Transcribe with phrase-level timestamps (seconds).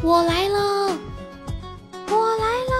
[0.00, 0.96] 我来了，
[2.08, 2.74] 我来了。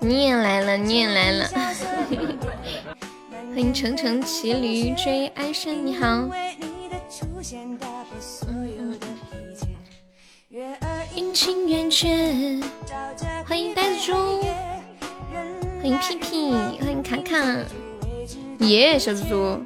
[0.00, 1.48] 你也来了，你也来了。
[3.54, 6.28] 欢迎程程骑驴追安生，你好。
[18.72, 19.62] 耶，小猪猪，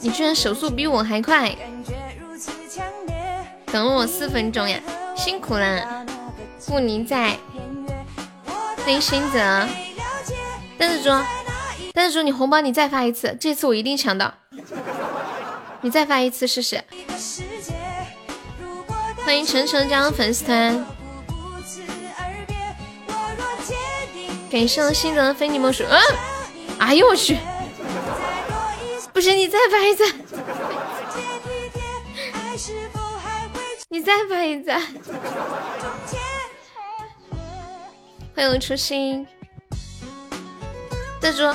[0.00, 1.54] 你居然手速比我还快，
[3.66, 4.80] 等了我四分钟呀，
[5.16, 6.04] 辛苦了，
[6.66, 7.36] 不宁在，
[8.84, 9.38] 欢迎新泽，
[10.76, 11.10] 呆子猪，
[11.94, 14.34] 呆子猪，你红包你再发一次，这次我一定抢到，
[15.80, 16.82] 你再发一次试试。
[19.24, 20.84] 欢迎晨晨加入粉丝团，
[24.50, 25.84] 感谢我新的非你莫属。
[25.88, 26.00] 嗯，
[26.78, 27.36] 哎呦我去，
[29.18, 30.04] 不行，你再发一次，
[33.88, 34.70] 你再发一次。
[38.36, 39.26] 欢迎初心，
[41.20, 41.52] 大猪，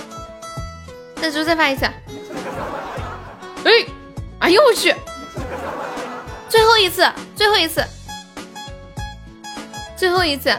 [1.22, 1.86] 大猪再发一次。
[1.86, 3.72] 哎，
[4.39, 4.94] 哎呦我去。
[6.50, 7.81] 最后一次，最后一次，
[9.95, 10.53] 最后一次，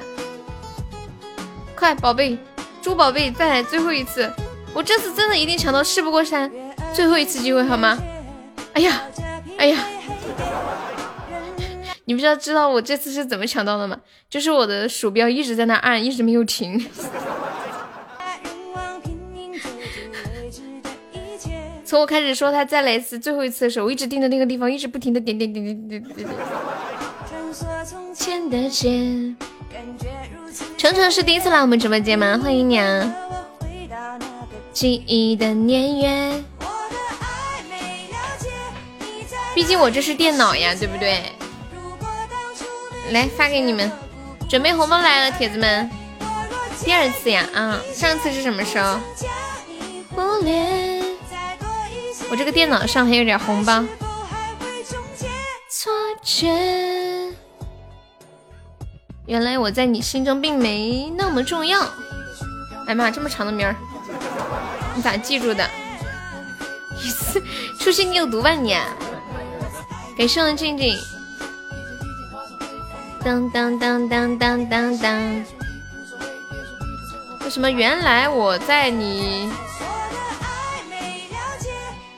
[1.76, 2.38] 快，宝贝，
[2.80, 4.32] 猪宝贝，再来最后一次！
[4.72, 6.50] 我这次真的一定抢到，事不过三，
[6.94, 7.98] 最后一次机会好吗？
[8.72, 9.02] 哎呀，
[9.58, 9.84] 哎呀，
[12.04, 13.98] 你们知道知道我这次是怎么抢到的吗？
[14.30, 16.86] 就是我的鼠标一直在那按，一直没有停。
[21.84, 26.28] 从我开始说他再来一次最后一次的时候，我一直盯着那个地方，一直不停的点点点点点点点。
[30.78, 32.38] 程程是第一次来我们直播间吗？
[32.42, 33.14] 欢迎你啊！
[34.72, 36.42] 记忆的年月，
[39.54, 41.22] 毕竟我这是电脑呀，对不对？
[43.10, 43.90] 来发给你们，
[44.48, 45.88] 准备红包来了，铁子们。
[46.84, 48.98] 第二次呀，啊，上次是什么时候？
[52.30, 53.84] 我这个电脑上还有点红包。
[55.68, 55.92] 错
[56.22, 56.48] 觉，
[59.26, 61.80] 原来我在你心中并没那么重要。
[62.86, 63.76] 哎妈，这么长的名儿，
[64.94, 65.68] 你咋记住的？
[67.02, 67.42] 一次
[67.78, 68.76] 初心你有毒吧你？
[70.16, 70.96] 给谢我静静。
[73.24, 75.44] 当当当当当当当。
[77.42, 79.50] 为什么原来我在你？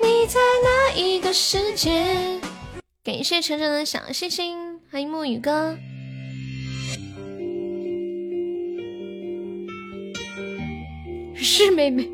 [0.01, 2.41] 你在哪一个世界？
[3.03, 5.77] 感谢晨晨的小星星，欢迎墨雨哥。
[11.35, 12.11] 是妹妹。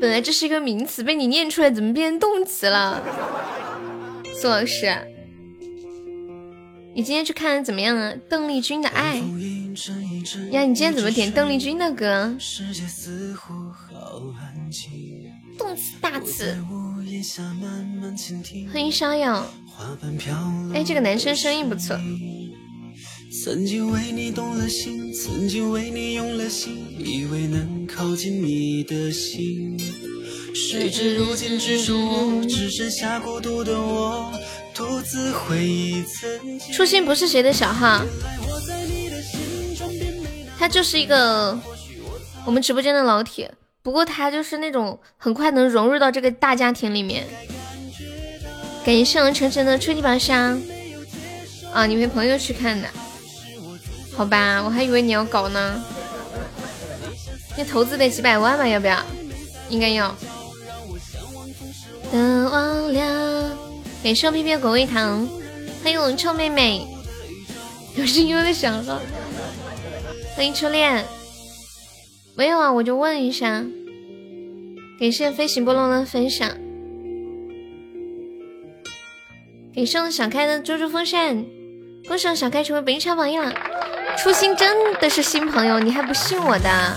[0.00, 3.02] 本来这是一个名词，被你念出来，怎么变成动词了？
[4.32, 4.96] 苏老师，
[6.94, 8.14] 你今天去看怎么样啊？
[8.28, 9.16] 邓丽君的爱
[10.50, 12.32] 呀，你今天怎么点邓丽君的歌？
[15.58, 16.56] 动词大词，
[18.72, 19.44] 欢迎逍遥。
[20.72, 21.98] 哎，这个男生声音不错。
[23.44, 29.78] 曾经为你动了心，曾经为你用了心，以为能靠近你的心。
[30.54, 34.32] 谁知如今只剩我，只剩下孤独的我，
[34.74, 36.72] 独自回忆曾经。
[36.72, 38.04] 初心不是谁的小号，
[40.58, 41.56] 他就是一个
[42.44, 43.52] 我们直播间的老铁。
[43.82, 47.24] 不过他就是那种很快能融入到这个大家庭里面。
[48.84, 50.60] 感谢我晨晨的初级宝箱
[51.72, 51.86] 啊！
[51.86, 52.88] 你陪朋友去看的，
[54.18, 54.60] 好吧？
[54.64, 55.80] 我还以为你要搞呢。
[57.56, 58.66] 你投资得几百万吧？
[58.66, 59.00] 要不要？
[59.68, 60.12] 应该要。
[62.10, 63.56] 的忘了。
[64.02, 65.24] 感谢我屁屁果味糖，
[65.84, 66.84] 欢迎我臭妹妹，
[67.94, 69.00] 有声音的小号。
[70.34, 71.04] 欢迎初恋。
[72.34, 73.64] 没有啊，我就问一下。
[74.98, 76.48] 感谢飞行波浪的分享，
[79.72, 81.44] 感谢我小开的猪猪风扇，
[82.08, 83.38] 恭喜我小开成为本场榜一。
[84.22, 86.96] 初心真的是新朋友，你还不信我的？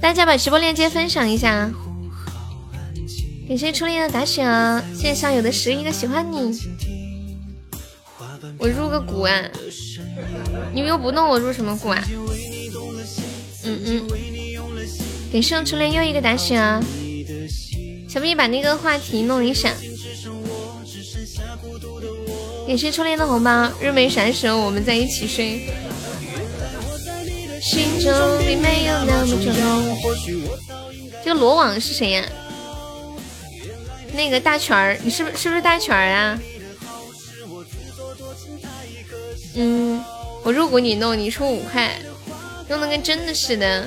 [0.00, 1.70] 大家把直播链接分享一下。
[3.48, 6.58] 感谢初恋的打赏，谢谢校友的十一个喜欢你。
[8.58, 9.42] 我入个股啊？
[10.72, 12.04] 你们又不弄我入什么股啊？
[13.64, 14.08] 嗯嗯。
[15.32, 16.84] 给上初恋又一个打赏啊！
[18.08, 19.70] 小屁把那个话题弄一下。
[22.66, 25.68] 感谢初恋的红包，日美闪时候我们在一起睡。
[27.60, 28.12] 心中
[28.46, 29.52] 并没有那么重。
[31.24, 32.24] 这个罗网是谁呀？
[34.14, 36.38] 那个大全儿，你是不是是不是大全儿啊？
[39.54, 40.02] 嗯，
[40.42, 41.98] 我入股你弄，你出五块，
[42.68, 43.86] 弄得跟真的似的。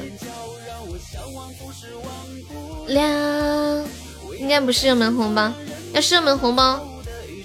[2.87, 3.85] 亮，
[4.39, 5.51] 应该不是热门红包，
[5.93, 6.79] 要是热门红包，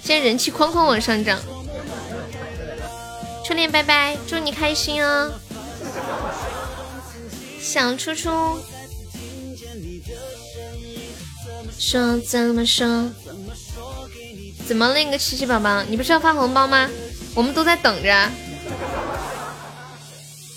[0.03, 1.39] 现在人气哐哐往上涨。
[3.45, 5.31] 初恋拜拜，祝你开心哦，
[7.59, 8.29] 小初初。
[11.77, 13.09] 说怎么说？
[14.67, 16.89] 怎么那个七七宝宝，你不是要发红包吗？
[17.33, 18.29] 我们都在等着，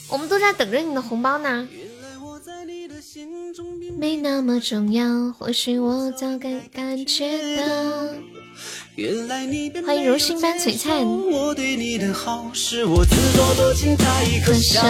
[0.09, 1.69] 我们都在等着你的红包呢。
[3.97, 8.34] 没那么重要，或许我早该感觉到。
[9.85, 11.05] 欢迎如星般璀璨。
[14.47, 14.81] 可笑。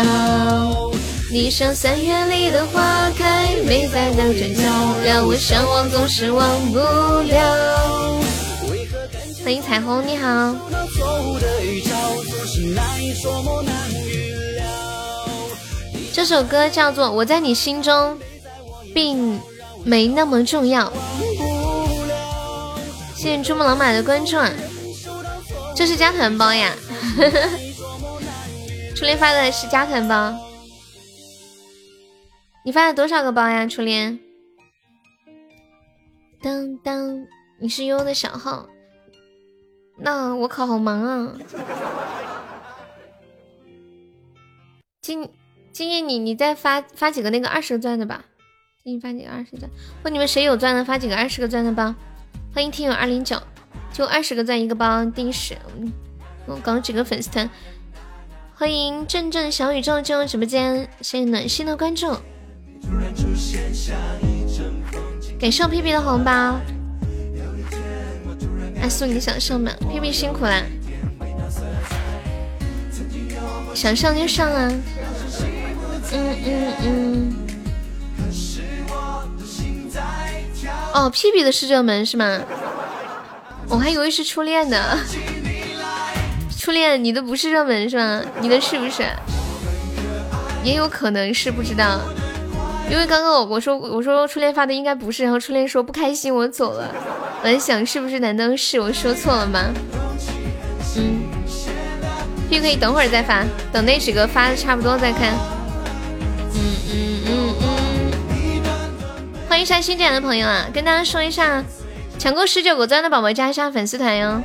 [1.32, 4.62] 你像三月里的花开，没在那嘴角，
[5.06, 8.20] 让我向往总是忘不了。
[9.42, 10.54] 欢迎彩虹，你好。
[16.12, 18.18] 这首歌叫做《我在你心中
[18.94, 19.40] 并
[19.82, 20.90] 没那么重要》。
[23.24, 24.36] 谢谢珠穆朗玛的关注，
[25.74, 26.74] 这是加团包呀。
[28.94, 30.36] 初恋发的是加团包。
[32.66, 34.20] 你发了多少个包呀，初恋？
[36.42, 37.26] 当当，
[37.58, 38.68] 你是悠悠的小号，
[39.96, 41.32] 那我可好忙啊。
[45.00, 45.26] 今
[45.72, 48.26] 今夜你你再发发几个那个二十个钻的吧，
[48.84, 49.70] 给你发几个二十钻。
[50.02, 51.94] 问你们谁有钻的，发几个二十个钻的包。
[52.54, 53.36] 欢迎听友二零九，
[53.92, 55.56] 就二十个赞一个包，第十。
[56.46, 57.50] 我搞几个粉丝团。
[58.54, 62.16] 欢迎阵阵小宇宙进入直播间，谢谢暖心的关注。
[65.40, 66.60] 感谢屁屁的红包，
[68.80, 69.72] 阿苏你想上吗？
[69.90, 70.62] 屁屁辛苦啦，
[73.74, 74.72] 想上就上啊！
[76.12, 77.43] 嗯嗯嗯。
[80.94, 82.40] 哦，屁屁的是热门是吗？
[83.68, 84.96] 我还以为是初恋呢。
[86.56, 88.22] 初恋，你的不是热门是吗？
[88.40, 89.02] 你的是不是？
[90.62, 92.00] 也有可能是不知道。
[92.88, 96.94] 因为刚刚我我说我说初恋发的应该不是，然后初恋说不开心我走了，
[97.42, 99.60] 我在想是不是难道是我说错了吗？
[100.96, 101.24] 嗯，
[102.48, 105.34] 可以可以等会儿再发，等那几个发的差不多再看。
[109.54, 111.62] 欢迎一下新进来的朋友啊，跟大家说一下，
[112.18, 114.42] 抢够十九个钻的宝宝加一下粉丝团哟。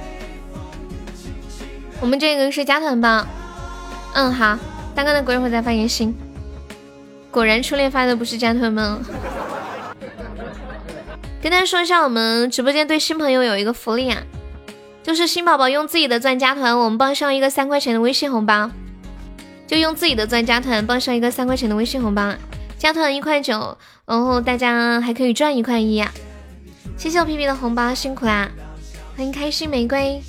[2.00, 3.26] 我们这个是加团包，
[4.14, 4.60] 嗯好，
[4.94, 6.16] 大哥的过一会儿再发言心。
[7.32, 9.00] 果然初恋发的不是加团吗？
[11.42, 14.22] 跟大家说一下，我们直播间对新朋友有一个福利啊，
[15.02, 18.70] 就是新宝宝用自己的钻加团，我们报上一个三块钱的微信红包，
[19.66, 22.32] 就用自己的钻加团，报上一个三块钱的微信红包，
[22.80, 26.10] 加团一块九，然后大家还可以赚一块一啊！
[26.98, 28.50] 谢谢我皮皮的红包，辛苦啦！
[29.18, 30.24] 欢迎开心玫瑰。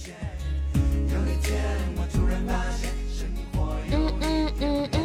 [3.93, 5.01] 嗯嗯嗯嗯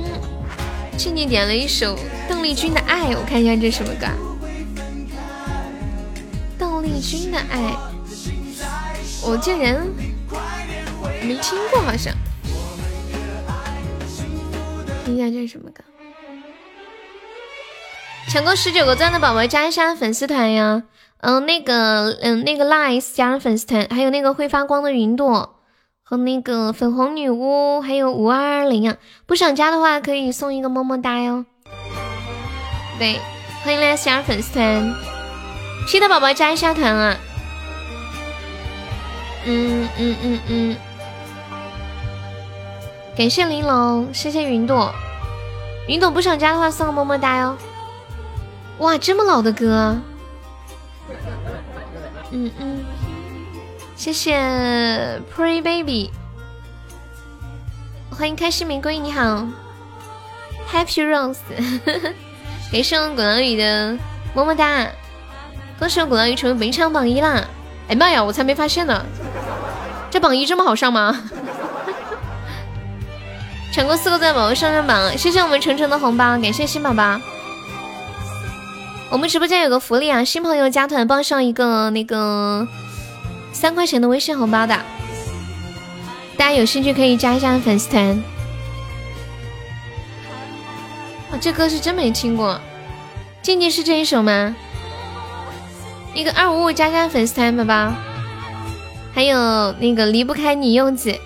[0.98, 1.96] 静静点了一首
[2.28, 4.08] 邓丽君的《爱》，我看一下这什么歌。
[6.58, 7.60] 邓丽君的《爱》，
[9.24, 9.86] 我竟然
[11.22, 12.12] 没听过，好像。
[15.06, 15.84] 听一下这是什么歌？
[18.28, 20.84] 抢够十九个钻的宝宝加一下粉丝团呀！
[21.20, 25.52] 嗯，那个，嗯，那个 Lies 加入粉丝团，还有那个会发光的云朵。
[26.08, 31.46] 和那个粉红女巫，还有五二二零啊，不想加的话可以送一个么么哒哟。
[33.00, 33.20] 对，
[33.64, 34.94] 欢迎来加入粉丝团，
[35.88, 37.18] 新的宝宝加一下团啊。
[39.46, 40.76] 嗯嗯嗯嗯，
[43.18, 44.94] 感谢玲珑，谢谢云朵，
[45.88, 47.58] 云朵不想加的话送个么么哒哟。
[48.80, 49.98] 哇，这么老的歌，
[52.32, 52.86] 嗯嗯。
[53.96, 54.38] 谢谢
[55.34, 56.12] Pre Baby，
[58.12, 59.48] 欢迎开心玫瑰，你好
[60.70, 61.38] ，Happy Rose，
[62.70, 63.98] 感谢我鼓浪屿的
[64.34, 64.86] 么么哒，
[65.80, 67.46] 恭喜我鼓浪屿成为本场榜一啦！
[67.88, 69.06] 哎妈呀，我才没发现呢，
[70.12, 71.18] 这榜一这么好上吗？
[73.72, 77.18] 抢过四个钻宝宝上上榜，谢谢我们晨晨的红包，感谢新宝宝。
[79.12, 82.68] 我们直播间有个福利啊，新朋友加团报上一个那个。
[83.54, 84.76] 三块钱的微信红包的，
[86.36, 88.22] 大家有兴趣可以加一下粉丝团。
[91.32, 92.60] 啊，这歌是真没听过，
[93.42, 94.54] 静静是这一首吗？
[96.14, 97.94] 一个二五五加加粉丝团，宝宝。
[99.14, 101.18] 还有那个离不开你柚子，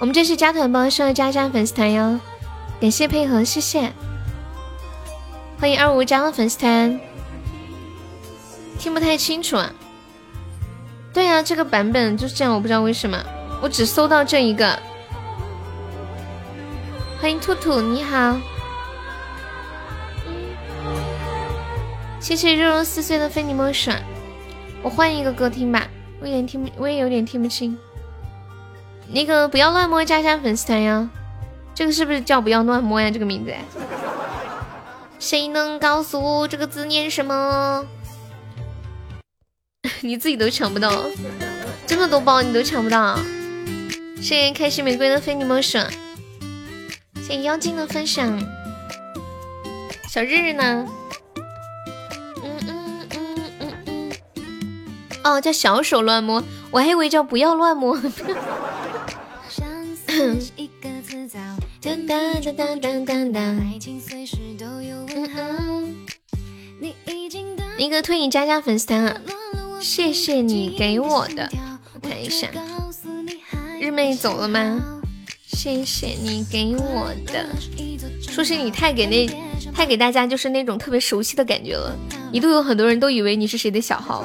[0.00, 2.18] 我们这是加团包，需要加加粉丝团哟。
[2.80, 3.92] 感谢配合，谢谢。
[5.60, 6.98] 欢迎二五五加入粉丝团。
[8.84, 9.72] 听不太清楚啊。
[11.10, 13.18] 对呀，这个版本就是这样，我不知道为什么，
[13.62, 14.78] 我只搜到这一个。
[17.18, 18.36] 欢迎兔兔，你好。
[22.20, 23.90] 谢谢肉肉撕碎的非你莫属。
[24.82, 25.88] 我换一个歌听吧，
[26.20, 27.78] 我有点听不，我也有点听不清。
[29.08, 31.08] 那个不要乱摸，加加粉丝团呀。
[31.74, 33.10] 这个是不是叫不要乱摸呀？
[33.10, 33.54] 这个名字？
[35.18, 37.86] 谁能告诉我这个字念什么？
[40.04, 41.06] 你自己都抢不到，
[41.86, 43.18] 这么多包你都抢不到。
[44.20, 45.78] 谢谢开心玫瑰的非你莫属，
[47.22, 48.38] 谢谢妖精的分享。
[50.06, 50.86] 小日日呢？
[52.42, 54.12] 嗯嗯嗯嗯嗯。
[55.24, 57.98] 哦，叫小手乱摸，我还以为叫不要乱摸。
[67.78, 69.20] 一个推你加加粉丝团啊。
[69.84, 71.46] 谢谢你给我的，
[71.92, 72.48] 我看一下，
[73.78, 74.82] 日妹走了吗？
[75.46, 77.44] 谢谢你给我的，
[78.22, 79.28] 说是你太给那
[79.74, 81.94] 太给大家就是那种特别熟悉的感觉了，
[82.32, 84.24] 一度有很多人都以为你是谁的小号，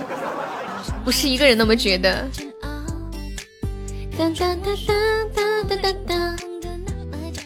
[1.03, 2.25] 不是一个人那么觉得。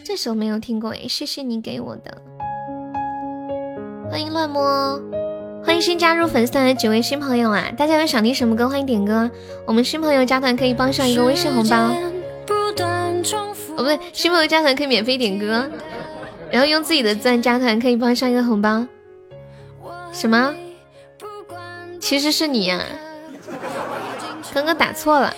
[0.03, 2.22] 这首没有听过哎，谢谢你给我的，
[4.12, 5.01] 欢迎乱摸。
[5.65, 7.72] 欢迎新加入粉丝团的几位新朋友啊！
[7.77, 9.29] 大家有想听什么歌，欢迎点歌。
[9.65, 11.77] 我们新朋友加团可以帮上一个微信红包。
[11.77, 12.12] 哦，
[13.77, 15.70] 不对，新朋友加团可以免费点歌，
[16.51, 18.86] 然后用自己的钻加团可以帮上一个红包。
[20.12, 20.53] 什么？
[22.00, 22.82] 其实是你呀？
[24.53, 25.34] 刚刚打错了，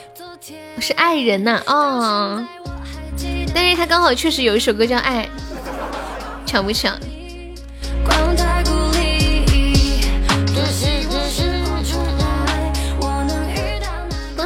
[0.80, 1.62] 是爱人呐。
[1.68, 2.46] 哦，
[3.54, 5.24] 但是他刚好确实有一首歌叫《爱》，
[6.46, 6.72] 抢不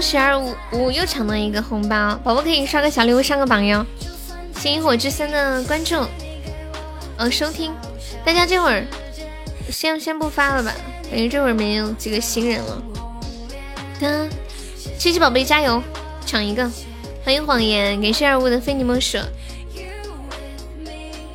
[0.01, 3.85] 十二五五又抢到一个红包，宝宝可以刷个小礼物上个榜哟！
[4.55, 5.95] 谢萤火之森的关注，
[7.17, 7.73] 嗯，收听。
[8.25, 8.85] 大家这会儿
[9.69, 10.73] 先先不发了吧，
[11.09, 12.81] 感觉这会儿没有几个新人了。
[13.99, 14.07] 哒，
[14.97, 15.81] 七七宝贝加油，
[16.25, 16.69] 抢一个！
[17.23, 19.17] 欢迎谎言，感谢二五的非你莫属。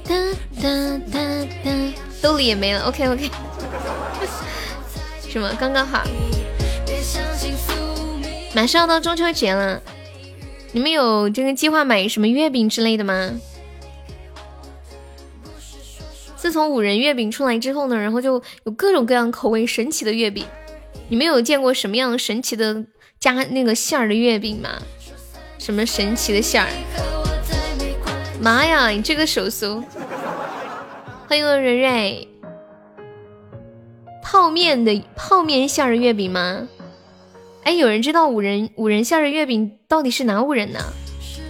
[0.04, 0.14] 哒
[0.60, 1.20] 哒哒
[1.64, 1.70] 哒，
[2.20, 3.30] 兜里也没了，OK OK。
[5.28, 5.50] 什么？
[5.58, 6.02] 刚刚好。
[8.54, 9.82] 马上要到中秋节了，
[10.70, 13.32] 你们有这个计划买什么月饼之类的吗？
[16.36, 20.46] 自从五仁月饼出来之后呢，然后就有各种各样口味神奇的月饼。
[21.08, 22.84] 你们有见过什么样神奇的
[23.18, 24.70] 加那个馅儿的月饼吗？
[25.58, 26.68] 什么神奇的馅儿？
[28.40, 29.82] 妈呀，你这个手速！
[31.26, 32.28] 欢迎我蕊蕊。
[34.22, 36.68] 泡面的泡面馅儿月饼吗？
[37.64, 40.78] 哎，有人知道五仁五仁馅的月饼到底是哪五仁呢？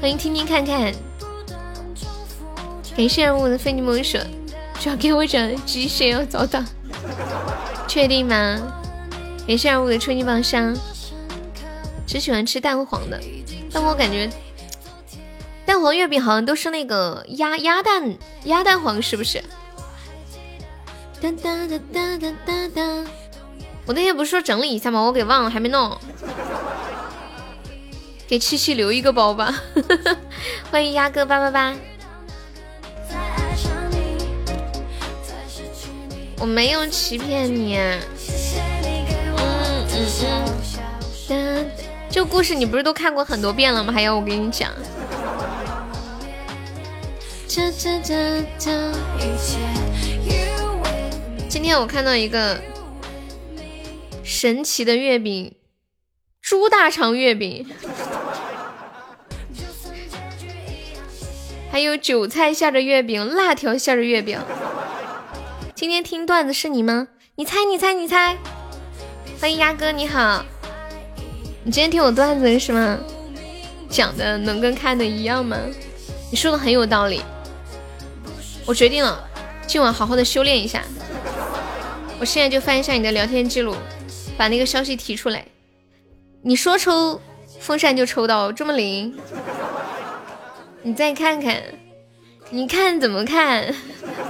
[0.00, 0.94] 欢迎听听看看。
[2.96, 4.16] 感谢我的非你莫属，
[4.78, 6.64] 只要给我整鸡血要早打，
[7.88, 8.60] 确定吗？
[9.46, 10.72] 感谢我的春季榜上，
[12.06, 13.20] 只喜欢吃蛋黄的，
[13.72, 14.30] 但我感觉
[15.66, 19.42] 蛋黄月饼好像都是那个鸭鸭蛋鸭蛋黄，是不是？
[21.20, 23.10] 哒哒哒哒哒哒哒。
[23.86, 25.00] 我那天不是说整理一下吗？
[25.00, 25.98] 我给忘了，还没弄。
[28.26, 29.54] 给七七留一个包吧。
[30.72, 31.74] 欢迎鸭哥八八八。
[36.38, 37.76] 我没有欺骗你。
[37.76, 38.00] 嗯
[39.92, 40.44] 嗯
[41.28, 41.70] 嗯。
[42.10, 43.92] 这故事你不是都看过很多遍了吗？
[43.92, 44.70] 还要我给你讲？
[51.48, 52.58] 今天我看到一个。
[54.24, 55.54] 神奇的月饼，
[56.40, 57.70] 猪大肠月饼，
[61.70, 64.40] 还有韭菜馅的月饼，辣条馅的月饼。
[65.74, 67.08] 今天听段子是你吗？
[67.34, 68.38] 你猜，你猜，你猜。
[69.38, 70.42] 欢迎鸭哥，你好。
[71.62, 72.98] 你今天听我段子是吗？
[73.90, 75.58] 讲的能跟看的一样吗？
[76.30, 77.20] 你说的很有道理。
[78.64, 79.22] 我决定了，
[79.66, 80.82] 今晚好好的修炼一下。
[82.18, 83.76] 我现在就翻一下你的聊天记录。
[84.36, 85.44] 把那个消息提出来，
[86.42, 87.20] 你说抽
[87.60, 89.16] 风扇就抽到，这么灵？
[90.82, 91.62] 你再看看，
[92.50, 93.74] 你看怎么看？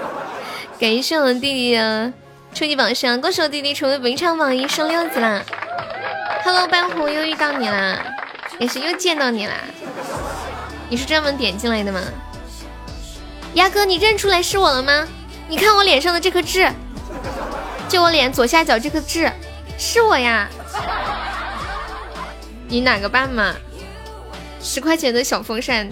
[0.78, 2.12] 感谢我弟弟的
[2.52, 5.42] 初级榜上，恭喜我弟弟成为本场榜一，升六级啦
[6.44, 8.04] ！Hello，斑虎又遇到你啦，
[8.58, 9.54] 也是又见到你啦。
[10.90, 12.00] 你是专门点进来的吗？
[13.54, 15.08] 鸭哥，你认出来是我了吗？
[15.48, 16.70] 你看我脸上的这颗痣，
[17.88, 19.30] 就我脸左下角这颗痣，
[19.78, 20.48] 是我呀。
[22.66, 23.54] 你哪个班嘛？
[24.60, 25.88] 十块钱的小风扇，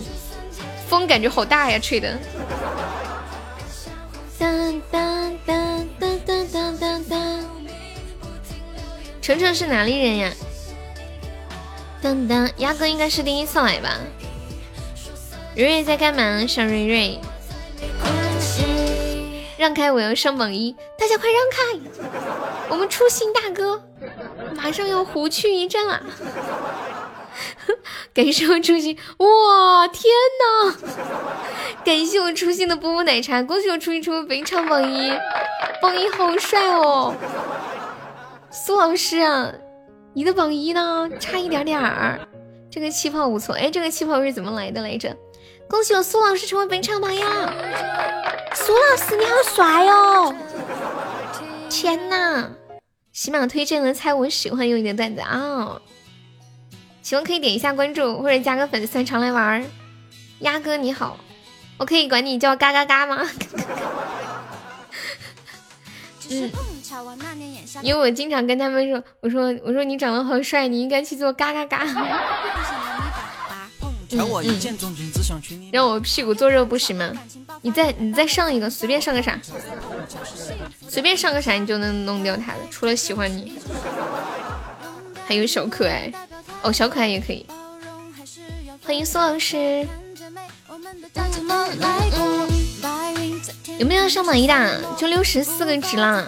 [0.89, 2.19] 风感觉好大呀，吹的。
[4.39, 7.45] 当当当当当当当当。
[9.21, 10.33] 程程是哪里人呀？
[12.01, 13.99] 当当，鸭哥应该是第一次来吧？
[15.55, 16.47] 瑞瑞在干嘛？
[16.47, 17.21] 小瑞瑞，
[19.63, 21.79] 让开，我要上榜一，大家快让开！
[22.69, 23.81] 我们初心大哥
[24.57, 26.03] 马上要胡去一阵了。
[28.13, 30.75] 感谢我初心，哇天呐！
[31.87, 35.13] 感谢我初心的波波奶茶，恭喜我初心成为本场榜一，
[35.81, 37.15] 榜一好帅哦！
[38.51, 39.53] 苏老师啊，
[40.13, 41.09] 你的榜一呢？
[41.21, 42.19] 差一点点儿。
[42.69, 45.17] 这个气泡不错，哎，这个气泡是怎么来的来着？
[45.73, 50.35] 恭喜我苏老师成为本场榜一，苏老师你好帅哦！
[51.71, 52.51] 天呐！
[53.11, 55.81] 喜马推荐的猜我喜欢用你的段子啊！
[57.01, 59.65] 喜欢可以点一下关注，或者加个粉丝常来玩儿。
[60.41, 61.17] 鸭哥你好，
[61.79, 63.27] 我可以管你叫嘎嘎嘎吗？
[66.29, 66.53] 嗯，
[67.81, 71.87] 因为我经常跟他们说，我说我说你长得好帅，你应该去做嘎嘎嘎。
[74.13, 77.13] 嗯嗯，让我屁股坐热不行吗？
[77.63, 79.39] 你再你再上一个，随便上个啥，
[80.89, 82.59] 随便上个啥，你就能弄掉他的。
[82.71, 83.53] 除了喜欢你，
[85.27, 86.13] 还有小可爱。
[86.63, 87.47] 哦，小可爱也可以。
[88.85, 89.87] 欢迎苏老师。
[93.79, 94.81] 有没有上榜一的？
[94.97, 96.27] 就六十四个值啦！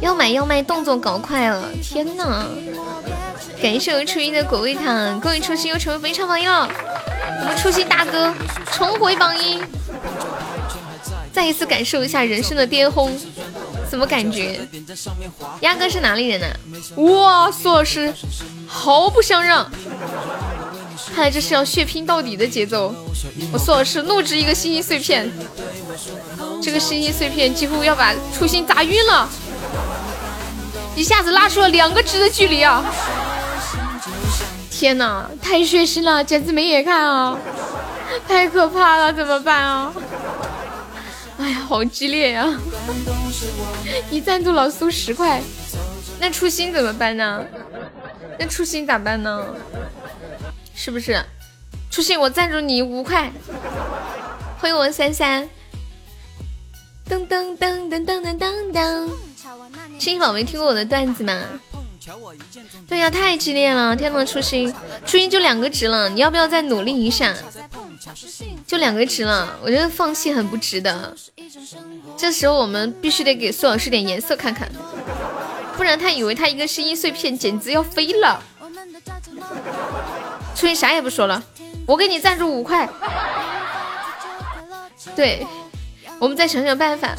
[0.00, 1.68] 要买要卖，动作搞快了！
[1.82, 2.46] 天呐！
[3.60, 6.68] 感谢我们初心的果味糖，恭喜初心又成为本场榜一了！
[7.40, 8.32] 我们初心大哥
[8.72, 9.62] 重回榜一，
[11.32, 13.18] 再一次感受一下人生的巅峰。
[13.88, 14.60] 什么感觉？
[15.60, 16.46] 鸭哥是哪里人呢？
[16.96, 18.12] 哇，苏老师
[18.66, 19.68] 毫不相让，
[21.14, 22.94] 看来这是要血拼到底的节奏。
[23.52, 25.30] 我苏老师怒掷一个星星碎片，
[26.62, 29.28] 这个星星碎片几乎要把初心砸晕了，
[30.94, 32.84] 一下子拉出了两个值的距离啊！
[34.80, 37.36] 天哪，太血腥了，简直没眼看啊！
[38.26, 39.92] 太可怕了，怎么办啊？
[41.36, 42.58] 哎呀，好激烈呀！
[44.08, 45.42] 你赞助老苏十块，
[46.18, 47.44] 那初心怎么办呢？
[48.38, 49.48] 那初心咋办呢？
[50.74, 51.22] 是不是？
[51.90, 53.30] 初心，我赞助你五块。
[54.60, 55.46] 欢迎我三三。
[57.06, 59.10] 噔噔噔噔噔噔噔噔。
[59.98, 61.38] 青宝没听过我的段子吗？
[62.88, 63.94] 对呀，太激烈了！
[63.94, 64.72] 天呐，初心，
[65.04, 67.34] 初心就两个值了，你要不要再努力一下？
[68.66, 71.14] 就两个值了，我觉得放弃很不值得。
[72.16, 74.70] 这时候我们必须得给苏老师点颜色看看，
[75.76, 78.42] 不然他以为他一个声音碎片简直要飞了。
[80.54, 81.42] 初心啥也不说了，
[81.86, 82.88] 我给你赞助五块。
[85.14, 85.46] 对，
[86.18, 87.14] 我们再想想办法。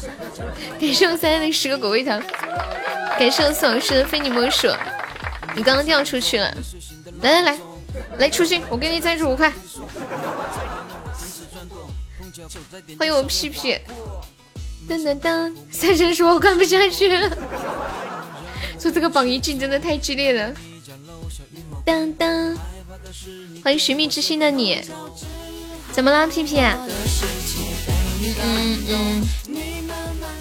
[0.80, 2.20] 感谢我三零十个果味糖，
[3.18, 4.68] 感谢我苏老师的非你莫属。
[5.54, 6.54] 你刚刚掉出去了，
[7.20, 7.58] 来来来，
[8.18, 9.52] 来初心，我给你赞助五块。
[12.98, 13.78] 欢迎我屁屁，
[14.88, 15.54] 噔噔噔！
[15.70, 17.30] 三生说我看不下去了，
[18.80, 20.52] 说这个榜一竞争的太激烈了。
[21.84, 22.56] 噔噔！
[23.62, 24.80] 欢迎寻觅之心的你，
[25.92, 26.58] 怎么了屁屁？
[28.42, 29.22] 嗯嗯。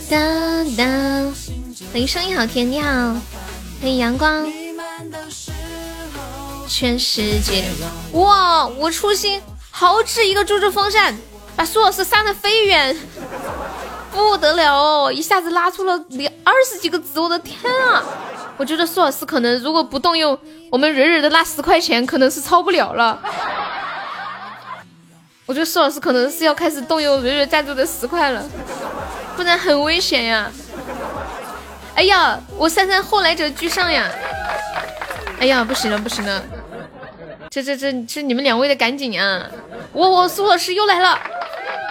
[0.10, 1.61] 噔噔！
[1.92, 2.90] 欢迎声音好甜，你好。
[3.82, 4.48] 欢迎阳光。
[6.66, 7.66] 全世界，
[8.14, 8.66] 哇！
[8.66, 11.14] 我初心豪掷一个猪猪风扇。
[11.54, 12.98] 把苏老师扇得飞远，
[14.10, 15.12] 不得了哦！
[15.12, 18.02] 一下子拉出了两二十几个字，我的天啊！
[18.56, 20.40] 我觉得苏老师可能如果不动用
[20.72, 23.20] 我们蕊蕊的那十块钱，可能是超不了了。
[25.46, 28.42] 我觉得苏老师可能是要开始动用蕊蕊赞助的十块了，
[29.36, 30.50] 不然很危险呀！
[31.96, 34.10] 哎呀，我三三后来者居上呀！
[35.40, 36.44] 哎呀，不行了，不行了！
[37.50, 39.46] 这这这这，你们两位的赶紧啊！
[39.92, 41.20] 我我苏老师又来了。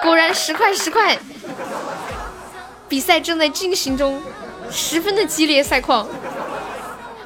[0.02, 1.18] 果然十块十块，
[2.88, 4.22] 比赛正在进行中，
[4.70, 6.08] 十分的激烈赛况。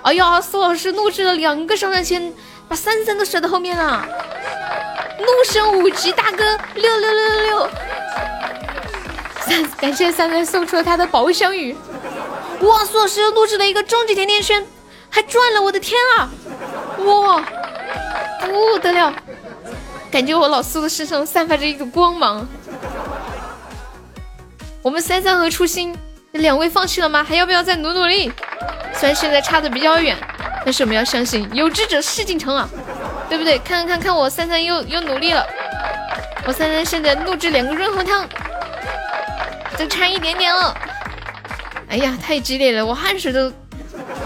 [0.03, 2.33] 哎呀，苏老师怒掷了两个上上签，
[2.69, 4.07] 把三三都甩到后面了，
[5.19, 7.71] 怒升五级大哥六六六六六，
[9.47, 11.77] 三感谢三三送出了他的宝箱雨，
[12.65, 12.85] 哇！
[12.85, 14.65] 苏老师又录制了一个终极甜甜圈，
[15.11, 15.61] 还赚了！
[15.61, 16.31] 我的天啊！
[16.99, 17.45] 哇，
[18.41, 19.15] 不得了！
[20.11, 22.47] 感觉我老苏的身上散发着一股光芒。
[24.83, 25.97] 我们三三和初心
[26.33, 27.25] 两位放弃了吗？
[27.25, 28.33] 还要不要再努努力？
[28.95, 30.17] 虽然现在差的比较远，
[30.65, 32.69] 但是我们要相信有志者事竟成啊，
[33.29, 33.59] 对不对？
[33.59, 35.45] 看看看看我三三又又努力了，
[36.47, 38.29] 我三三现在录制两个润喉糖，
[39.77, 40.75] 就差一点点了。
[41.95, 43.53] 哎呀，太激烈了，我汗水都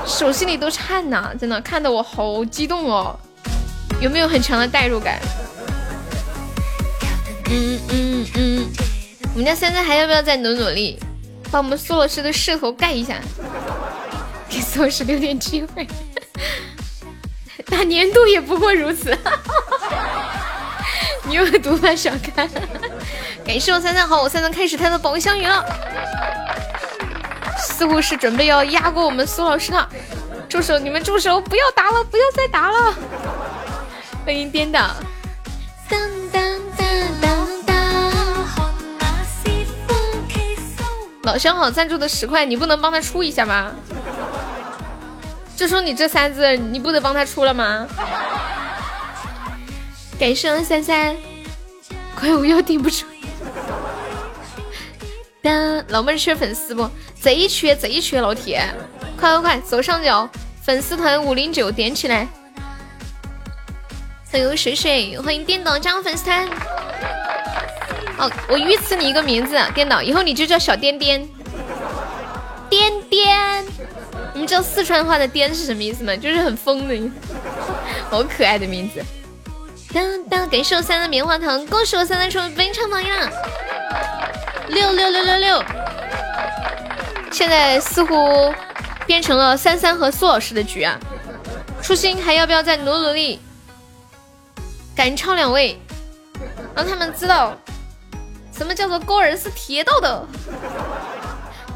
[0.06, 3.14] 手心里都颤呐，真的看得我好激动哦。
[4.00, 5.20] 有没有很强的代入感？
[7.50, 8.66] 嗯嗯嗯。
[9.34, 10.98] 我们家三三还要不要再努努力，
[11.50, 13.16] 把我们苏老师的势头盖一下，
[14.48, 15.86] 给苏老师留点机会。
[17.68, 19.14] 那年度也不过如此，
[21.28, 22.48] 你有毒吧小看。
[23.44, 25.62] 感谢我三三好，我三三开始他的宝箱鱼了，
[27.78, 29.88] 似乎是准备要压过我们苏老师了。
[30.48, 30.80] 住手！
[30.80, 31.40] 你们住手！
[31.40, 32.92] 不要打了，不要再打了。
[34.24, 34.90] 欢迎颠倒。
[35.88, 36.00] 当
[36.32, 36.42] 当
[36.76, 36.88] 当
[37.22, 37.38] 当。
[41.22, 43.70] 老相好赞助的十块，你不能帮他出一下吗？
[45.54, 47.86] 就说你这三字，你不得帮他出了吗？
[50.18, 51.14] 感谢三三，
[52.16, 53.06] 快我要顶不住。
[55.88, 56.88] 老妹儿缺粉丝不？
[57.20, 58.62] 贼缺贼缺，老铁，
[59.18, 60.28] 快快快，左上角
[60.62, 62.26] 粉丝团五零九点起来。
[64.30, 66.48] 欢迎水水，欢迎颠倒加入粉丝团。
[68.18, 71.26] 哦，我预赐你一个名字，颠倒，以后你就叫小颠颠。
[72.68, 73.64] 颠颠，
[74.34, 76.14] 你知道四川话的“颠”是什么意思吗？
[76.14, 77.12] 就是很疯的意思，
[78.10, 79.02] 好可爱的名字。
[79.94, 83.30] 当当，感谢我三的棉花糖，恭喜我三三成为本场榜样。
[84.68, 85.64] 六六六六六，
[87.32, 88.52] 现在似乎
[89.06, 90.98] 变成了三三和苏老师的局啊。
[91.80, 93.40] 初心还要不要再努努力？
[94.94, 95.80] 赶超两位，
[96.74, 97.56] 让他们知道。
[98.52, 100.26] 什么叫做高人是铁道的？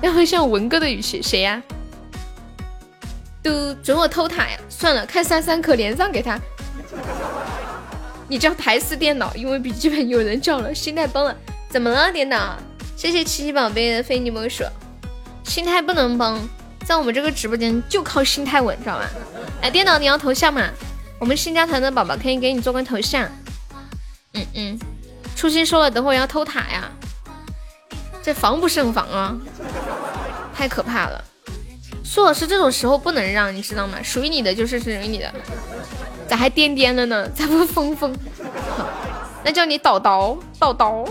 [0.03, 1.63] 要会像文哥的语气，谁呀？
[3.41, 4.59] 都准我偷塔呀！
[4.69, 6.39] 算了，看三三可连上给他。
[8.29, 11.35] 你叫台式电脑，因为笔记本有人叫了，心态崩了。
[11.71, 12.59] 怎么了，电脑？
[13.03, 14.63] 谢谢七七宝贝的非你莫属。
[15.43, 16.49] 心态不能崩，
[16.85, 19.05] 在我们这个直播间就靠心态稳，知道吗？
[19.61, 20.69] 哎，电脑你要头像吗？
[21.19, 23.29] 我们新加团的宝宝可以给你做个头像。
[24.35, 24.79] 嗯嗯。
[25.35, 26.89] 初心说了，等会要偷塔呀，
[28.23, 29.37] 这防不胜防啊，
[30.55, 31.25] 太可怕了。
[32.05, 34.01] 苏老师这种时候不能让，你知道吗？
[34.01, 35.29] 属于你的就是属于你的，
[36.29, 37.29] 咋还颠颠了呢？
[37.31, 38.17] 咋不疯疯？
[39.43, 41.05] 那叫你叨叨叨叨。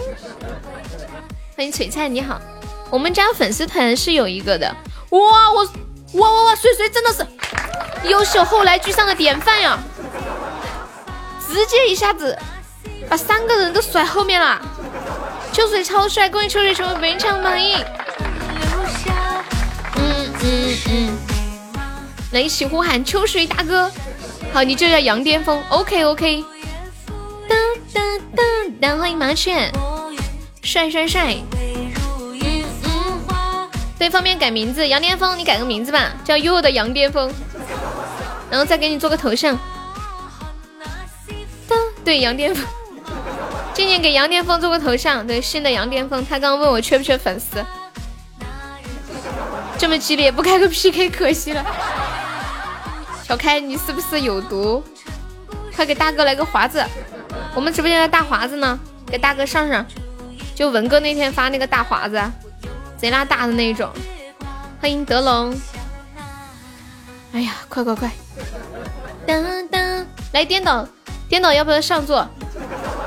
[1.56, 2.42] 欢迎璀璨，你好，
[2.90, 4.68] 我们家粉丝团是有一个的。
[5.10, 5.64] 哇，我
[6.14, 7.26] 哇哇哇，水水真的是
[8.08, 9.78] 优秀后来居上的典范呀，
[11.48, 12.38] 直接一下子。
[13.10, 14.62] 把三个人都甩后面了，
[15.52, 17.76] 秋水超帅，恭喜秋水成为本场榜一。
[19.96, 21.18] 嗯嗯嗯，
[22.32, 23.92] 来一起呼喊秋水大哥，
[24.54, 26.46] 好，你就叫杨巅峰，OK OK。
[27.50, 27.56] 哒
[27.94, 28.02] 哒
[28.34, 28.44] 哒
[28.80, 29.70] 哒，欢迎麻雀，
[30.62, 31.36] 帅帅帅。
[31.58, 37.32] 嗯嗯，对，方便改名字，杨巅峰，你改个名字吧，叫悠悠的杨巅峰，
[38.50, 39.58] 然后再给你做个头像。
[42.04, 42.66] 对，杨巅峰。
[43.74, 47.64] 今年给杨巅峰做个头像，对，新的杨巅峰，他刚问我缺不缺粉丝，
[49.78, 51.66] 这么激烈，不开个 PK 可惜了。
[53.24, 54.84] 小开，你是不是有毒？
[55.76, 56.84] 快给大哥来个华子，
[57.56, 58.78] 我们直播间的大华子呢？
[59.08, 59.86] 给大哥上上，
[60.62, 62.22] 就文哥那天发那个大华子，
[62.96, 63.90] 贼拉大的那种。
[64.80, 65.60] 欢迎德龙，
[67.34, 68.12] 哎呀，快快快，
[69.26, 70.88] 当当，来颠倒，
[71.28, 72.28] 颠倒，要不要上座？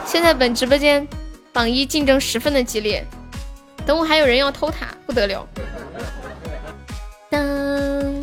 [0.05, 1.07] 现在本直播间
[1.53, 3.07] 榜一竞争十分的激烈，
[3.87, 5.47] 等会还有人要偷塔，不得了！
[7.31, 8.21] 噔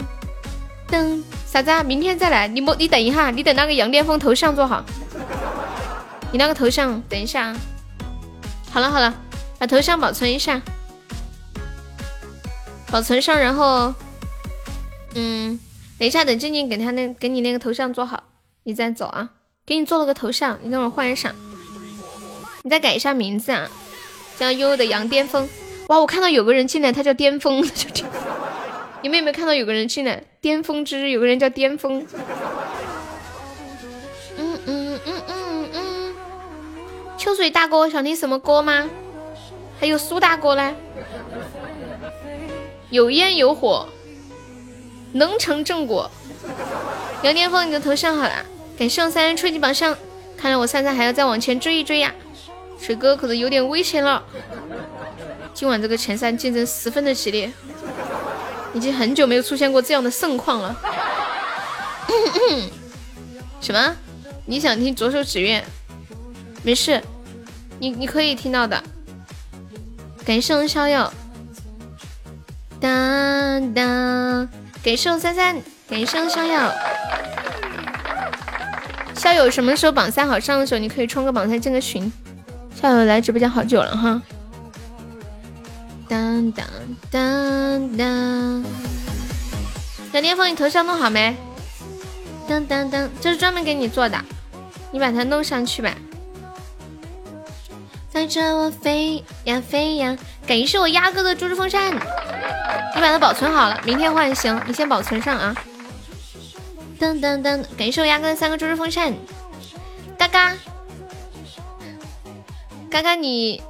[0.90, 1.82] 噔，啥子啊？
[1.82, 4.84] 明天再来，你莫你等一下，你等那个杨巅峰头像做好，
[6.34, 7.56] 你那个头像等一下。
[8.72, 9.14] 好了好了，
[9.60, 10.62] 把头像保存一下，
[12.90, 13.94] 保存上，然后，
[15.14, 15.60] 嗯，
[16.00, 18.24] 等一下，等静静给他那给你那个头像做好，
[18.64, 19.30] 你再走啊。
[19.66, 21.36] 给你做了个头像，你等会换一下。
[22.64, 23.70] 你再改一下名字啊，
[24.38, 25.48] 叫悠悠的杨巅峰。
[25.88, 27.62] 哇，我看到有个人进来，他叫巅峰。
[29.04, 30.24] 你们有没有看到有个人进来？
[30.40, 32.06] 巅峰之有个人叫巅峰。
[37.22, 38.90] 秋水大哥想听什么歌吗？
[39.80, 40.74] 还有苏大哥嘞？
[42.90, 43.88] 有烟有火，
[45.12, 46.10] 能成正果。
[47.22, 48.44] 杨巅峰，你的头像好啦，
[48.76, 49.96] 感谢三人初级榜上。
[50.36, 52.12] 看来我三三还要再往前追一追呀，
[52.80, 54.24] 水哥可能有点危险了。
[55.54, 57.52] 今晚这个前三竞争十分的激烈，
[58.74, 60.76] 已经很久没有出现过这样的盛况了。
[63.62, 63.96] 什么？
[64.48, 65.64] 你想听左手指月？
[66.64, 67.02] 没事，
[67.80, 68.82] 你你可以听到的。
[70.24, 71.12] 感谢逍遥，
[72.80, 74.48] 当当，
[74.84, 76.72] 感谢三三，感谢逍遥。
[79.16, 82.12] 校友什么时候榜三好上的时候，你可以冲个榜三进个群。
[82.80, 84.22] 校友来直播间好久了哈。
[86.08, 86.66] 当当
[87.10, 88.64] 当当，
[90.14, 91.36] 小巅峰，你头像弄好没？
[92.48, 94.20] 当当当，这是专门给你做的，
[94.92, 95.96] 你把它弄上去吧。
[98.14, 105.56] 带着我飞呀飞呀，感谢我鸭哥的猪猪风扇，你把它保存好了，明天换行，你先保存上啊。
[107.00, 107.64] 噔噔噔！
[107.78, 109.14] 感谢我鸭哥的三个猪猪风扇，
[110.18, 110.54] 嘎嘎，
[112.90, 113.62] 嘎嘎，你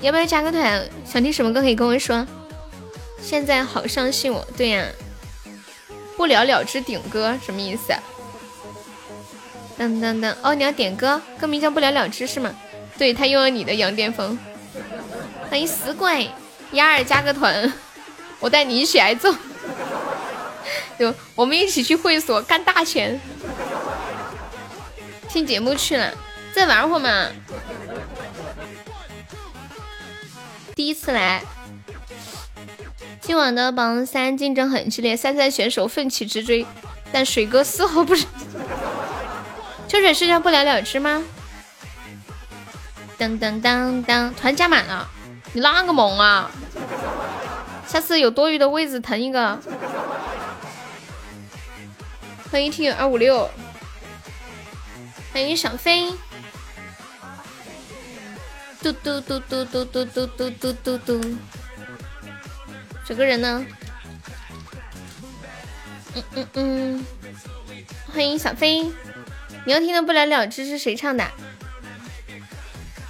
[0.00, 0.88] 要不要加个团？
[1.04, 2.26] 想听什么歌可以跟我说。
[3.20, 4.86] 现在好相信我，对呀，
[6.16, 7.92] 不了了之顶歌什么意思？
[9.78, 10.34] 噔噔噔！
[10.42, 12.52] 哦，你要点歌，歌名叫不了了之是吗？
[13.02, 14.38] 对他用了你的羊癫疯。
[15.50, 16.30] 欢迎死鬼
[16.70, 17.72] 鸭儿加个团，
[18.38, 19.34] 我带你一起挨揍。
[20.96, 23.20] 就我们一起去会所干大钱，
[25.28, 26.14] 听节目去了，
[26.54, 27.26] 再玩会嘛。
[30.76, 31.42] 第一次来，
[33.20, 36.64] 今晚的榜三竞争很激烈，三三选手奋起直追，
[37.10, 38.24] 但水哥丝毫不是。
[39.88, 41.24] 秋水是叫不了了之吗？
[43.22, 45.08] 当当当当，团加满了，
[45.52, 46.50] 你那个萌啊！
[47.86, 49.60] 下次有多余的位置腾一个。
[52.50, 53.48] 欢迎听友二五六，
[55.32, 56.10] 欢迎小飞，
[58.82, 61.20] 嘟嘟嘟嘟嘟嘟嘟嘟嘟嘟嘟，
[63.04, 63.64] 这个人呢？
[66.16, 67.06] 嗯嗯嗯，
[68.12, 68.82] 欢迎小飞，
[69.64, 71.24] 你要听的不了了之是谁唱的？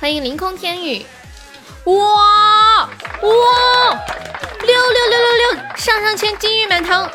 [0.03, 1.07] 欢迎凌空天宇，
[1.85, 2.89] 哇哇，
[3.23, 7.09] 六六六六六，上上签，金玉满堂。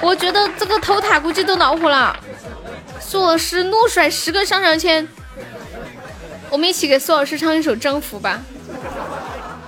[0.00, 2.16] 我觉得这个偷塔估计都恼火了。
[3.00, 5.08] 苏老师怒甩十个上上签，
[6.50, 8.40] 我们一起给苏老师唱一首《征服》吧。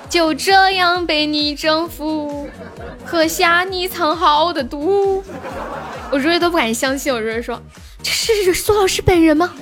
[0.09, 2.49] 就这样被你征服，
[3.05, 5.25] 喝下你藏好的毒。
[6.13, 7.61] 我瑞瑞都不敢相信，我瑞瑞说
[8.05, 9.53] ：“这是苏老师本人吗？”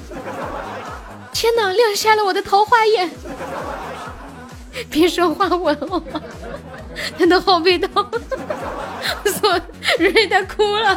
[1.35, 3.11] 天哪，亮瞎了我的桃花眼。
[4.89, 6.03] 别说话，我了，
[7.19, 7.91] 他的好被动。
[9.25, 9.61] 说
[9.99, 10.89] 蕊蕊他哭了，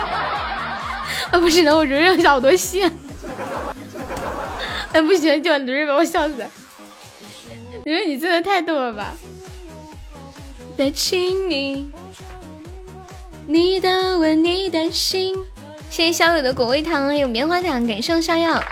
[1.32, 2.90] 啊不行了，我蕊蕊要好多戏。
[4.94, 6.36] 哎不行，就蕊蕊把我笑死。
[7.84, 9.14] 蕊蕊你真的太逗了吧！
[10.78, 11.92] 再亲你，
[13.48, 15.36] 你的吻，你的心。
[15.90, 18.64] 谢谢小友的果味糖，还有棉花糖，感谢逍遥。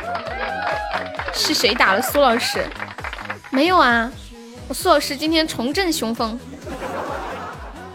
[1.36, 2.66] 是谁打了苏老师？
[3.52, 4.10] 没有啊，
[4.70, 6.40] 我苏老师今天重振雄风。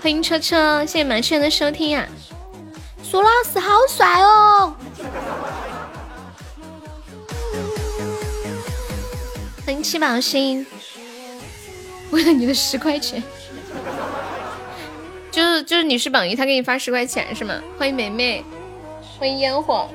[0.03, 2.07] 欢迎车车，谢谢满轩的收听啊！
[3.03, 4.75] 苏老师好帅哦！
[9.65, 10.67] 欢迎七宝星，
[12.11, 13.23] 为了你的十块钱，
[15.31, 17.55] 就是就是你是榜一，他给你发十块钱是吗？
[17.79, 18.45] 欢迎梅梅，
[19.19, 19.89] 欢迎烟火，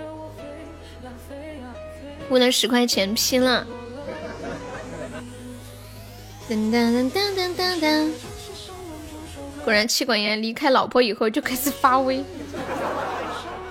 [2.29, 3.65] 为了十块钱拼了！
[6.49, 8.11] 噔噔噔噔噔噔。
[9.63, 12.23] 果然，妻管严离开老婆以后就开始发威。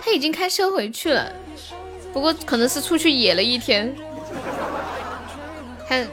[0.03, 1.33] 他已经开车回去了，
[2.13, 3.95] 不过可能是出去野了一天。
[5.89, 6.05] 他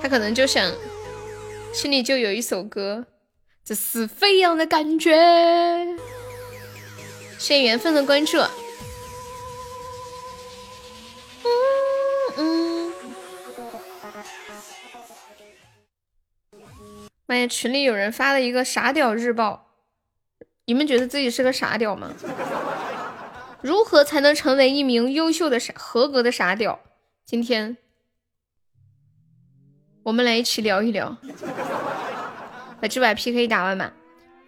[0.00, 0.70] 他可能就想，
[1.72, 3.04] 心里就有一首歌，
[3.64, 5.16] 这是飞扬的感觉。
[7.38, 8.38] 谢谢缘分的关注。
[17.32, 19.68] 发现群里有人发了一个傻屌日报，
[20.66, 22.12] 你们觉得自己是个傻屌吗？
[23.62, 26.78] 如何才能成为一名优秀的傻合格的傻屌？
[27.24, 27.78] 今天
[30.02, 31.16] 我们来一起聊一聊，
[32.82, 33.94] 把这把 PK 打完吧。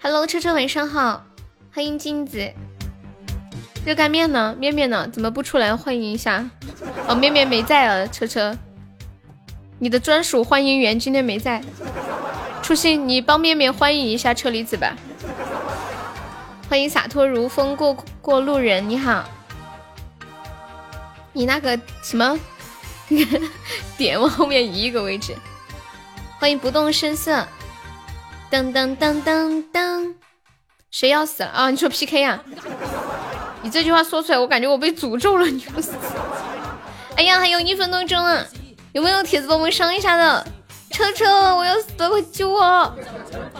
[0.03, 1.25] Hello，车车晚上好，
[1.73, 2.53] 欢迎金子。
[3.87, 4.55] 热干面呢？
[4.59, 5.09] 面面呢？
[5.11, 6.51] 怎么不出来欢迎一下？
[7.09, 8.55] 哦，面面没在啊，车车。
[9.79, 11.63] 你的专属欢迎员今天没在，
[12.65, 14.97] 初心，你帮面面欢迎一下车厘子吧。
[16.67, 19.23] 欢迎洒脱如风过过路人，你好。
[21.35, 22.41] 你那个什么
[23.99, 25.37] 点往后面移一个位置。
[26.39, 27.47] 欢迎不动声色。
[28.51, 30.15] 噔噔噔噔噔，
[30.91, 31.69] 谁要死了啊？
[31.69, 32.41] 你说 PK 呀？
[33.61, 35.45] 你这句话说出来，我感觉我被诅咒了。
[35.45, 35.93] 你不死？
[37.17, 38.47] 哎呀，还有一分多钟了，
[38.93, 40.47] 有没有铁子帮我们上一下的？
[40.95, 42.95] 车车，我要死了，快救我！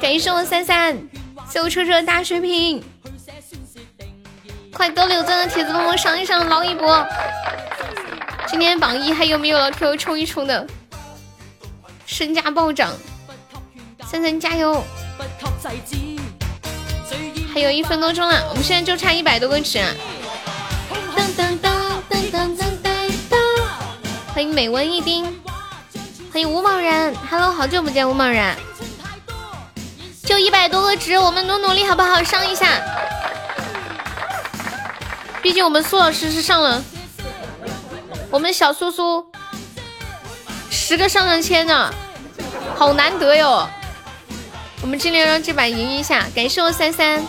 [0.01, 0.97] 感谢我三三，
[1.51, 2.81] 谢我车车大水瓶。
[4.73, 7.05] 快多留钻的铁子帮我上一上，捞一波。
[8.47, 10.65] 今天榜一还有没有老铁冲一冲的？
[12.07, 12.93] 身价暴涨，
[14.07, 14.81] 三三加油！
[17.53, 19.79] 还有一分多钟了，我们现在就差一百多个值。
[21.17, 21.69] 噔噔噔
[22.09, 23.37] 噔噔噔噔噔！
[24.33, 25.25] 欢迎美文一丁，
[26.35, 28.57] 欢迎吴某人，Hello，好久不见吴某人。
[30.25, 32.21] 就一百多个值，我们努努力好不好？
[32.25, 32.67] 上一下。
[35.41, 36.83] 毕竟我们苏老师是上了，
[38.33, 39.25] 我们小苏苏
[40.73, 41.95] 十个上上签呢，
[42.75, 43.69] 好难得哟。
[44.83, 47.23] 我们尽量让这把赢一下，感谢我三三，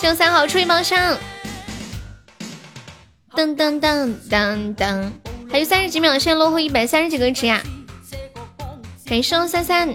[0.00, 1.18] 谢我三好出一帮上。
[3.32, 5.10] 噔噔噔噔噔，
[5.50, 7.62] 还有三十几秒，现在落后一百三十几个值呀。
[9.06, 9.94] 感谢我三三，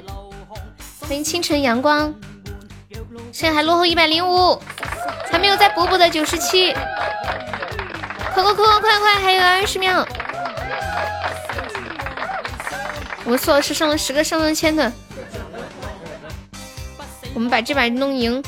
[1.02, 2.14] 欢迎清晨阳光，
[3.32, 4.60] 现在还落后一百零五。
[5.32, 6.74] 还没有再补补的九十七，
[8.34, 10.06] 快快快快快，还有二十秒。
[13.24, 14.92] 我们苏老师上了十个上上签的，
[17.34, 18.44] 我们把这把弄赢，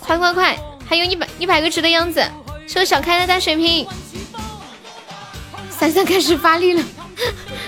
[0.00, 0.56] 快快快，
[0.88, 2.24] 还有一百一百个值的样子。
[2.66, 3.86] 是我小开的大水瓶，
[5.78, 6.82] 三三开始发力了，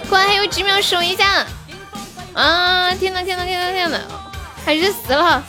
[0.08, 1.46] 果然还有几秒守一下。
[2.34, 2.94] 啊！
[2.94, 3.98] 天呐天呐天呐天呐，
[4.64, 5.42] 还是死了。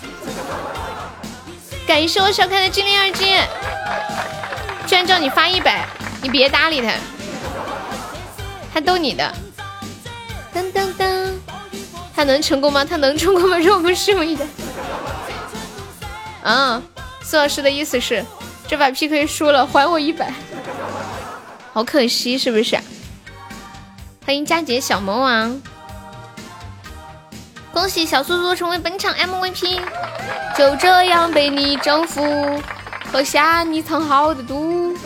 [1.86, 3.38] 感谢我小开的精灵耳机，
[4.86, 5.86] 居然叫你发一百，
[6.22, 6.93] 你别搭理他，
[8.74, 9.34] 他逗你的。
[10.56, 11.34] 噔噔噔，
[12.15, 12.86] 他能成功吗？
[12.86, 13.58] 他能成功吗？
[13.58, 14.46] 让我们拭目以待。
[16.43, 16.82] 啊，
[17.22, 18.24] 苏老师的意思是
[18.65, 20.34] 这把 PK 输了，还我一百，
[21.78, 22.76] 好可惜，是不是？
[24.26, 25.62] 欢迎佳杰小魔王。
[27.72, 29.80] 恭喜小苏苏成为本场 MVP，
[30.58, 32.60] 就这样被你征服，
[33.12, 34.98] 喝下你藏好的毒。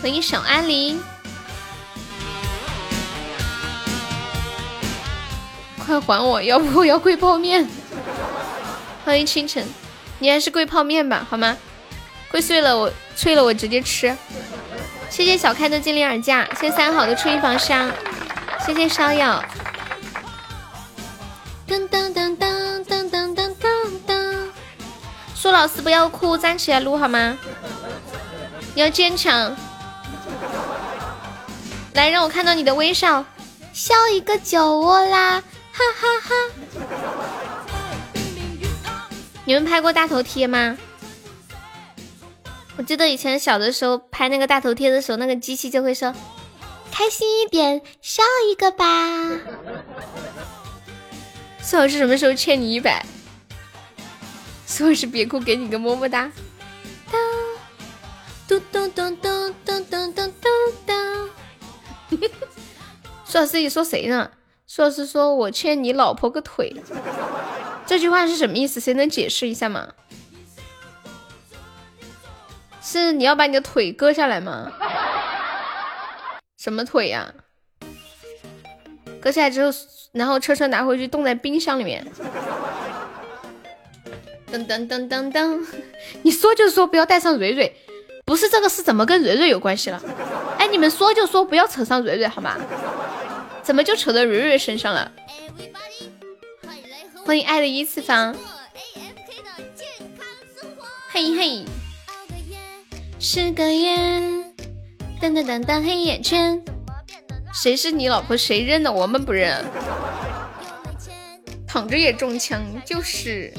[0.00, 0.98] 欢迎小安林，
[5.84, 7.68] 快还我，要不我要跪泡面。
[9.04, 9.62] 欢迎清晨，
[10.20, 11.54] 你还是跪泡面吧，好吗？
[12.30, 14.16] 跪碎了我脆了我直接吃。
[15.16, 17.90] 谢谢小开的精灵耳架，谢谢三好的初一防伤，
[18.66, 19.42] 谢谢烧药。
[21.66, 23.56] 噔噔噔噔噔噔噔
[24.06, 24.48] 噔！
[25.34, 27.38] 苏老师不要哭，站起来撸好吗？
[28.74, 29.56] 要坚强。
[31.94, 33.24] 来，让我看到你的微笑，
[33.72, 35.42] 笑一个酒窝啦！
[35.72, 36.34] 哈哈哈。
[39.46, 40.76] 你们拍过大头贴吗？
[42.78, 46.14] 我记得以前小的时候拍那个大头贴的时候，那个机器就会说
[46.92, 48.84] ：“开心一点，笑一个吧。”
[51.62, 53.04] 苏老师什么时候欠你一百？
[54.66, 56.30] 苏老师别哭，给你个么么哒。
[58.46, 60.32] 嘟嘟嘟嘟嘟嘟嘟
[60.86, 60.92] 嘟。
[63.24, 64.30] 苏老师你说谁呢？
[64.66, 66.76] 苏老师说我欠你老婆个腿。
[67.86, 68.78] 这句话是什么意思？
[68.78, 69.88] 谁能解释一下吗？
[72.86, 74.70] 是你要把你的腿割下来吗？
[76.56, 77.34] 什么腿呀？
[79.20, 79.72] 割下来之后。
[80.12, 82.06] 然后车车拿回去冻在冰箱里面。
[84.50, 85.66] 噔噔噔噔噔，
[86.22, 87.76] 你说就说不要带上蕊蕊，
[88.24, 90.00] 不是这个是怎么跟蕊蕊有关系了？
[90.58, 92.56] 哎，你们说就说不要扯上蕊蕊好吗？
[93.62, 95.12] 怎么就扯到蕊蕊身上了？
[97.26, 98.34] 欢迎爱的一次方。
[101.10, 101.64] 嘿嘿，
[103.28, 104.22] 是个烟，
[105.20, 106.62] 噔噔噔噔黑眼圈。
[107.52, 108.36] 谁是你老婆？
[108.36, 108.92] 谁认的？
[108.92, 109.64] 我们不认。
[111.66, 113.52] 躺着也中枪，就是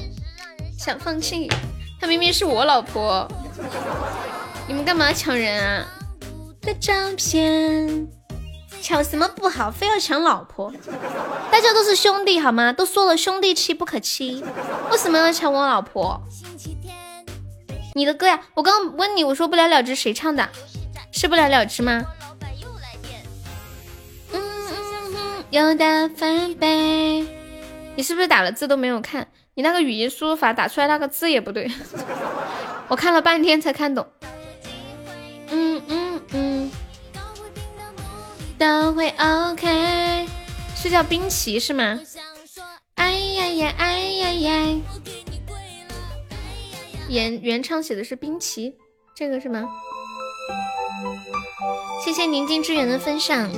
[0.80, 1.52] 想放弃。
[2.00, 3.30] 她明明是我老婆，
[4.70, 5.86] 你们干嘛抢人啊？
[6.62, 8.08] 的照片，
[8.82, 9.70] 抢什么不好？
[9.70, 10.72] 非要抢老婆？
[11.52, 12.72] 大家都是兄弟好吗？
[12.72, 14.42] 都说了兄弟妻不可欺，
[14.92, 16.22] 为什么要抢我老婆？
[17.98, 20.48] 你的歌呀，我刚问你，我说不了了之，谁唱的？
[21.12, 22.06] 是不了了之吗？
[25.50, 27.26] 又打翻倍。
[27.96, 29.28] 你是不是打了字都没有看？
[29.56, 31.72] 你那个语音输入法打出来那个字也不对，
[32.88, 34.06] 我看了半天才看懂。
[35.50, 36.72] 嗯嗯嗯，
[38.60, 40.28] 都会 OK，
[40.76, 42.00] 是叫冰淇是吗？
[42.94, 44.82] 哎呀呀哎呀呀！
[47.10, 48.76] 原原唱写的是冰淇，
[49.16, 49.66] 这个是吗？
[52.04, 53.50] 谢谢宁静致远的分享。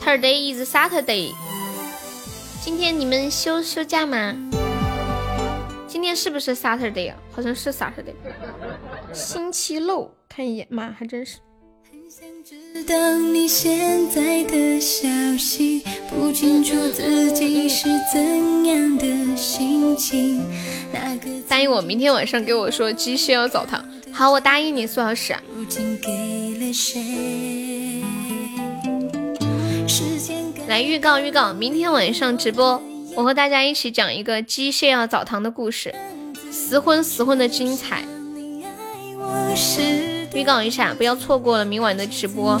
[0.00, 1.32] Today is Saturday。
[2.62, 4.34] 今天你们休休假吗？
[5.88, 7.16] 今天是不是 Saturday 啊？
[7.32, 8.14] 好像是 Saturday。
[9.12, 11.38] 星期六，看一眼，妈还真是。
[12.18, 15.06] 知道你现在的消
[15.38, 20.42] 息，不清楚自己是怎样的心情。
[21.46, 23.84] 答应我，明天晚上给我说鸡需要澡堂。
[24.10, 25.34] 好，我答应你，苏老师。
[30.66, 32.82] 来预告预告，明天晚上直播，
[33.14, 35.94] 我和大家一起讲一个鸡需要澡堂的故事，
[36.50, 38.04] 死婚死婚的精彩。
[40.36, 42.60] 预告一下，不要错过了明晚的直播。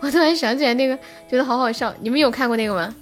[0.00, 0.96] 我突然想起来那个，
[1.28, 1.92] 觉得好好笑。
[2.00, 2.94] 你们有看过那个吗？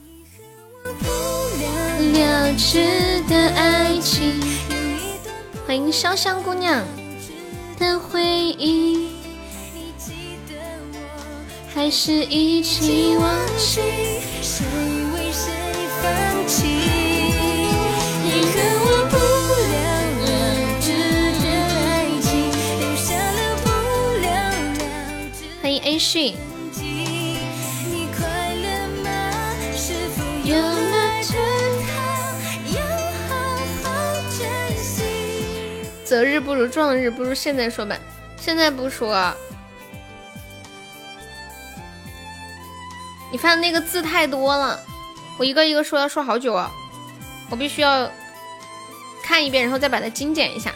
[5.67, 6.83] 欢迎潇湘姑娘
[7.79, 9.09] 的回忆，
[11.75, 14.88] 还是一起忘记？
[25.99, 26.35] 讯。
[36.05, 37.95] 择日不如撞日，不如现在说吧。
[38.39, 39.35] 现在不说，
[43.31, 44.81] 你发的那个字太多了，
[45.39, 46.71] 我一个一个说要说好久啊，
[47.51, 48.11] 我必须要
[49.23, 50.75] 看一遍，然后再把它精简一下。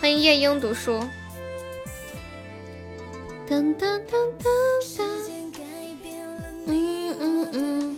[0.00, 1.08] 欢迎夜莺读书。
[3.46, 4.46] 噔噔噔噔
[4.88, 5.02] 噔。
[6.66, 7.96] 嗯嗯嗯。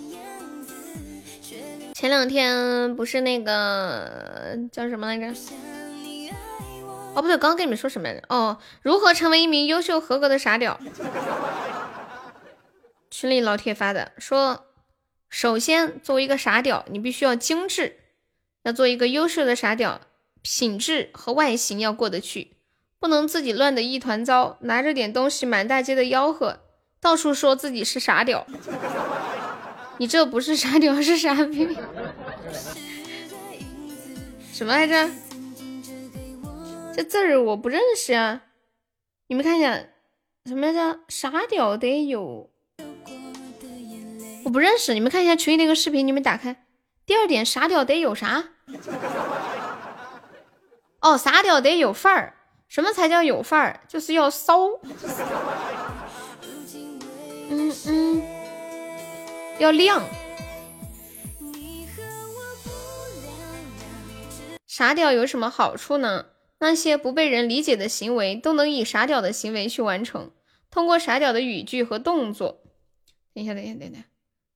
[1.94, 5.32] 前两天不是那个叫什么来着？
[7.14, 8.22] 哦，不对，刚刚跟你们说什么来着？
[8.28, 10.80] 哦，如何成为一名优秀合格的傻屌？
[13.10, 14.66] 群里老铁发的，说
[15.30, 18.00] 首先作为一个傻屌，你必须要精致，
[18.64, 20.00] 要做一个优秀的傻屌，
[20.42, 22.55] 品质和外形要过得去，
[23.06, 26.58] 不能自己乱的一团糟，拿着点东西满大街的吆喝，
[27.00, 28.44] 到处说自己是傻屌。
[29.98, 31.68] 你这不是傻屌，是傻逼。
[34.52, 35.08] 什么来着？
[36.96, 38.42] 这字儿我不认识啊！
[39.28, 39.78] 你们看一下，
[40.44, 42.50] 什么叫傻屌得有？
[44.44, 44.94] 我不认识。
[44.94, 46.64] 你们看一下群里那个视频，你们打开。
[47.06, 48.46] 第二点，傻屌得有啥？
[50.98, 52.32] 哦，傻屌得有范儿。
[52.68, 53.80] 什么才叫有范儿？
[53.88, 54.68] 就是要骚。
[57.48, 58.22] 嗯嗯，
[59.58, 60.02] 要亮。
[64.66, 66.26] 傻屌有什么好处呢？
[66.58, 70.32] 那些不被人理解的行为，都能以傻屌的行为去完成。
[70.70, 72.62] 通过傻屌的语句和动作，
[73.32, 74.02] 等一下，等一下，等等，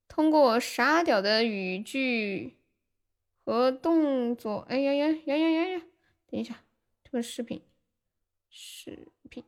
[0.09, 2.59] 通过傻屌的语句
[3.45, 5.83] 和动作，哎呀呀呀呀呀呀！
[6.31, 6.57] 等一下，
[7.05, 7.63] 这个视频，
[8.51, 9.45] 视频，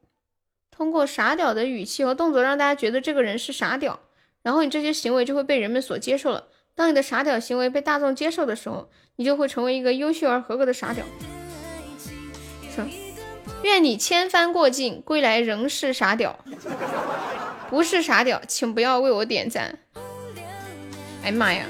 [0.71, 4.01] 通过傻屌的语气和动作，让大家觉得这个人是傻屌，
[4.43, 6.49] 然后你这些行为就会被人们所接受了。
[6.75, 11.05] 当你的傻屌行为被大众接受的时候，你就会成为一个优秀而合格的傻屌。
[13.63, 16.45] 愿你千帆过尽，归来仍是傻屌。
[17.69, 19.79] 不是傻屌，请不要为我点赞。
[21.23, 21.67] 哎呀妈呀！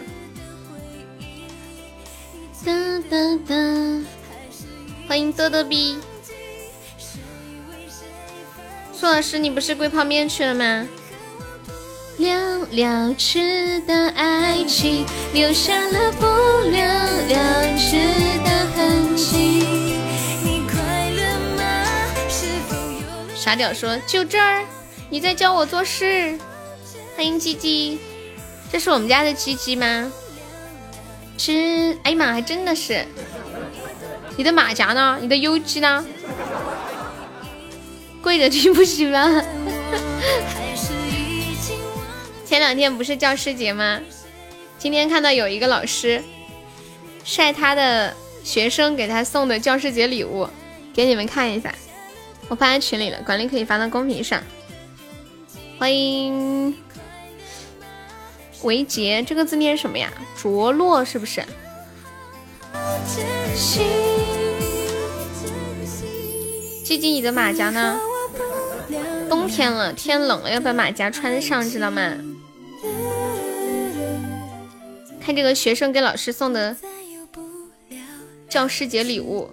[2.64, 2.72] 哒
[3.10, 3.16] 哒
[3.46, 3.54] 哒！
[5.08, 5.98] 欢迎多多逼。
[9.02, 10.86] 苏老师，你不是跪泡面去了吗？
[13.84, 16.24] 的爱情，留下了不
[16.70, 17.96] 了了之
[18.44, 19.66] 的痕迹。
[23.34, 24.64] 傻屌说：“就这儿，
[25.10, 26.38] 你在教我做事。”
[27.16, 27.98] 欢迎鸡鸡，
[28.70, 30.12] 这是我们家的鸡鸡吗？
[31.36, 33.04] 是，哎呀妈，还真的是。
[34.36, 35.18] 你的马甲呢？
[35.20, 36.06] 你的优鸡呢？
[38.22, 39.42] 跪着听不行吗？
[42.46, 44.00] 前两天不是教师节吗？
[44.78, 46.22] 今天看到有一个老师
[47.24, 48.14] 晒他的
[48.44, 50.48] 学生给他送的教师节礼物，
[50.94, 51.74] 给你们看一下。
[52.48, 54.42] 我发在群里了，管理可以发到公屏上。
[55.78, 56.76] 欢迎
[58.62, 60.12] 维杰，这个字念什么呀？
[60.40, 61.42] 着落是不是？
[66.84, 67.98] 鸡鸡，你的马甲呢？
[69.32, 72.02] 冬天了，天冷了，要把马甲穿上，知道吗？
[75.22, 76.76] 看这个学生给老师送的
[78.46, 79.50] 教师节礼物。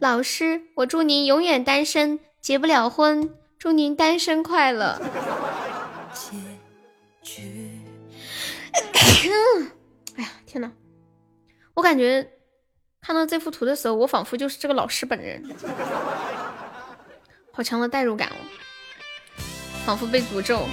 [0.00, 3.32] 老师，我祝您永远单身，结不了婚。
[3.56, 5.00] 祝您单身快乐。
[10.16, 10.72] 哎呀，天哪！
[11.74, 12.28] 我感觉
[13.00, 15.40] 看到这幅图的时候，我仿佛就是这个老师本人，
[17.52, 18.34] 好强的代入感哦，
[19.88, 20.68] 仿佛被诅咒。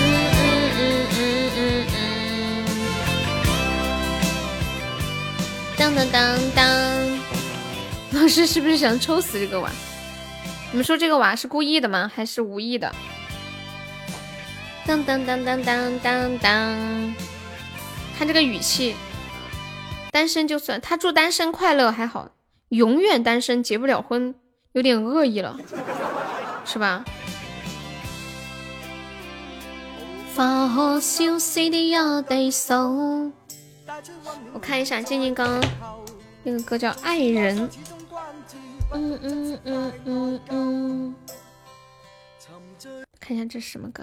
[0.00, 0.42] 嗯嗯
[0.74, 1.22] 嗯嗯
[1.56, 2.66] 嗯嗯。
[5.78, 6.36] 当当当。
[6.50, 6.60] 当。
[8.10, 9.70] 老师是不是想抽死这个娃？
[10.72, 12.10] 你们说这个娃是故意的吗？
[12.12, 12.92] 还是无意的？
[14.84, 15.24] 当当。
[15.24, 15.96] 当当当。
[16.00, 17.14] 当当！
[18.18, 18.96] 看这个语气，
[20.10, 22.30] 单身就算他祝单身快乐还好，
[22.70, 24.34] 永远单身结不了婚，
[24.72, 25.56] 有点恶意了，
[26.64, 27.04] 是吧？
[34.52, 35.70] 我看一下，静静刚刚
[36.42, 37.68] 那个歌叫《爱人》。
[38.92, 41.14] 嗯嗯嗯嗯嗯，
[43.20, 44.02] 看一下这是什么歌？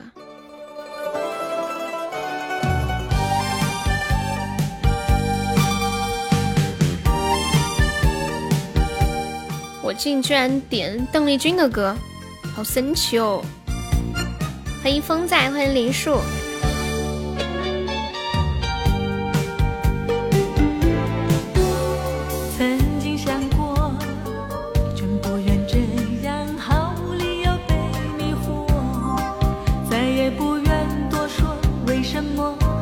[9.81, 11.95] 我竟居然点邓丽君的歌，
[12.55, 13.41] 好神奇哦！
[14.87, 16.17] 欢迎风仔欢迎林树。
[22.57, 23.91] 曾经想过
[24.95, 25.77] 真不愿这
[26.25, 27.75] 样毫无理由被
[28.17, 28.65] 迷惑
[29.89, 31.53] 再也不愿多说
[31.85, 32.76] 为什么。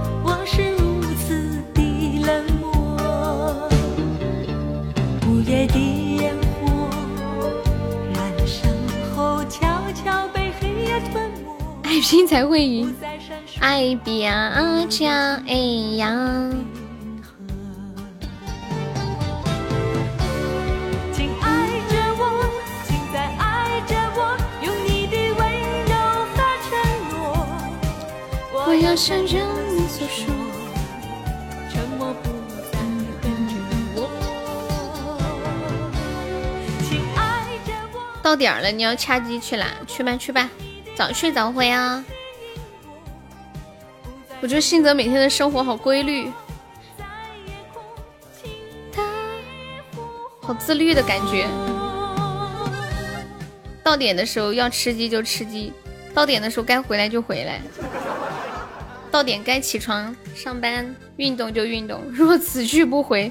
[12.07, 12.95] 拼才会赢，
[13.59, 15.55] 爱比啊加哎
[15.97, 16.07] 呀。
[21.11, 22.45] 请爱着我，
[22.85, 25.41] 请再爱着我，用你的温
[25.89, 25.93] 柔
[26.29, 26.37] 和
[26.69, 26.69] 承
[27.09, 27.13] 诺。
[28.53, 29.39] 我要向着
[29.71, 30.31] 你诉说，
[31.73, 32.29] 沉默不
[32.71, 32.77] 再
[33.19, 33.55] 跟着
[33.95, 33.97] 我。
[36.87, 38.21] 请爱着我。
[38.21, 39.65] 到点了，你要掐机去啦？
[39.87, 40.47] 去吧，去吧。
[40.95, 42.03] 早睡早回啊！
[44.41, 46.31] 我觉得信泽每天的生活好规律，
[50.39, 51.47] 好自律的感觉。
[53.83, 55.73] 到点的时候要吃鸡就吃鸡，
[56.13, 57.59] 到点的时候该回来就回来，
[59.11, 62.01] 到点该起床上班运动就运动。
[62.09, 63.29] 若此去不回，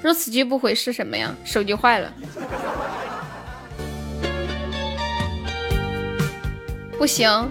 [0.00, 1.34] 若此去不回是什么呀？
[1.44, 2.12] 手机坏了。
[6.98, 7.50] 不行，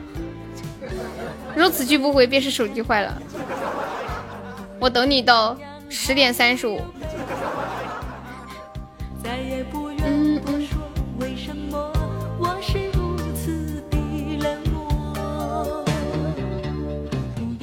[1.56, 3.22] 如此拒不回，便是手机坏了。
[4.80, 5.58] 我等你到
[5.89, 6.82] 十点三十五。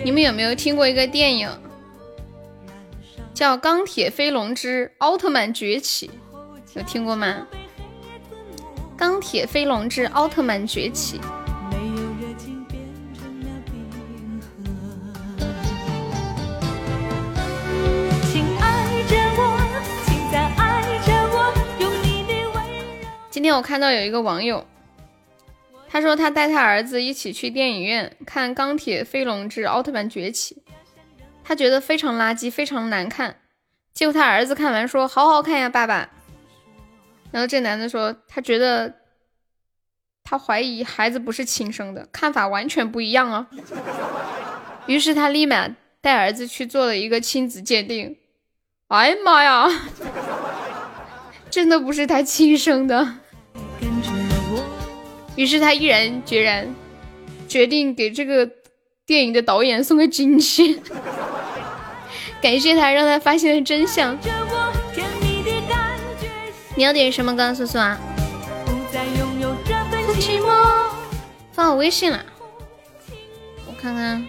[0.03, 1.49] 你们有没有听过一个电影，
[3.35, 6.11] 叫《钢铁飞龙之奥特曼崛起》？
[6.79, 7.47] 有听过吗？
[8.97, 11.19] 《钢铁飞龙之奥特曼崛起》。
[23.41, 24.67] 今天我看到有一个网友，
[25.89, 30.63] 他说他带他儿子一起去电影院看《钢铁飞龙之奥特曼崛起》，
[31.43, 33.37] 他觉得非常垃圾，非常难看。
[33.95, 36.11] 结果他儿子看完说：“好好看呀，爸爸。”
[37.33, 38.97] 然后这男的说：“他觉得
[40.23, 43.49] 他怀疑孩子不是亲生的，看法完全不一样啊。”
[44.85, 45.67] 于是他立马
[46.03, 48.19] 带儿子去做了一个亲子鉴定。
[48.89, 49.67] 哎呀妈呀，
[51.49, 53.20] 真的不是他亲生的。
[55.37, 56.75] 于是他毅然决然
[57.49, 58.47] 决定给这个
[59.07, 60.79] 电影的导演送个惊喜，
[62.43, 64.17] 感谢他让他发现了真相。
[66.77, 67.99] 你要点什么歌，苏苏啊？
[71.53, 72.25] 发我微信了，
[73.67, 74.25] 我看看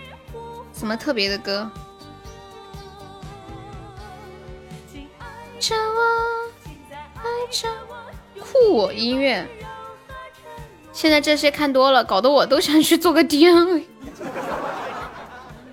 [0.74, 1.70] 什么特别的歌。
[5.60, 5.92] 着我
[8.42, 9.48] 酷音乐。
[10.92, 13.88] 现在这些看多了，搞得我都想去做个 DNA。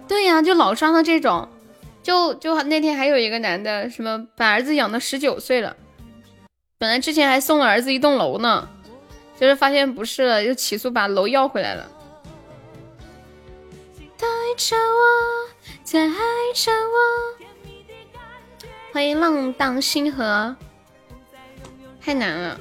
[0.07, 1.49] 对呀，就老刷到这种，
[2.03, 5.77] 就就那天还有一个男的，什么把儿子养到十九岁了，
[6.79, 8.69] 本来之前还送了儿子一栋楼呢，
[9.39, 11.91] 就是发现不是了，又起诉把楼要回来了。
[14.16, 15.03] 带着我，
[15.85, 16.14] 再爱
[16.55, 16.97] 着我。
[18.93, 20.57] 欢迎浪荡星河，
[22.09, 22.59] 太难了。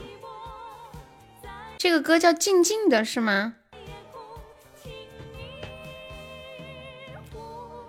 [1.78, 3.56] 这个歌叫《静静的》，是吗？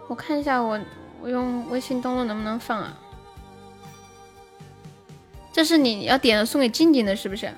[0.06, 0.80] 我看一下，我
[1.20, 2.96] 我用微信登录能不能放啊？
[5.52, 7.52] 这是你要点的送给静静的，是不是？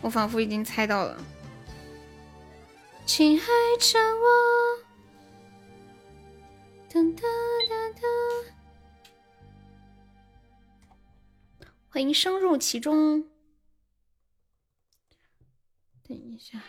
[0.00, 1.16] 我仿佛已经猜到了。
[3.06, 3.46] 亲爱
[3.78, 4.26] 着我，
[6.88, 7.22] 哒哒
[7.68, 8.55] 哒哒。
[11.96, 13.24] 欢迎深入其中。
[16.06, 16.60] 等一下，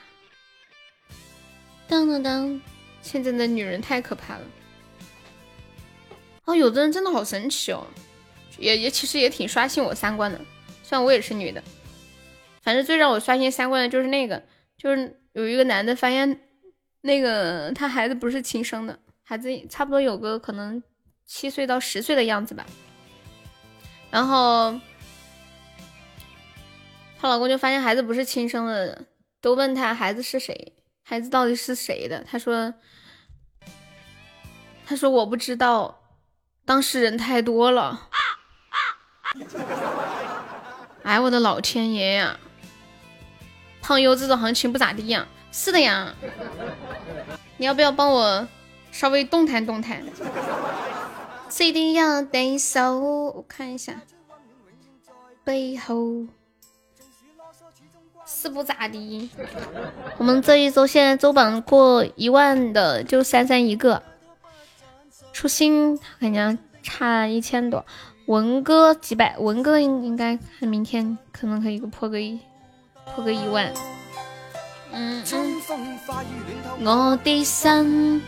[1.86, 2.62] 当当当！
[3.02, 4.46] 现在的女人太可怕了。
[6.46, 7.86] 哦，有的人真的好神奇哦，
[8.58, 10.40] 也也其实也挺刷新我三观的。
[10.82, 11.62] 虽然我也是女的，
[12.62, 14.42] 反正最让我刷新三观的就是那个，
[14.78, 16.40] 就是有一个男的发现
[17.02, 20.82] 那个他孩子不是亲生的，孩子差不多有个可能
[21.26, 22.66] 七岁到十岁的样子吧，
[24.10, 24.80] 然后
[27.20, 29.06] 她老公就发现孩子不是亲生的。
[29.40, 32.24] 都问她孩子是谁，孩子到底是谁的？
[32.24, 32.74] 她说
[34.86, 36.02] ：“她说我不知道，
[36.66, 38.10] 当事人太多了。”
[41.04, 42.40] 哎，我的老天爷呀！
[43.82, 45.28] 胖优这种行情不咋地呀？
[45.52, 46.14] 是的呀，
[47.58, 48.48] 你要不要帮我
[48.92, 50.04] 稍微动弹动弹？
[51.60, 54.02] 一定要得手，我看一下
[55.44, 56.26] 背后。
[58.48, 59.30] 是不咋地，
[60.18, 64.02] 我们这一周现在周榜过一万的就三三一个，
[65.34, 67.86] 初心感觉差一千多，
[68.28, 72.40] 文哥几百，文哥应应该看明天可能可以破个一
[73.14, 73.70] 破个一万。
[74.94, 75.62] 嗯嗯，
[76.86, 78.22] 我的心，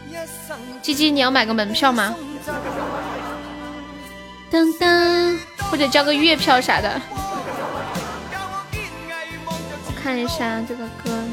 [0.82, 2.14] 鸡鸡你要买个门票吗？
[4.52, 5.38] 噔噔，
[5.72, 7.02] 或者交个月票啥的。
[10.02, 11.24] 看一下这个歌，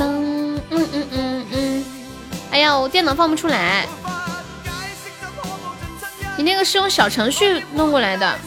[0.00, 1.84] 嗯嗯嗯嗯，
[2.50, 3.86] 哎呀，我电脑放不出来。
[6.36, 8.38] 你那个是用小程序弄过来的，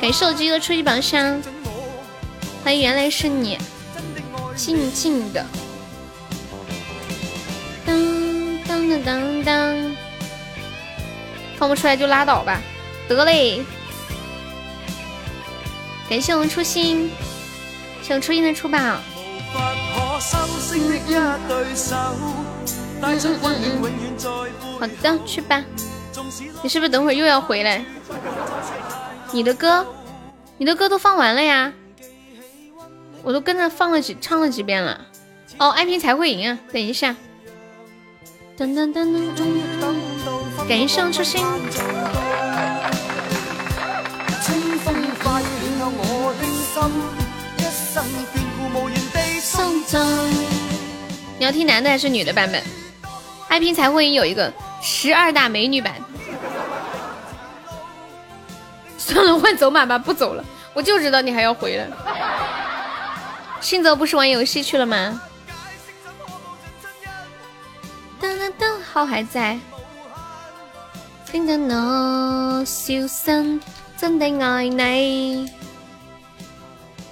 [0.00, 1.40] 给手机的初级宝箱。
[2.62, 3.58] 欢迎原来是你，
[4.56, 5.44] 静静的。
[7.84, 9.96] 当当当当当，
[11.56, 12.60] 放不出来就拉倒吧，
[13.08, 13.64] 得嘞。
[16.08, 17.10] 感谢我们初心，
[18.02, 18.78] 谢我初心的出宝。
[24.78, 25.64] 好的，去吧。
[26.62, 27.84] 你是不是等会儿又要回来？
[29.32, 29.86] 你的歌，
[30.58, 31.72] 你的歌都放完了呀？
[33.22, 35.06] 我都跟着放了几唱了几遍了。
[35.58, 36.58] 哦，爱拼才会赢啊！
[36.72, 37.16] 等一下。
[38.56, 40.68] 噔噔噔噔噔。
[40.68, 41.44] 感谢我初心。
[51.36, 52.62] 你要听男的还是女的版本？
[53.48, 55.94] 爱拼才会有一个十二大美女版。
[58.98, 60.42] 算了，换走马吧，不走了。
[60.72, 61.86] 我就知道你还要回来。
[63.60, 65.20] 信泽不是玩游戏去了吗？
[68.20, 69.58] 噔噔噔，号还在。
[71.30, 73.60] 听得我笑声，
[73.96, 75.52] 真的爱你。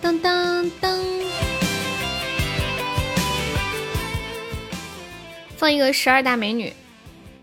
[0.02, 0.98] 噔噔噔，
[5.56, 6.72] 放一个十二大美女。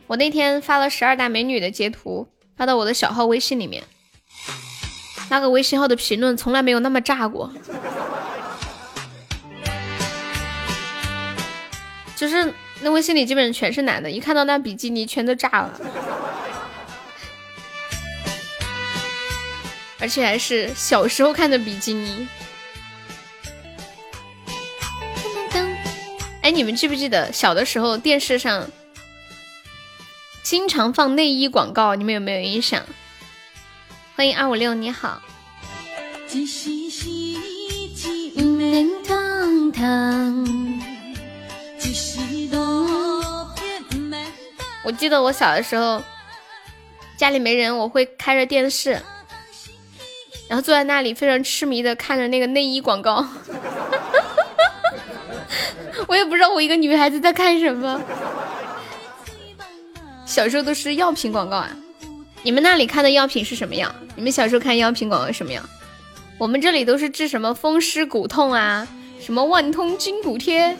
[0.07, 3.81] 我那天发了十二大美女的截图，发到我的小号微信里面。
[5.29, 7.49] 那个微信号的评论从来没有那么炸过，
[12.17, 15.79] 就是那微信里基本全是男的，一看到那比基尼全都炸了，
[19.99, 22.27] 而且还是小时候看的比基尼。
[26.49, 28.67] 哎，你们记不记得小的时候电视上
[30.41, 31.93] 经常放内衣广告？
[31.93, 32.83] 你们有没有印象？
[34.15, 35.21] 欢迎二五六，你好。
[44.83, 46.01] 我记得我小的时候
[47.15, 48.99] 家里没人，我会开着电视，
[50.47, 53.23] 然后坐在那里非常痴迷的看着那个内衣广告。
[56.07, 58.01] 我也不知道我一个女孩子在看什么。
[60.25, 61.69] 小时候都是药品广告啊，
[62.43, 63.93] 你们那里看的药品是什么样？
[64.15, 65.63] 你们小时候看药品广告什么样？
[66.37, 68.87] 我们这里都是治什么风湿骨痛啊，
[69.19, 70.77] 什么万通筋骨贴，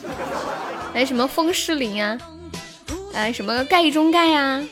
[0.94, 2.18] 来什么风湿灵啊，
[3.14, 4.64] 来什么钙中钙呀，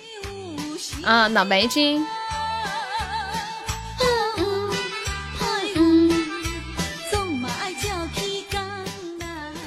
[1.03, 2.05] 啊脑白金。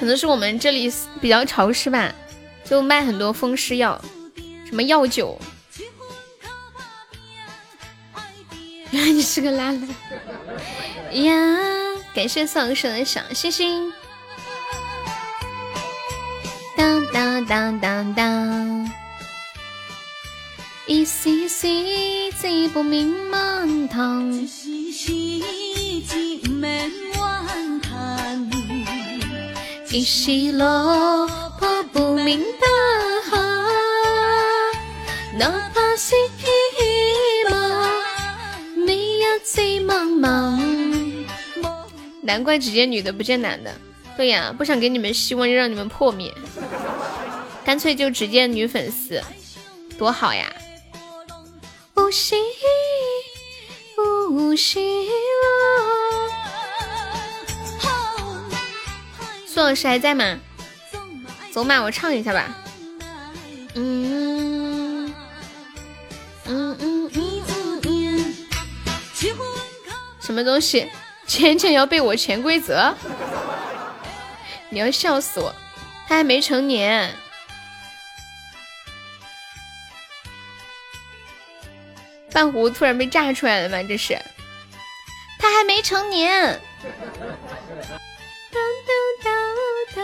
[0.01, 0.91] 可能是我们这里
[1.21, 2.11] 比较潮湿吧，
[2.65, 4.01] 就卖很多风湿药。
[4.65, 5.39] 什么药酒？
[8.89, 9.79] 原 来你是个拉拉
[11.11, 11.59] 呀！
[12.15, 13.93] 感谢丧生的小星星。
[16.75, 18.91] 当当当当当，
[20.87, 21.67] 一丝丝
[22.31, 27.10] 字不明满堂，一丝丝字满堂，
[29.93, 31.27] 一时落
[31.59, 33.37] 魄不明大行。
[35.37, 36.47] 哪怕是匹
[37.49, 37.91] 马，
[38.85, 41.25] 每一次茫茫。
[42.21, 43.75] 难怪只见女的不见男的。
[44.15, 46.33] 对呀，不想给你们希望，就让你们破灭。
[47.65, 49.21] 干脆就只见女粉丝，
[49.97, 50.53] 多好呀！
[51.95, 52.37] 无锡，
[54.29, 54.79] 无锡
[59.63, 60.37] 老师还在吗？
[61.51, 62.55] 走马，我唱一下吧。
[63.75, 65.13] 嗯。
[66.45, 68.35] 嗯嗯嗯嗯嗯，
[70.19, 70.89] 什么东西？
[71.27, 72.93] 浅浅要被我潜规则？
[74.69, 75.53] 你要笑死我！
[76.07, 77.13] 他还没成年。
[82.33, 83.81] 半壶突然被炸出来了吗？
[83.87, 84.17] 这是？
[85.39, 86.59] 他还没成年。
[88.51, 88.91] 噔噔
[89.23, 89.29] 噔
[89.95, 89.99] 噔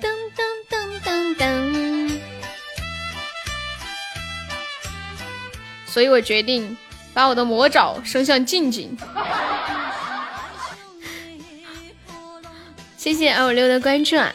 [0.00, 0.04] 噔
[0.36, 1.42] 噔噔噔噔。
[5.86, 6.76] 所以我决定
[7.12, 8.96] 把我的魔爪伸向静静。
[12.96, 14.32] 谢谢二五六的关注啊！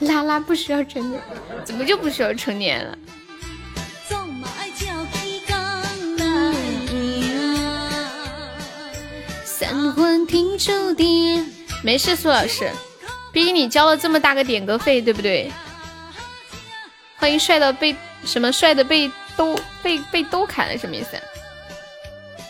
[0.00, 1.22] 啦啦拉拉不需要成年，
[1.64, 2.98] 怎么就不需要成年了？
[9.96, 11.50] 魂停注定，
[11.82, 12.70] 没事，苏老师，
[13.32, 15.50] 毕竟你交了这么大个点歌费，对不对？
[17.16, 21.18] 欢迎帅的被什么帅的被都被被都砍了什么意思？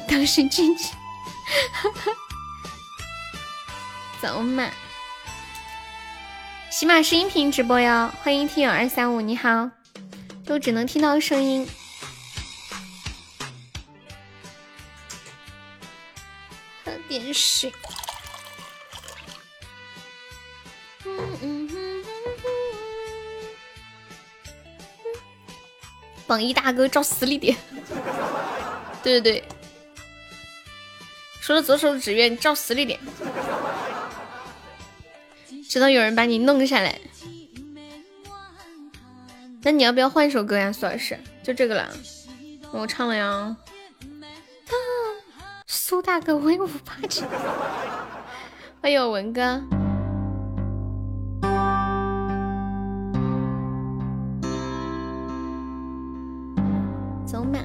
[0.08, 0.92] 当心进去，
[4.20, 4.68] 走嘛！
[6.68, 9.70] 喜马是音频直播哟，欢迎听友二三五，你好，
[10.44, 11.64] 都只能听到声音。
[17.36, 17.72] 喝点水。
[21.04, 22.04] 嗯嗯嗯。
[26.26, 27.56] 榜一大哥照死里点，
[29.02, 29.44] 对对对，
[31.40, 32.98] 说了左手指月，你照死里点，
[35.68, 36.98] 直到有人把你弄下来。
[39.62, 41.18] 那你要不要换首歌呀，苏老师？
[41.44, 41.88] 就这个了，
[42.72, 43.56] 我唱了呀。
[45.68, 47.24] 苏大哥威武霸气，
[48.80, 49.60] 欢迎文哥。
[57.24, 57.58] 走马！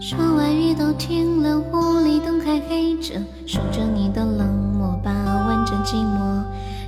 [0.00, 3.14] 窗外雨都停了，屋里灯还黑着，
[3.46, 6.42] 数着你的冷漠，把玩着寂寞。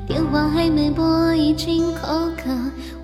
[0.04, 2.50] 电话还没拨，已经口渴，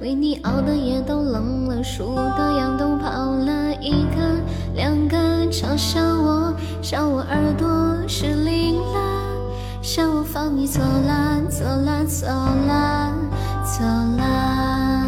[0.01, 4.41] 为你熬的夜都冷了，数的羊都跑了一个
[4.77, 5.17] 两个，
[5.51, 7.67] 嘲笑我，笑我耳朵
[8.07, 8.99] 失灵了，
[9.81, 12.27] 笑我放你走啦走啦走
[12.69, 13.11] 啦
[13.65, 13.83] 走
[14.19, 15.03] 啦。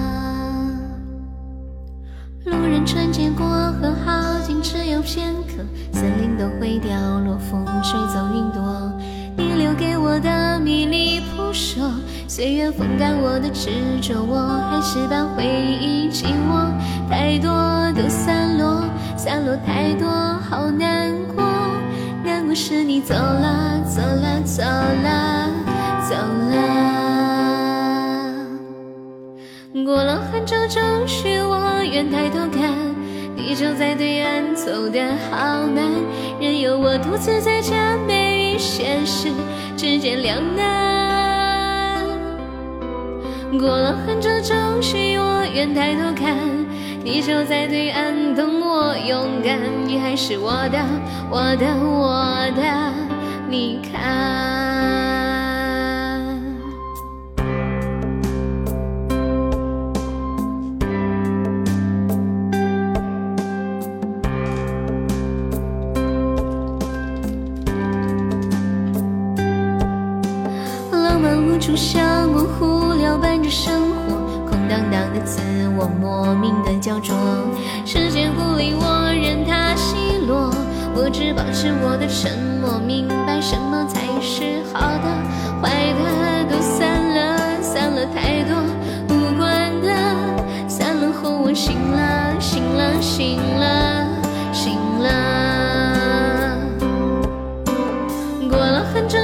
[2.47, 5.63] 路人穿街过河，好景只有片刻，
[5.93, 8.88] 森林都会凋落，风吹走云朵。
[9.39, 11.89] 你留给我的迷离扑朔，
[12.27, 13.71] 岁月风干我的执
[14.03, 14.37] 着，我
[14.69, 15.45] 还是把回
[15.81, 16.69] 忆紧握。
[17.09, 17.49] 太多
[17.95, 18.83] 都散落，
[19.17, 20.09] 散落太多，
[20.51, 21.45] 好难过。
[22.25, 25.49] 难过是你走了，走了，走了，
[26.11, 26.17] 走
[26.51, 26.57] 了。
[29.85, 30.83] 过了很久，终
[31.25, 32.75] 于我愿抬头看，
[33.37, 35.85] 你就在对岸，走得好慢，
[36.41, 37.77] 任由我独自在假
[38.09, 39.29] 寐现实
[39.77, 42.07] 之间两难。
[43.59, 44.57] 过了很久，终
[44.95, 46.37] 于我愿抬头看，
[47.03, 50.79] 你就在对岸等我勇敢，你还是我的，
[51.29, 52.63] 我的，我的，
[53.49, 55.08] 你看。
[75.25, 75.41] 自
[75.77, 77.15] 我莫名的焦灼。
[77.85, 80.53] 时间孤立我，任它奚落。
[80.95, 85.07] 我只保持我的沉默，明白什么才是好的，
[85.63, 88.57] 坏的都散了，散了太多
[89.09, 89.89] 无关的，
[90.69, 94.07] 散了后我醒了，醒了，醒了，
[94.53, 95.09] 醒了。
[98.51, 99.19] 过了很久，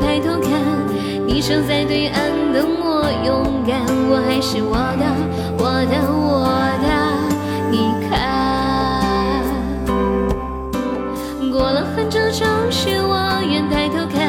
[0.00, 0.50] 抬头看，
[1.26, 5.04] 你守在对岸等我勇敢，我还是我的，
[5.58, 6.44] 我的，我
[6.82, 6.86] 的，
[7.70, 8.10] 你看。
[11.50, 12.46] 过了很久，终
[12.86, 13.14] 于我
[13.48, 14.20] 愿抬头看，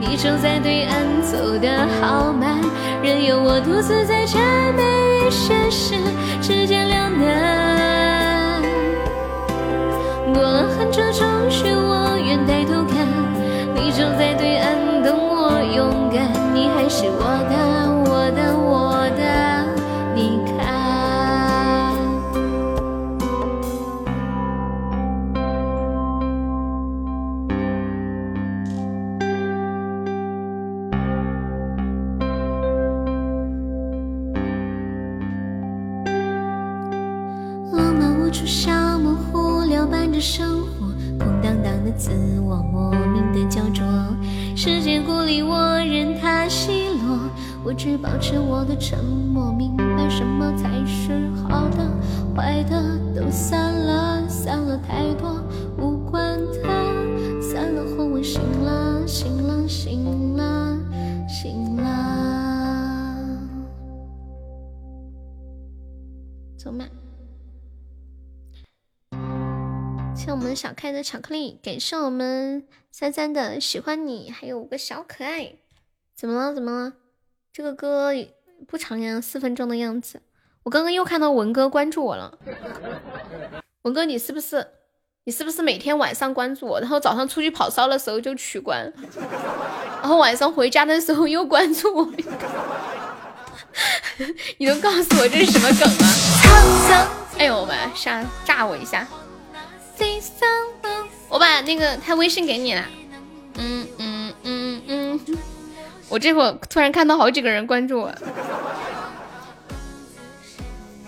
[0.00, 0.96] 你守在对岸。
[1.26, 1.68] 走得
[2.00, 2.60] 好慢，
[3.02, 4.38] 任由我独自在假
[4.76, 5.96] 寐与现实
[6.40, 8.62] 之间两难。
[10.32, 11.26] 过了很久，终
[71.06, 75.52] 巧克力，感谢我们三三的喜欢你，还有五个小可爱。
[76.16, 76.52] 怎么了？
[76.52, 76.94] 怎么了？
[77.52, 78.10] 这个歌
[78.66, 80.20] 不长呀，四分钟的样子。
[80.64, 82.36] 我刚刚又看到文哥关注我了。
[83.82, 84.66] 文哥，你是不是
[85.22, 88.92] 你是不是每天晚上关注我，然后早上出去跑骚的时候就取关，
[90.00, 92.12] 然后晚上回家的时候又关注我？
[94.58, 96.08] 你能告诉我这是什么梗吗？
[97.38, 99.06] 哎呦我们杀炸我一下！
[101.28, 102.84] 我把那个他微信给你了，
[103.58, 105.20] 嗯嗯嗯嗯，
[106.08, 108.14] 我这会儿突然看到好几个人关注我，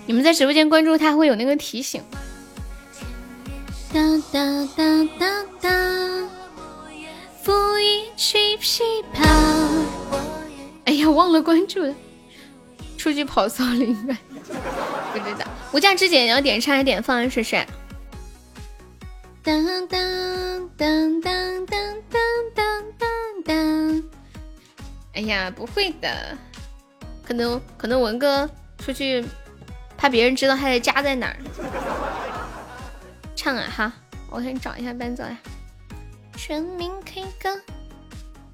[0.07, 2.03] 你们在直播间关注他会有那个提醒。
[3.93, 5.71] 哒哒哒哒哒，
[7.43, 8.83] 拂衣去琵
[9.15, 9.27] 琶。
[10.85, 11.95] 哎呀，忘了关注了，
[12.99, 14.19] 出去跑骚灵感，
[15.13, 15.47] 不知道。
[15.73, 17.65] 无价之宝要点唱还点放试试？
[19.49, 21.81] 当当当当当
[22.11, 22.63] 当
[22.99, 24.05] 当当！
[25.15, 26.37] 哎呀，不会的，
[27.25, 28.47] 可能可能文哥
[28.77, 29.25] 出去，
[29.97, 31.37] 怕别人知道他的家在哪儿。
[33.35, 33.91] 唱啊哈，
[34.29, 35.39] 我先找一下伴奏呀。
[36.37, 37.59] 全民 K 歌，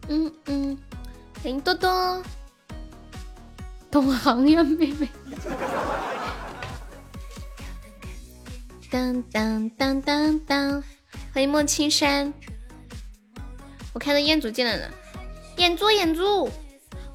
[0.06, 0.78] 嗯嗯，
[1.42, 2.22] 林多多，
[3.90, 5.08] 懂行呀妹妹。
[8.94, 10.84] 当当当当当！
[11.32, 12.32] 欢迎莫青山，
[13.92, 14.88] 我看到彦祖进来了，
[15.56, 16.48] 彦祖彦祖，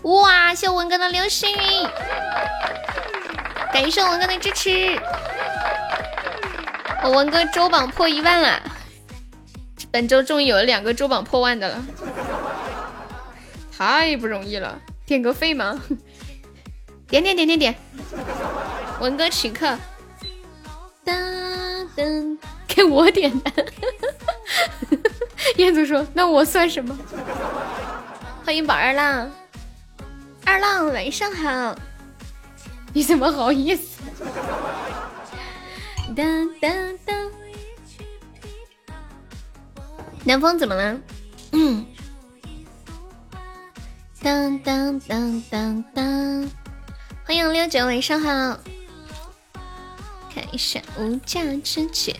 [0.01, 0.53] 哇！
[0.53, 1.87] 谢文哥的流星雨，
[3.71, 4.99] 感谢文哥的支持，
[7.01, 8.61] 我文哥周榜破一万了，
[9.89, 11.85] 本周终于有了两个周榜破万的了，
[13.71, 15.81] 太不容易了，点个费吗？
[17.07, 17.75] 点点点点点，
[18.99, 19.79] 文哥请客。
[21.05, 21.17] 当
[22.67, 23.65] 给我点的，
[25.57, 26.97] 燕子说：“那我算什么？”
[28.45, 29.29] 欢迎宝二浪，
[30.45, 31.75] 二浪晚上好，
[32.93, 33.99] 你怎么好意思？
[36.15, 36.71] 当当
[37.05, 37.31] 当，
[40.23, 40.99] 南风怎么了？
[41.51, 41.85] 嗯，
[44.21, 46.49] 当当当当当，
[47.25, 48.57] 欢迎六九晚上好。
[50.33, 52.15] 看一下无价之姐。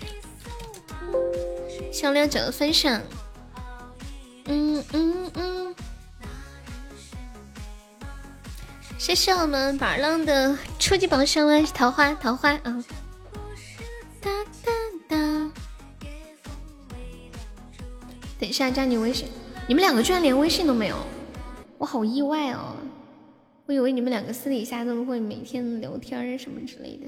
[1.92, 3.02] 小亮九的分享，
[4.46, 5.76] 嗯嗯嗯，
[8.98, 12.84] 谢谢我们宝浪的初级宝箱了，桃花桃花啊！
[18.40, 19.28] 等一下加你微信，
[19.68, 20.96] 你们两个居然连微信都没有，
[21.78, 22.76] 我好意外哦，
[23.66, 27.08] 我以为你们两个私底下都会每天聊天什么之类的。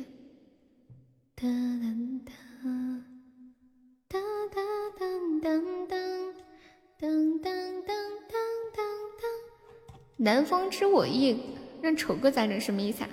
[1.42, 1.88] 哒哒
[2.24, 2.32] 哒。
[4.08, 4.22] 当
[4.52, 4.64] 当
[5.00, 5.02] 当
[5.40, 5.50] 当
[7.00, 7.50] 当当当
[7.82, 7.98] 当
[8.76, 8.86] 当
[9.18, 9.26] 当，
[10.18, 11.42] 南风知我意，
[11.82, 12.62] 让丑哥咋整？
[12.62, 13.10] 什么意思啊？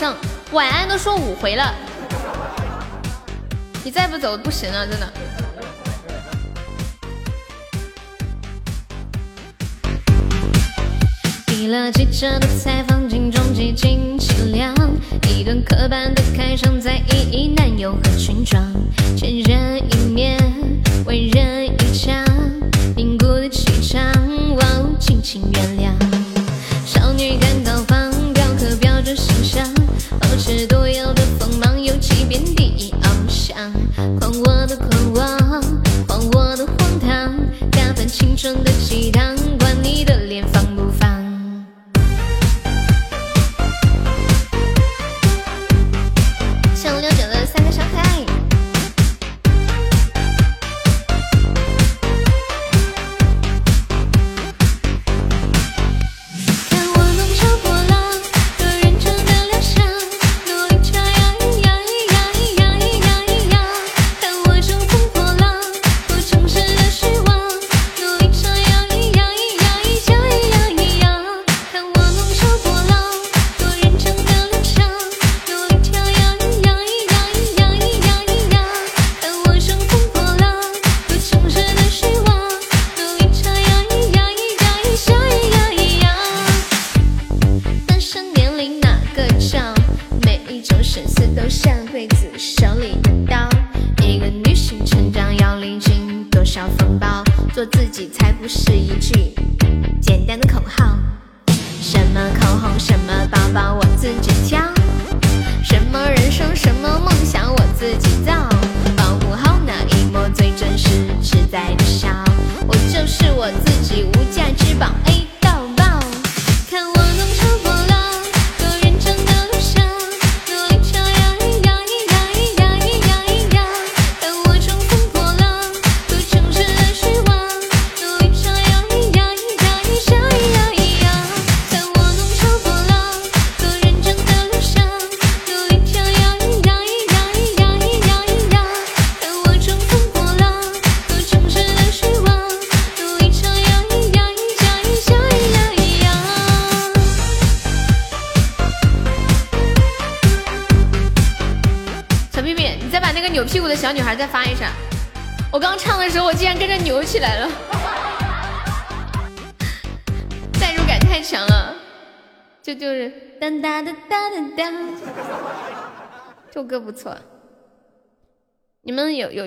[0.00, 0.16] 上
[0.52, 1.74] 晚安都说五回了，
[3.84, 5.12] 你再不走不行了，真的。
[11.44, 14.74] 递了记者的采访，镜中几近凄凉，
[15.28, 18.72] 一段刻板的开场，在意义男友和裙装，
[19.14, 20.38] 千人一面，
[21.04, 21.59] 万人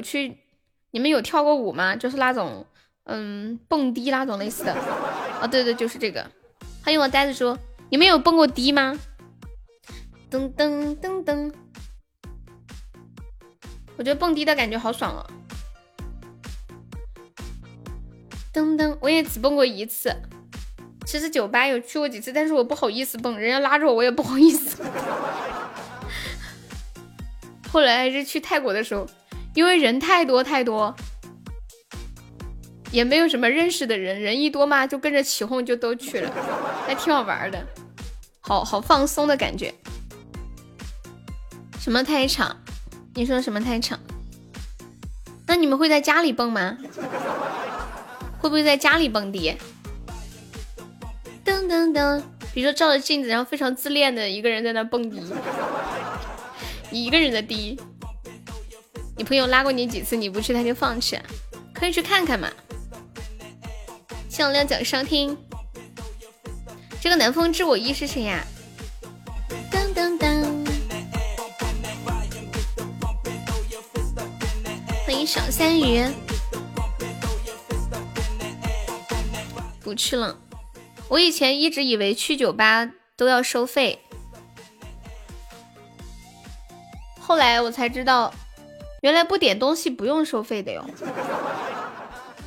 [0.03, 0.37] 去？
[0.91, 1.95] 你们有跳过舞吗？
[1.95, 2.67] 就是那种
[3.05, 4.71] 嗯蹦迪那种类似的。
[5.41, 6.29] 哦，对对，就是这个。
[6.83, 7.57] 欢迎我呆子说，
[7.89, 8.99] 你们有蹦过迪吗？
[10.29, 11.51] 噔噔噔噔，
[13.97, 15.25] 我觉得蹦迪的感觉好爽哦。
[18.53, 20.13] 噔噔，我也只蹦过一次。
[21.05, 24.83] 其实酒吧有去过几次，但是我不好意思蹦，人家拉着我，我也不好意思。
[27.71, 29.05] 后来还是去泰国的时候，
[29.53, 30.95] 因为人太多太多，
[32.91, 36.33] 也没有什么认识的人，人一多嘛，就跟着起哄，就都去了，
[36.87, 37.65] 还挺好玩的，
[38.41, 39.73] 好好放松的感觉。
[41.79, 42.57] 什么太场？
[43.13, 43.99] 你说什么太场？
[45.45, 46.77] 那你们会在家里蹦吗？
[48.39, 49.55] 会不会在家里蹦迪？
[51.45, 52.23] 噔噔噔，
[52.53, 55.21] 比如说照着镜子，然后非常自恋的一个人在那蹦迪。
[56.89, 57.79] 一个人的迪，
[59.15, 61.19] 你朋友拉过你几次，你不去他就放弃，
[61.73, 62.51] 可以去看看嘛。
[64.27, 65.37] 向亮讲上听，
[66.99, 68.43] 这个南风知我意是谁呀？
[69.69, 70.43] 当当当！
[75.05, 76.03] 欢迎小三鱼。
[79.81, 80.39] 不去了，
[81.07, 83.99] 我以前一直以为去酒吧都要收费，
[87.19, 88.33] 后来我才知道，
[89.03, 90.85] 原来不点东西不用收费的哟。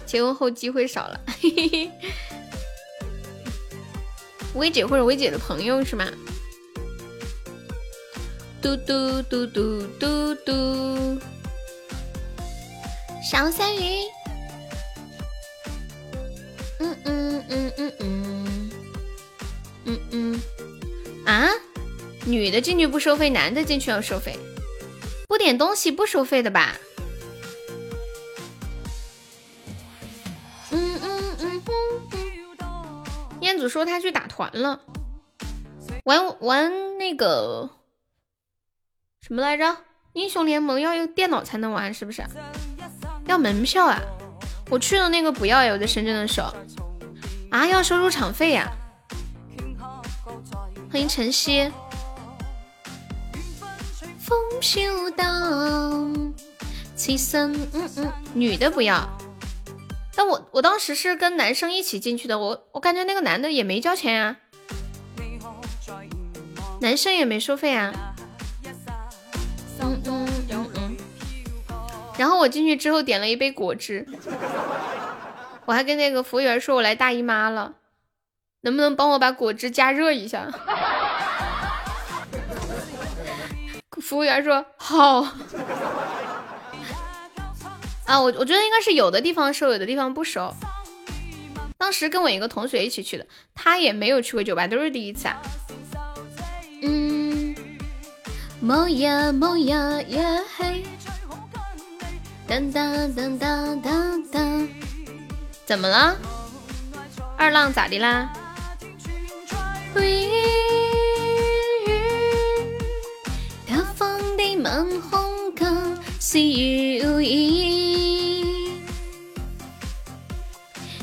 [0.06, 1.20] 结婚后机会少了，
[4.54, 6.06] 薇姐或者薇姐的朋友是吗？
[8.62, 11.20] 嘟嘟嘟嘟嘟嘟，
[13.22, 14.00] 小三鱼。
[16.78, 18.70] 嗯嗯嗯嗯嗯
[19.84, 20.40] 嗯嗯
[21.26, 21.50] 啊！
[22.24, 24.38] 女的进去不收费，男的进去要收费。
[25.26, 26.76] 不点东西不收费的吧？
[30.70, 31.62] 嗯嗯嗯
[33.40, 34.80] 彦祖说他去打团了，
[36.04, 37.70] 玩玩那个
[39.20, 39.76] 什么来着？
[40.14, 42.22] 英雄联盟要用电脑才能玩，是不是？
[43.26, 44.00] 要门票啊！
[44.70, 46.52] 我去的那个不要呀，我在深圳的时候
[47.50, 48.66] 啊，要收入场费呀。
[50.90, 51.70] 欢迎晨曦。
[54.60, 56.34] 飘荡，
[56.94, 59.08] 其身嗯嗯，女的不要。
[60.14, 64.36] 但我我当时是跟男生一起进去的，我我感觉那个男的也没交钱呀，
[66.80, 67.92] 男生也没收费啊。
[69.80, 70.96] 嗯嗯嗯。
[72.18, 74.06] 然后我进去之后点了一杯果汁，
[75.66, 77.74] 我还跟那个服务员说我来大姨妈了，
[78.62, 80.50] 能不能帮我把果汁加热一下？
[84.06, 85.22] 服务员说好。
[88.06, 90.54] 啊，我我觉得应该是有的地方收，有的地方不收。
[91.76, 95.42] 当时跟我一个同学一起去的，他也没有去过酒吧，都是第一次啊。
[96.82, 97.52] 嗯，
[98.60, 100.84] 某呀某呀呀嘿，
[102.46, 104.68] 当当当当当当，
[105.64, 106.16] 怎么了？
[107.36, 108.32] 二浪咋的啦？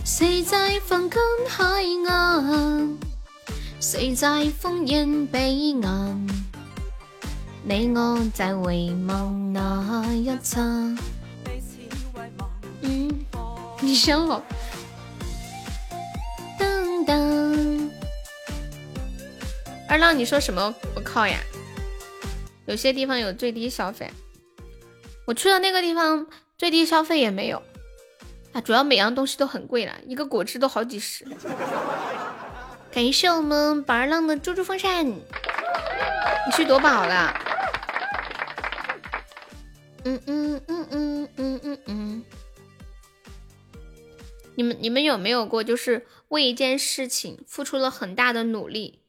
[0.05, 2.97] 谁在风干海岸？
[3.80, 6.28] 谁在烽烟彼岸？
[7.64, 10.61] 你我在回望那一刹。
[12.82, 13.26] 嗯，
[13.80, 14.43] 你想好？
[16.59, 17.89] 噔噔。
[19.88, 21.39] 二浪，你说什么不靠呀？
[22.66, 24.09] 有些地方有最低消费，
[25.26, 27.61] 我去的那个地方最低消费也没有。
[28.53, 31.26] 啊，主要每样东西都很贵了，一个果汁都好几十。
[32.91, 35.22] 感谢我们宝儿浪的猪猪风扇，你
[36.53, 37.34] 去夺宝了。
[40.05, 42.23] 嗯嗯嗯嗯嗯嗯嗯。
[44.56, 48.99] 你们你们有没有过，就是为一件事情付出了很大的努力，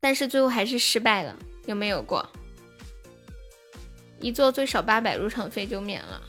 [0.00, 1.36] 但是最后还是失败了？
[1.66, 2.28] 有没有过？
[4.20, 6.22] 一坐最少八百，入场费就免了。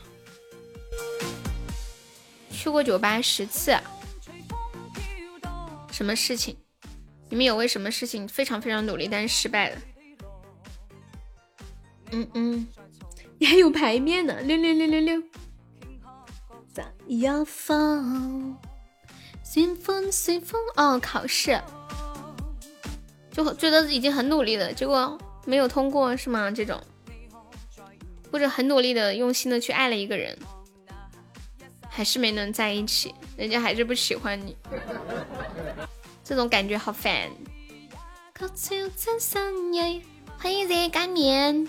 [2.50, 3.76] 去过酒吧十次，
[5.90, 6.56] 什么事情？
[7.28, 9.78] 你们有为什么事情非常非常努力，但是失败了？
[12.12, 12.68] 嗯嗯，
[13.38, 15.22] 你还有牌面呢，六六六六六。
[16.72, 18.58] 在一方，
[19.42, 20.60] 随风随风。
[20.76, 21.60] 哦，考试，
[23.32, 26.50] 就觉得已经很努力了，结果没有通过，是吗？
[26.50, 26.80] 这种，
[28.30, 30.38] 或者很努力的、用心的去爱了一个人。
[31.94, 34.56] 还是没能在一起，人家还是不喜欢你，
[36.24, 37.30] 这种感觉好烦。
[40.38, 41.68] 欢迎热干面。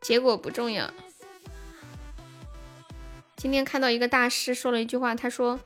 [0.00, 0.90] 结果不重要。
[3.36, 5.60] 今天看到一个大师说了一句话，他说：“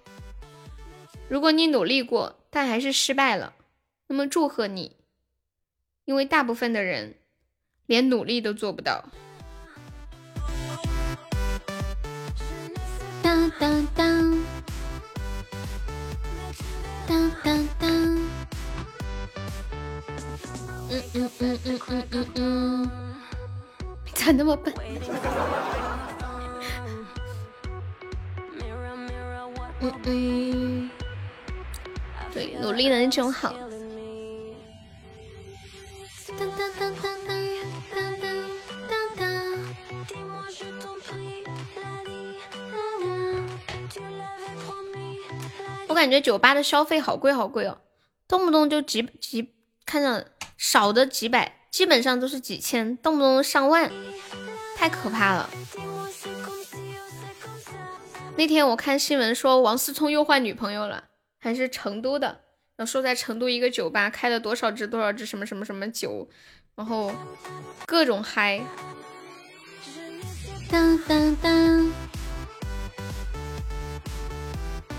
[1.30, 3.54] 如果你努力过，但还是失败了，
[4.08, 4.94] 那么祝贺你，
[6.04, 7.14] 因为大部分的人
[7.86, 9.06] 连努力都做不到。”
[13.22, 14.44] 当当当，
[17.08, 17.88] 当当当，
[20.90, 22.90] 嗯嗯嗯嗯嗯嗯嗯，
[24.12, 24.74] 咋那么笨？
[29.80, 30.90] 嗯嗯，
[32.32, 33.54] 对，努力的那种好。
[36.38, 37.32] 当当当当当。
[45.88, 47.78] 我感觉酒吧的消费好贵好贵哦，
[48.26, 49.54] 动不动就几几，
[49.84, 53.92] 看着少的几百，基本上都是几千，动不动上万，
[54.74, 55.50] 太可怕了。
[58.36, 61.04] 那天我看新闻说王思聪又换女朋友了，
[61.44, 62.28] 还是成都的，
[62.76, 66.28] 然后说在成都一个酒吧开了多少支多少支什么什么什么酒，
[66.76, 67.12] 然后
[67.84, 68.60] 各种嗨。
[70.70, 71.92] 当当当。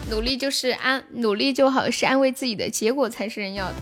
[0.10, 3.76] 努力就是安，努力就好是安慰自己的，结果才是人要的，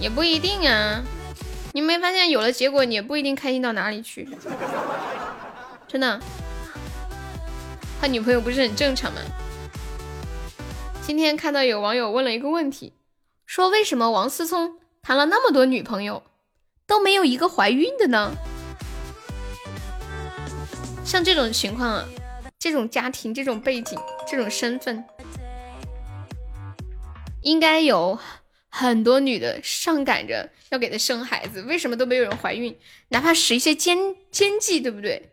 [0.00, 1.02] 也不一定啊。
[1.72, 4.28] 你没发现有了结果，你也不一定开心到哪里去，
[5.88, 6.20] 真的。
[8.00, 9.20] 他女朋友不是很正常吗？
[11.06, 12.92] 今天看到有网友问了一个问题，
[13.46, 16.24] 说为什么王思聪谈了那么多女朋友，
[16.84, 18.34] 都没有一个怀孕的呢？
[21.04, 22.08] 像这种情况啊，
[22.58, 23.96] 这种家庭、这种背景、
[24.26, 25.04] 这种身份。
[27.42, 28.18] 应该有
[28.68, 32.76] 很多女的上赶着要给他生孩子，为什么都没有人怀孕？
[33.10, 33.96] 哪怕使一些奸
[34.32, 35.30] 奸计，对不对？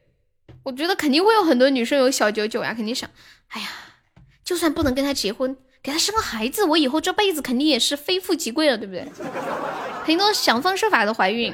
[0.61, 3.09] 我觉得肯定会有很多女生有小九九呀，肯定想，
[3.47, 3.67] 哎呀，
[4.43, 9.05] 就算不能跟他结婚，给他生个孩子，我以后这辈子肯定也是非富即贵了，对不对？
[9.97, 11.53] 肯定都想方设法的怀孕。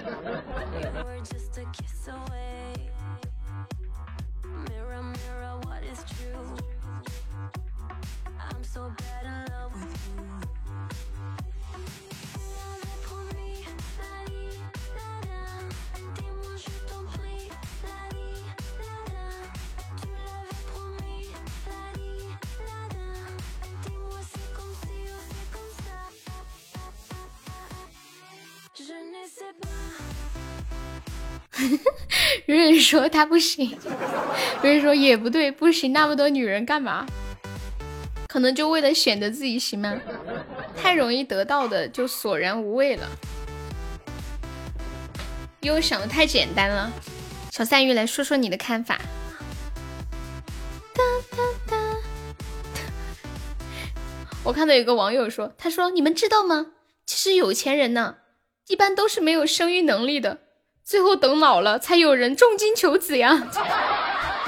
[32.47, 33.77] 蕊蕊说他不行，
[34.61, 37.05] 蕊蕊说也不对，不行，那么多女人干嘛？
[38.27, 39.99] 可能就为了显得自己行吗？
[40.75, 43.07] 太容易得到的就索然无味了，
[45.61, 46.91] 因为想的太简单了。
[47.51, 48.99] 小三鱼来说说你的看法。
[50.93, 51.37] 哒哒
[51.67, 51.77] 哒。
[54.43, 56.67] 我看到有个网友说，他说你们知道吗？
[57.05, 58.17] 其实有钱人呢，
[58.67, 60.39] 一般都是没有生育能力的。
[60.89, 63.47] 最后等老了，才有人重金求子呀！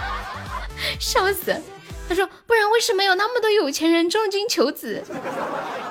[0.99, 1.55] 笑死！
[2.09, 5.03] 他说，不然为什么有那么多有钱人重金求子？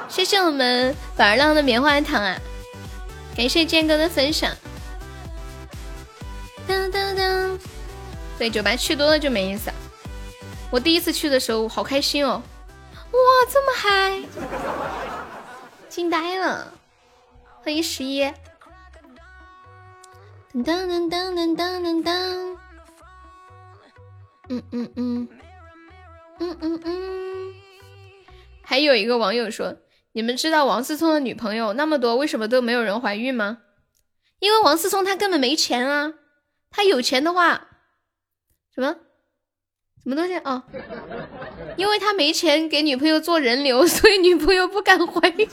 [0.09, 2.37] 谢谢我们宝儿浪的棉花糖啊！
[3.37, 4.51] 感谢剑哥的分享。
[6.67, 7.57] 当当当！
[8.37, 9.71] 对，酒吧去多了就没意思。
[10.69, 12.43] 我第一次去的时候好开心哦！
[13.13, 14.21] 哇，这么嗨，
[15.89, 16.73] 惊呆了！
[17.63, 18.29] 欢迎十一。
[20.53, 22.57] 噔噔噔噔噔噔噔，
[24.49, 25.29] 嗯嗯嗯，
[26.41, 27.55] 嗯嗯嗯。
[28.61, 29.77] 还有一个网友说
[30.11, 33.59] ：“你们知道王思聪的女朋友那么多，为什么都没有人怀孕吗？
[34.41, 36.15] 因为王思聪他根本没钱啊！
[36.73, 37.69] 他有钱的话，
[38.75, 38.97] 什么
[40.03, 40.65] 什么东西啊？
[41.77, 45.49] 因为他没钱给女朋友做人流，所以女朋友不敢怀孕。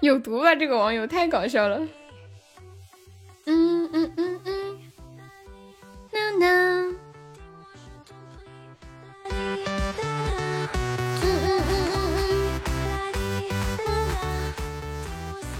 [0.00, 0.54] 有毒吧？
[0.54, 1.86] 这个网友太搞笑了。”
[3.46, 4.78] 嗯嗯嗯嗯，
[6.12, 6.94] 呐呐。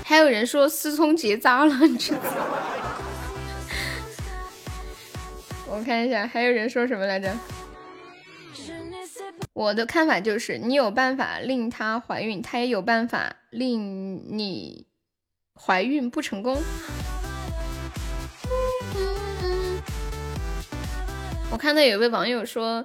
[0.05, 2.31] 还有人说思聪结扎了，你知道吗？
[5.69, 7.37] 我看一下，还有人说什么来着？
[9.53, 14.87] 我的看法就是，你有办法令她怀孕，她也有办法令你
[15.55, 16.63] 怀孕不成功。
[21.55, 22.85] 我看到有位网友说，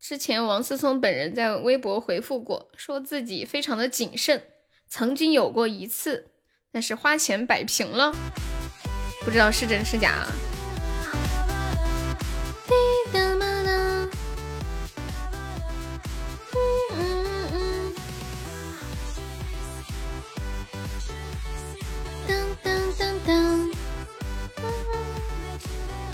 [0.00, 4.42] 之前王思聪本人在微博回复过，说自己非常的谨慎，
[4.88, 6.32] 曾经有过一次，
[6.72, 8.12] 但是花钱摆平了，
[9.24, 10.26] 不知道是真是假。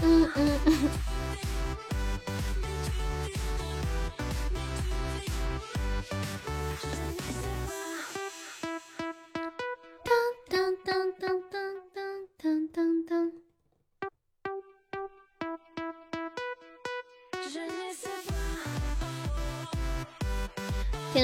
[0.02, 1.17] 嗯嗯嗯。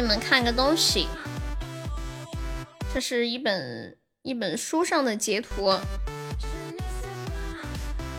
[0.05, 1.09] 你们看个东西，
[2.93, 5.73] 这是一本一本书上的截图。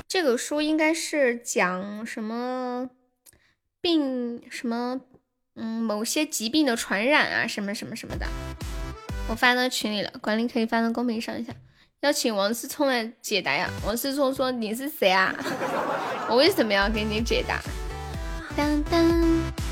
[0.08, 2.90] 这个书应该是讲什么
[3.80, 5.00] 病什么
[5.56, 8.26] 嗯，某些疾病的传染啊，什么什么什么的，
[9.30, 11.54] 我发到群里了，管理可以发到公屏上一下。
[12.02, 13.70] 邀请王思聪来解答呀。
[13.86, 15.32] 王思聪说：“你是谁啊？
[16.28, 17.62] 我为什么要给你解答？”
[18.58, 19.65] 当当。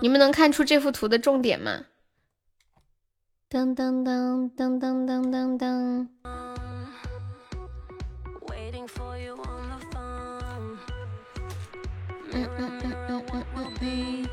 [0.00, 1.84] 你们能看出这幅图的重点吗？
[3.50, 6.06] 噔噔噔噔噔噔噔噔。
[12.30, 14.28] 嗯嗯嗯嗯嗯嗯。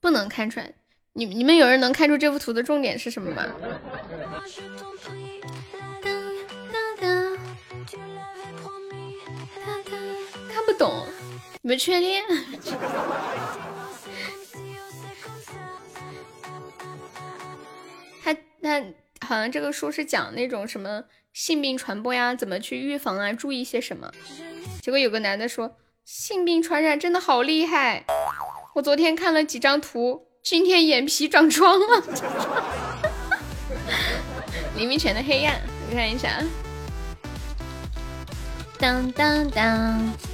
[0.00, 0.72] 不能看出来，
[1.14, 3.46] 你你们有人能看出这幅图的重点是什么吗？
[11.64, 12.20] 你们确定？
[18.24, 18.82] 他他
[19.26, 24.10] 好像这个书是讲那种什么性病传播呀，怎么去预防啊，注意些什么。
[24.80, 28.04] 结果有个男的说，性病传染真的好厉害。
[28.74, 32.02] 我昨天看了几张图，今天眼皮长疮了。
[34.76, 36.42] 黎明前的黑暗，你看一下。
[38.80, 40.31] 当当当。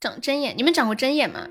[0.00, 1.48] 长针眼，你们长过针眼吗？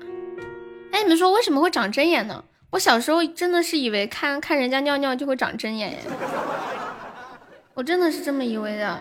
[0.90, 2.44] 哎，你们说为什么会长针眼呢？
[2.70, 5.98] 我小时候真的是以为看看人家尿尿就会长针眼，
[7.74, 9.00] 我真的是这么以为的。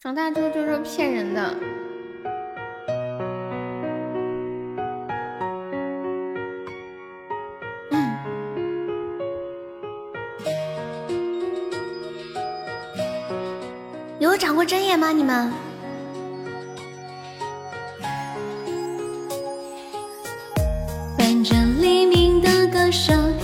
[0.00, 1.54] 长大之后就是骗人的。
[14.48, 15.10] 长过真眼吗？
[15.10, 15.52] 你们？
[21.18, 23.34] 伴着黎明的歌声，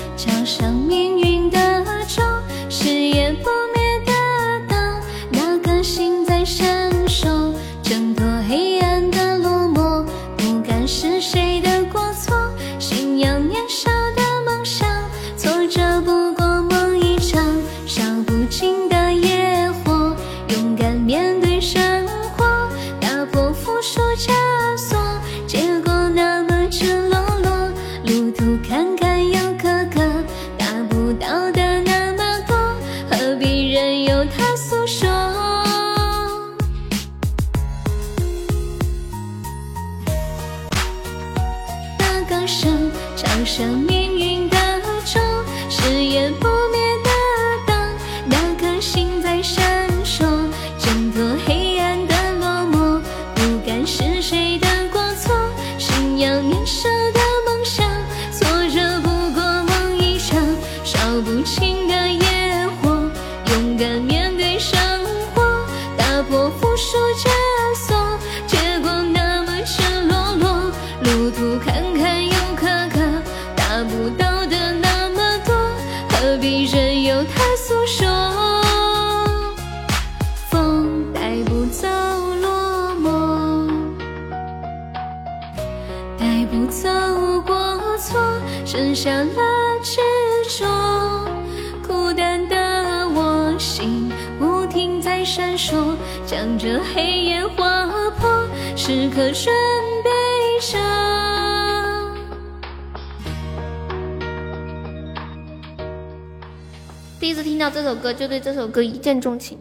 [109.04, 109.60] 见钟情。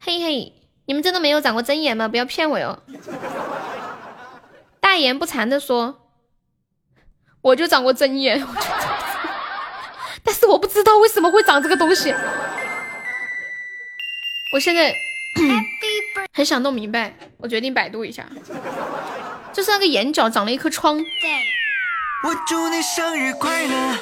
[0.00, 0.52] 嘿嘿，
[0.86, 2.06] 你们真的没有长过针眼吗？
[2.06, 2.80] 不要骗我哟！
[4.80, 6.12] 大言不惭的说，
[7.42, 8.46] 我就长过针眼，
[10.22, 12.14] 但是我不知道为什么会长这个东西。
[14.54, 14.94] 我现在
[16.32, 18.24] 很想弄明白，我决定百度一下，
[19.52, 20.96] 就是那个眼角长了一颗疮。
[20.96, 23.98] 我祝你生日快乐，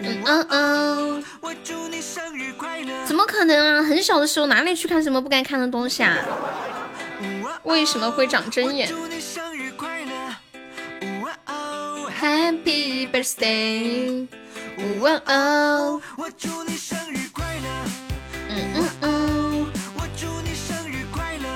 [0.00, 3.06] 嗯嗯嗯，我祝你生日快乐。
[3.06, 3.82] 怎么可能啊？
[3.82, 6.16] 很小的时候哪里去看什么不该看的东西啊？
[7.64, 10.10] 为什么会长针眼祝你生日快乐
[12.20, 14.26] ，？Happy birthday！
[15.00, 17.68] 哇哦，我祝你生日快乐，
[18.48, 19.66] 嗯嗯嗯。
[19.96, 21.48] 我祝你生日快乐。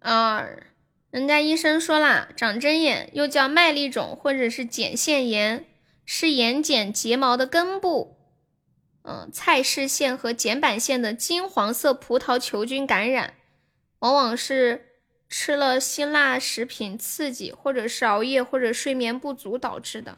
[0.00, 0.62] 二，
[1.10, 5.64] 人家医生说啦，长针眼又叫麦粒肿或者是睑腺炎，
[6.10, 8.16] 是眼睑睫毛的根部，
[9.02, 13.34] 嗯，蔡氏腺和睑板腺的金黄色葡萄球菌感染，
[13.98, 14.86] 往往是
[15.28, 20.16] 吃了辛辣食品刺激，或者是熬夜或者睡眠不足导致的。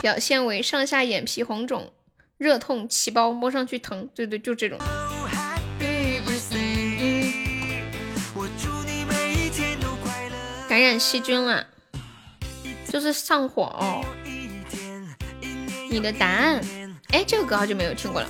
[0.00, 1.92] 表现为上下眼皮红肿、
[2.38, 4.08] 热痛、起包，摸上去疼。
[4.14, 4.78] 对对，就这种。
[10.74, 11.64] 感染细菌了，
[12.88, 14.04] 就是上火哦。
[15.88, 16.60] 你的答案，
[17.10, 18.28] 哎，这个歌好久没有听过了。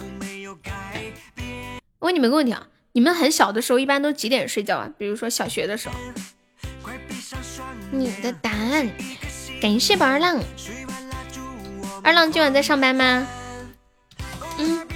[2.01, 4.91] 问你们个问题啊，你们很小的时候一般都几点睡觉啊？
[4.99, 5.95] 比如说小学的时候。
[7.91, 8.91] 你的答案，
[9.59, 10.39] 感谢宝二浪。
[12.03, 13.27] 二浪今晚在上班吗？
[14.59, 14.87] 嗯。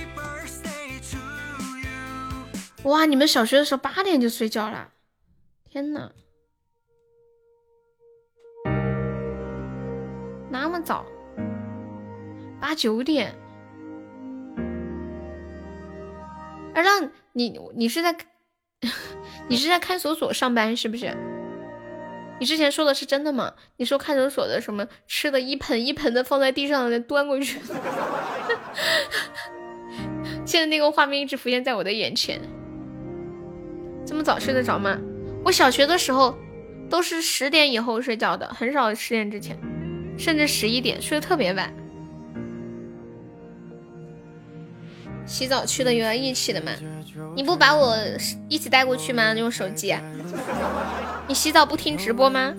[2.82, 4.90] 哇，你们小学的时候八点就睡觉了？
[5.70, 6.10] 天呐，
[10.70, 11.03] 那么早？
[12.61, 13.35] 八九点？
[16.74, 18.15] 二浪，你你是在
[19.49, 21.16] 你是在看守所上班是不是？
[22.39, 23.55] 你之前说的是真的吗？
[23.78, 27.59] 你说看守所的什么吃的一盆一盆的放在地上再端过去，
[30.45, 32.39] 现在那个画面一直浮现在我的眼前。
[34.05, 34.99] 这么早睡得着吗？
[35.47, 36.36] 我小学的时候
[36.90, 39.59] 都是十点以后睡觉的，很少十点之前，
[40.19, 41.73] 甚至十一点睡得特别晚。
[45.24, 46.73] 洗澡去的有要一起的吗？
[47.36, 47.97] 你不把我
[48.49, 49.32] 一起带过去吗？
[49.35, 49.95] 用手机。
[51.27, 52.55] 你洗澡不听直播吗？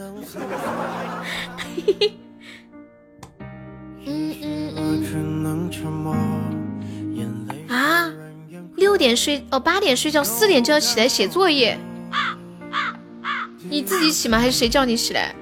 [4.05, 5.03] 嗯嗯嗯。
[7.67, 8.11] 啊，
[8.75, 11.77] 六点睡哦，八点睡觉，四点就要起来写作业。
[13.69, 14.37] 你自己起吗？
[14.37, 15.33] 还是谁叫你起来？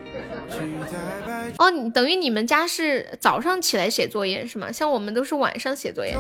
[1.60, 4.72] 哦，等于你们家是早上起来写作业是吗？
[4.72, 6.16] 像我们都是晚上写作业。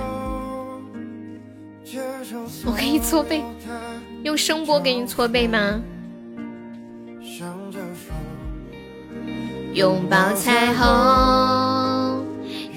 [2.66, 3.44] 我可以搓背，
[4.24, 5.80] 用声波给你搓背吗？
[9.74, 12.26] 拥抱彩虹，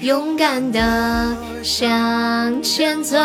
[0.01, 3.17] 勇敢的向前走，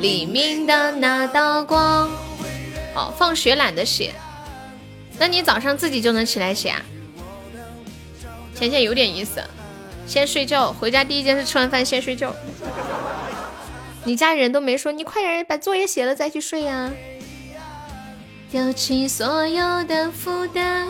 [0.00, 2.10] 黎明的那道光。
[2.96, 4.12] 哦，放学懒得写，
[5.16, 6.82] 那你早上自己就能起来写啊？
[8.60, 9.42] 浅浅有点意思，
[10.06, 12.36] 先睡觉，回家第一件事吃完饭先睡觉。
[14.04, 16.92] 你家人都没说，你快点把作业写了再去睡呀。
[18.50, 20.86] 丢弃所有的负担。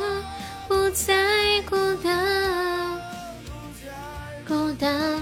[0.67, 3.01] 不再孤单，
[4.47, 5.21] 孤单。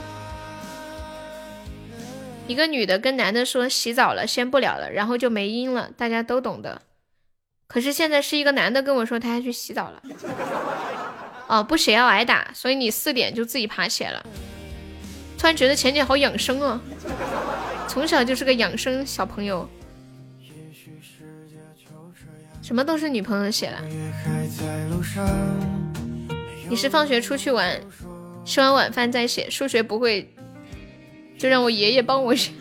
[2.47, 6.81] 一个女的跟男的说洗澡了，先不聊了，然后就没音了，大家都懂的。
[7.66, 10.03] 可是现在是一个男的跟我说他要去洗澡了。
[11.49, 14.25] 哦，不写要挨打，所以你四点就自己爬起来了。
[15.37, 16.81] 突然觉得浅浅好养生哦，
[17.89, 19.69] 从小就是个养生小朋友。
[22.61, 23.79] 什么都是女朋友写的。
[26.69, 27.81] 你是放学出去玩，
[28.45, 29.49] 吃完晚饭再写。
[29.49, 30.31] 数学不会，
[31.39, 32.53] 就让我爷爷帮我写。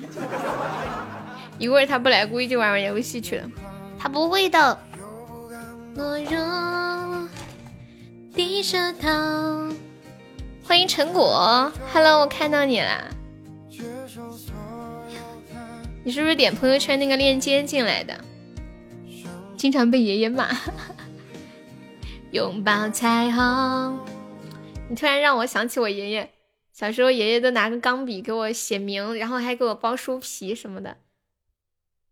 [1.59, 3.51] 一会儿他不来，估计就玩玩游戏去了。
[3.99, 4.79] 他不会的。
[8.37, 9.09] 低着头。
[10.63, 13.09] 欢迎陈果，Hello，我看到你啦。
[16.03, 18.15] 你是不是点朋友圈那个链接进来的？
[19.57, 20.49] 经常被爷爷骂。
[22.29, 23.97] 拥抱彩虹，
[24.87, 26.31] 你突然让我想起我爷爷。
[26.71, 30.97] 小时候，爷爷都拿个钢笔给我写名，然后还给我包书皮什么的。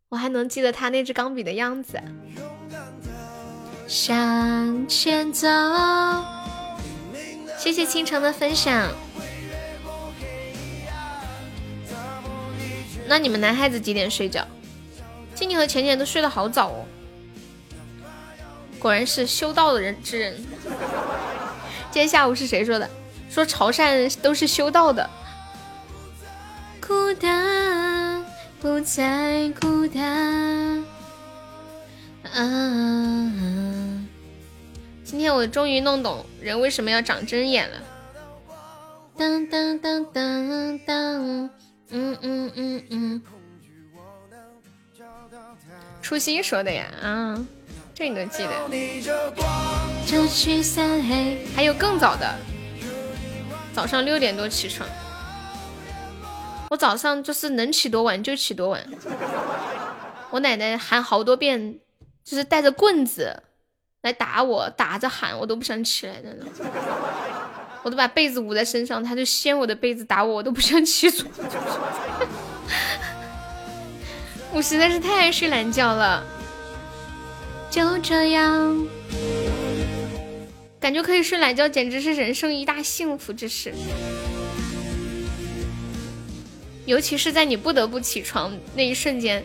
[0.09, 2.01] 我还能记得他那支钢笔的样子。
[3.87, 5.47] 向前走。
[7.57, 8.89] 谢谢倾城的分享。
[13.07, 14.45] 那你们男孩子几点睡觉？
[15.33, 16.85] 静静和浅浅都睡得好早哦。
[18.79, 20.35] 果然是修道的人之人。
[21.91, 22.89] 今天下午是谁说的？
[23.29, 25.09] 说潮汕都是修道的。
[26.85, 28.23] 孤单，
[28.59, 30.83] 不再孤单。
[32.35, 33.31] 啊！
[35.05, 37.77] 今天我终于弄懂人为什么要长针眼了。
[39.17, 41.49] 当当当当当，
[41.89, 43.21] 嗯嗯嗯嗯。
[46.01, 47.45] 初心说的呀，啊。
[47.93, 48.51] 这你都记得？
[51.55, 52.35] 还有更早的，
[53.73, 54.85] 早上六点多起床。
[56.69, 58.85] 我早上就是能起多晚就起多晚。
[60.31, 61.79] 我奶奶喊好多遍，
[62.25, 63.43] 就是带着棍子
[64.01, 66.51] 来打我，打着喊我都不想起来那种。
[67.83, 71.31] 我都把被子捂在身上，他就掀我的被子打我，我都不想起床。
[74.51, 76.25] 我实在是太爱睡懒觉了，
[77.69, 78.87] 就这样，
[80.79, 83.71] 感觉可以睡懒觉，简直是人生一大幸福之事。
[86.85, 89.43] 尤其是在你不得不起床那一瞬间，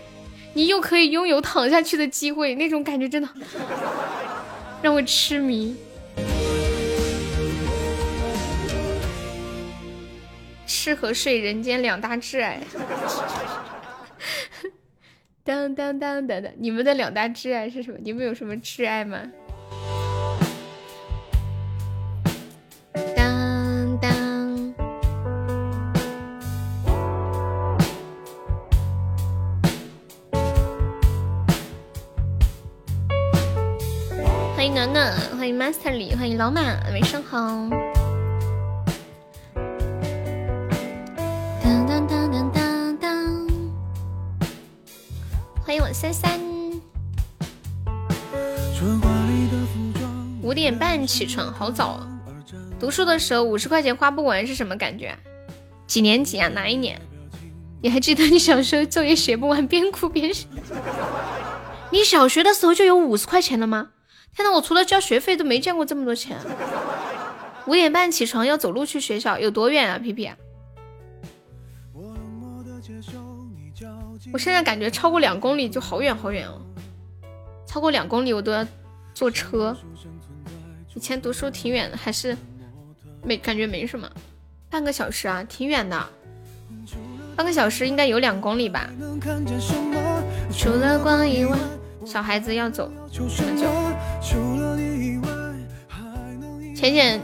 [0.52, 3.28] 你又可以拥有躺下去的机会，那种感觉真的
[4.82, 5.77] 让我痴迷。
[10.66, 12.60] 吃和睡人间两大挚爱。
[15.43, 16.52] 当当当当当！
[16.59, 17.98] 你们的两大挚爱是什么？
[18.02, 19.20] 你们有什么挚爱吗？
[35.70, 37.38] Master 李，欢迎老马，晚上好。
[41.62, 43.48] 当当当当当当！
[45.64, 46.40] 欢迎我三三。
[50.42, 52.09] 五点半起床，好早啊！
[52.80, 55.16] 读书的时候五十块钱花不完是什么感觉？
[55.86, 56.48] 几年级啊？
[56.48, 57.01] 哪一年？
[57.80, 60.48] 你还记得你小时候作业写不完，边哭边写？
[61.92, 63.90] 你小学的时候就有五十块钱了吗？
[64.35, 66.39] 天呐，我除了交学费都没见过这么多钱。
[67.66, 69.98] 五点半起床要走路去学校，有多远啊？
[69.98, 70.31] 皮皮？
[74.32, 76.61] 我现在感觉超过两公里就好远好远哦，
[77.66, 78.66] 超过两公里我都要
[79.15, 79.77] 坐车。
[80.94, 82.36] 以前读书挺远的，还是
[83.23, 84.11] 没感觉没什么，
[84.69, 86.09] 半个小时啊，挺远的，
[87.36, 88.90] 半个小时应该有两公里吧。
[90.52, 91.57] 除了光以外，
[92.05, 93.66] 小孩子要走这么久。
[96.74, 97.20] 浅浅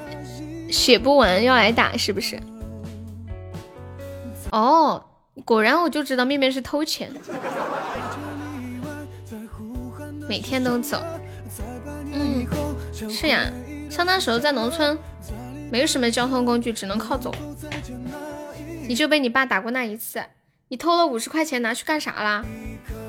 [0.71, 2.39] 写不完要挨打是不是？
[4.53, 5.03] 哦。
[5.45, 7.13] 果然我就知道面面是偷钱，
[10.27, 11.05] 每天都走。
[12.11, 12.47] 嗯，
[13.11, 13.53] 是呀，
[13.91, 14.97] 像那时候在农村，
[15.71, 17.35] 没有什么交通工具，只能靠走。
[18.89, 20.25] 你就被你爸打过那一次，
[20.69, 22.43] 你偷了五十块钱拿去干啥啦？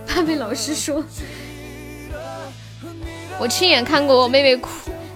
[0.05, 1.01] 怕 被老师说。
[3.39, 4.69] 我亲眼看过我妹妹哭，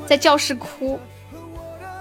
[0.05, 0.99] 在教室哭。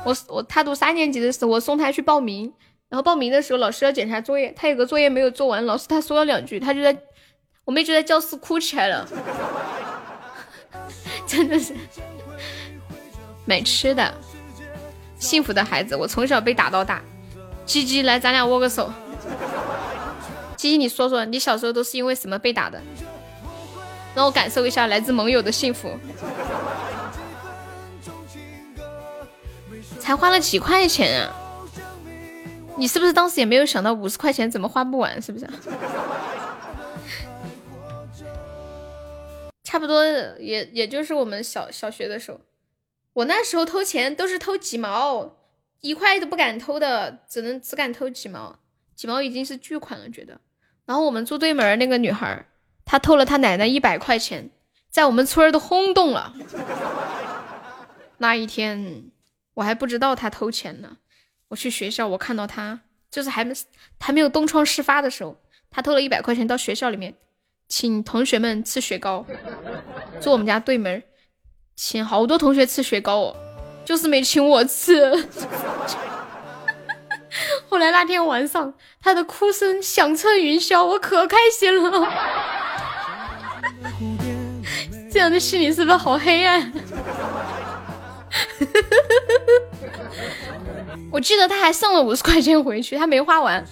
[0.04, 2.52] 我我她读三年级的时候，我送她去报名。
[2.88, 6.96] 然后报名的时候，老师要检查作业，她有个作业没有做完，老师他说了两句，她就在
[7.64, 9.08] 我妹就在教室哭起来了，
[11.26, 11.72] 真的是
[13.44, 14.12] 买吃的，
[15.18, 17.00] 幸福的孩子，我从小被打到大。
[17.64, 18.92] 鸡鸡来，咱俩握个手。
[20.56, 22.82] 鸡鸡，你说说，你小时候都是因为什么被打的？
[24.14, 25.98] 让我感受一下来自盟友的幸福。
[29.98, 31.32] 才花了几块钱啊！
[32.76, 35.20] 你是不是当时也没有想到五十块钱怎么花不完？
[35.20, 35.46] 是不是？
[39.62, 40.04] 差不多
[40.38, 42.40] 也也就是我们小小学的时候，
[43.12, 45.36] 我那时候偷钱都是偷几毛，
[45.80, 48.58] 一块都不敢偷的，只能只敢偷几毛，
[48.96, 50.40] 几毛已经是巨款了，觉得。
[50.86, 52.46] 然后我们住对门那个女孩儿，
[52.90, 54.50] 他偷了他奶奶一百块钱，
[54.90, 56.34] 在我们村儿都轰动了。
[58.18, 59.04] 那一天
[59.54, 60.96] 我还不知道他偷钱呢。
[61.46, 63.54] 我去学校，我看到他就是还没
[64.00, 65.36] 还没有东窗事发的时候，
[65.70, 67.14] 他偷了一百块钱到学校里面，
[67.68, 69.24] 请同学们吃雪糕。
[70.20, 71.00] 住我们家对门，
[71.76, 73.36] 请好多同学吃雪糕哦，
[73.84, 75.08] 就是没请我吃。
[77.70, 82.69] 后来那天晚上，他的哭声响彻云霄，我可开心了。
[85.10, 86.72] 这样的心里是不是好黑暗？
[91.10, 93.64] 我记得他还送了五十块钱回去，他没花完，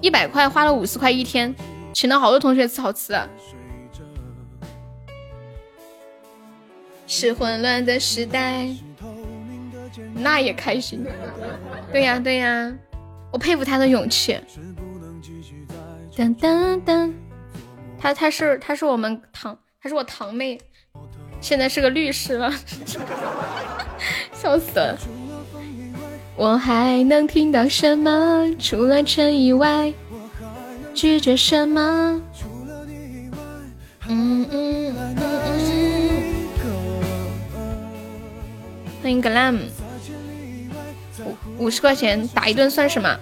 [0.00, 1.54] 一百块花了五十块一天，
[1.92, 3.30] 请了好多同学吃好吃的。
[7.06, 8.68] 是混乱的时代，
[10.14, 11.06] 那也开心。
[11.92, 12.72] 对呀对呀，
[13.32, 14.38] 我佩服他的勇气。
[16.16, 17.12] 噔噔噔，
[17.98, 20.60] 他他是他是我们堂，他是我堂妹，
[21.40, 22.52] 现在是个律师了，
[24.32, 24.98] 笑死了。
[26.36, 28.46] 我还能听到什么？
[28.58, 29.92] 除了尘以外，
[30.94, 32.22] 拒绝什么？
[34.08, 36.10] 嗯嗯嗯嗯。
[39.02, 39.58] 欢迎 Glam，
[41.24, 43.18] 五五十块钱打一顿算什么？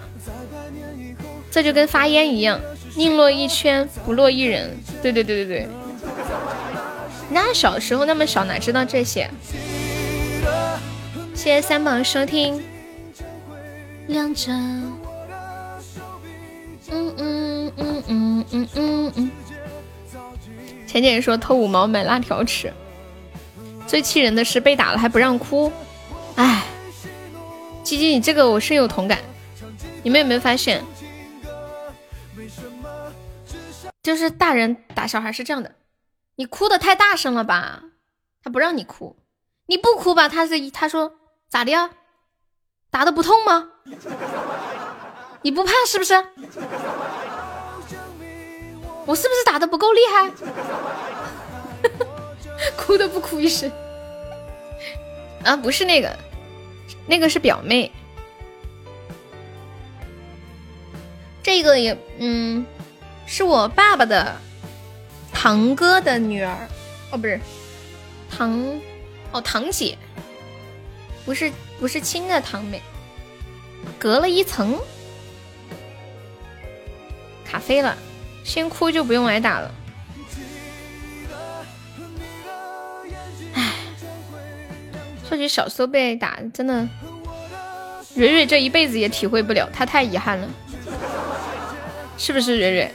[1.51, 2.59] 这就跟发烟一样，
[2.95, 4.77] 宁落一圈，不落一人。
[5.01, 5.67] 对对对对对。
[7.29, 9.29] 那小时候那么小，哪知道这些？
[11.35, 12.61] 谢谢三宝收听。
[14.07, 14.93] 亮着，嗯
[16.89, 19.31] 嗯嗯嗯嗯嗯嗯。
[20.87, 22.73] 浅浅说偷五毛买辣条吃。
[23.85, 25.71] 最气人的是被打了还不让哭，
[26.35, 26.63] 哎，
[27.83, 29.19] 鸡鸡你这个我深有同感。
[30.01, 30.83] 你们有没有发现，
[34.01, 35.71] 就是大人打小孩是这样的，
[36.39, 37.83] 你哭的太大声了吧，
[38.41, 39.17] 他不让你哭；
[39.65, 41.11] 你不哭吧，他是他说
[41.49, 41.89] 咋的呀？
[42.89, 43.67] 打的不痛吗？
[45.41, 46.13] 你不怕是不是？
[49.05, 50.31] 我是不是打的不够厉害？
[52.77, 53.69] 哭都不哭一声
[55.43, 55.57] 啊！
[55.57, 56.17] 不是那个，
[57.05, 57.91] 那个是表妹。
[61.43, 62.65] 这个也嗯，
[63.25, 64.37] 是我爸爸的
[65.33, 66.55] 堂哥的女儿。
[67.11, 67.39] 哦，不是。
[68.29, 68.79] 堂
[69.31, 69.97] 哦堂姐，
[71.25, 72.79] 不是不是亲的堂妹，
[73.97, 74.77] 隔了一层，
[77.43, 77.97] 卡飞了，
[78.43, 79.71] 先哭就不用挨打了。
[85.27, 86.87] 说起小时候被打，真的，
[88.15, 90.47] 蕊蕊这一辈子也体会不了，她太遗憾了，
[92.17, 92.91] 是不是蕊蕊？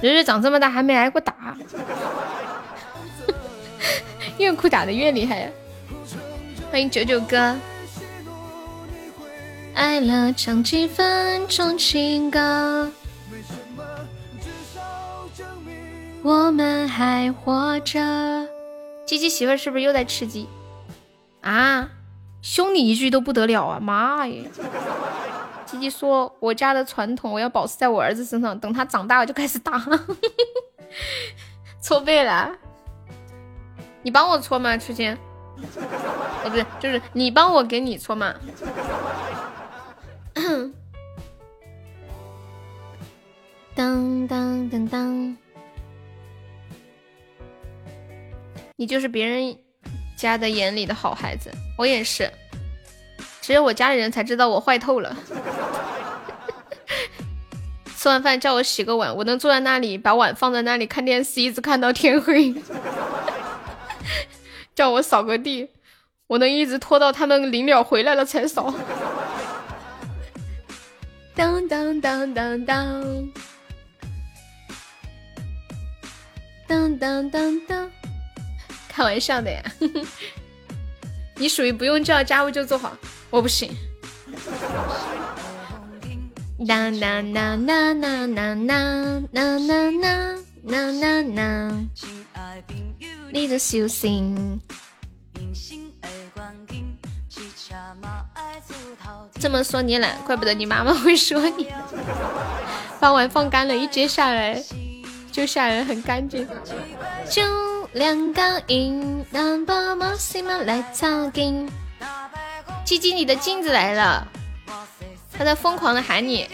[0.00, 1.56] 蕊蕊长这么大还没挨过打，
[4.38, 5.48] 越哭打的越厉害呀！
[6.70, 7.56] 欢迎九九哥，
[9.74, 12.92] 爱了唱几分钟情歌，
[16.22, 18.46] 我们还活着。
[19.06, 20.46] 鸡鸡媳妇是不是又在吃鸡？
[21.40, 21.88] 啊，
[22.42, 23.80] 凶你一句都不得了啊！
[23.80, 24.44] 妈耶！
[25.70, 29.78] 鸡鸡说：“我家的传统，我要保持在我儿子身上，等他长大我就开始打。
[31.82, 32.50] ”搓背了，
[34.02, 34.76] 你帮我搓吗？
[34.78, 35.14] 初见？
[35.14, 38.34] 哦，不对，就是你帮我给你搓嘛。
[43.74, 45.36] 当当当当，
[48.76, 49.56] 你就是别人。
[50.16, 52.28] 家的眼里的好孩子，我也是，
[53.48, 55.16] 只有我家里人才知道我坏透了。
[57.96, 62.54] 吃完饭叫我洗个碗，我能坐在那里把碗放在那里看电视，一直看到天黑。
[64.76, 65.70] 叫我扫个地，
[66.26, 68.74] 我能一直拖到他们临了回来了才扫。
[71.34, 73.02] 当当当当当，
[76.66, 77.90] 当当当当。
[78.90, 79.62] 开玩笑的呀，
[81.36, 82.94] 你属于不用叫家务就做好，
[83.30, 83.76] 我不行。
[86.66, 88.94] 啦啦啦啦啦啦啦啦
[89.32, 89.44] 啦
[90.64, 91.72] 啦啦啦，
[93.32, 94.60] 你的小心。
[99.38, 101.68] 这么说你懒，怪不得你妈妈会说你。
[102.98, 104.62] 把碗放干了，一接下来
[105.30, 106.46] 就下来很干净。
[107.30, 107.42] 就。
[107.94, 110.84] 两个音，让爸妈心满来。
[112.88, 114.26] 鸡鸡，你的镜子来了，
[115.30, 116.48] 他在疯狂的喊你，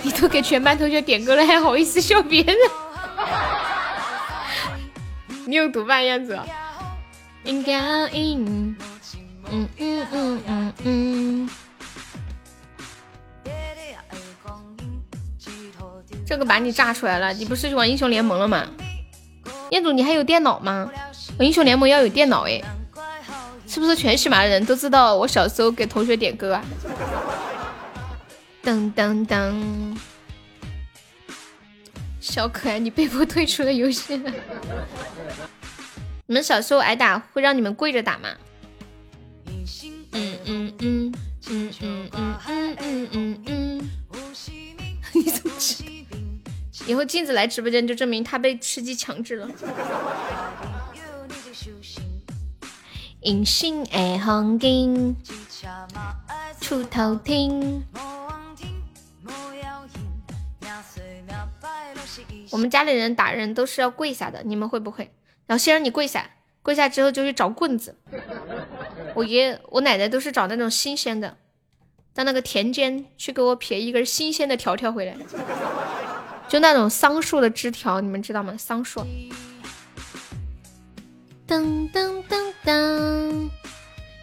[0.00, 2.56] 你都给全班同学点歌了，还好意思笑别人？
[5.46, 6.38] 你有毒吧，燕子？
[7.42, 8.76] 应该应，
[9.50, 11.50] 嗯嗯嗯嗯嗯。
[16.24, 18.64] 这个把你炸出来了，你不是去玩英雄联盟了吗？
[19.72, 20.88] 彦祖，你还有电脑吗？
[21.36, 22.62] 我英雄联盟要有电脑哎，
[23.70, 26.64] 是不是全喜马的人都知道我小时候给同学点歌啊？
[28.64, 29.96] 噔噔噔，
[32.20, 34.20] 小可爱，你被迫退出了游戏。
[36.26, 38.30] 你们小时候挨打会让你们跪着打吗？
[40.10, 41.14] 嗯嗯嗯
[41.48, 43.90] 嗯嗯嗯嗯嗯嗯，
[45.12, 45.88] 你怎么知道？
[46.88, 49.48] 以后镜子来直播间，就证明他被吃鸡强制了。
[56.60, 57.82] 出头天。
[62.50, 65.12] 我们家里人打人都是要跪下的，你们会不会？
[65.46, 66.30] 然后先让你跪下，
[66.62, 67.96] 跪下之后就去找棍子。
[69.14, 71.36] 我爷我奶奶都是找那种新鲜的，
[72.14, 75.14] 到那个田间去给我撇一根新鲜的条条回来。
[76.48, 78.56] 就那种桑树的枝条，你们知道吗？
[78.58, 79.04] 桑树。
[81.50, 83.50] 噔噔噔噔，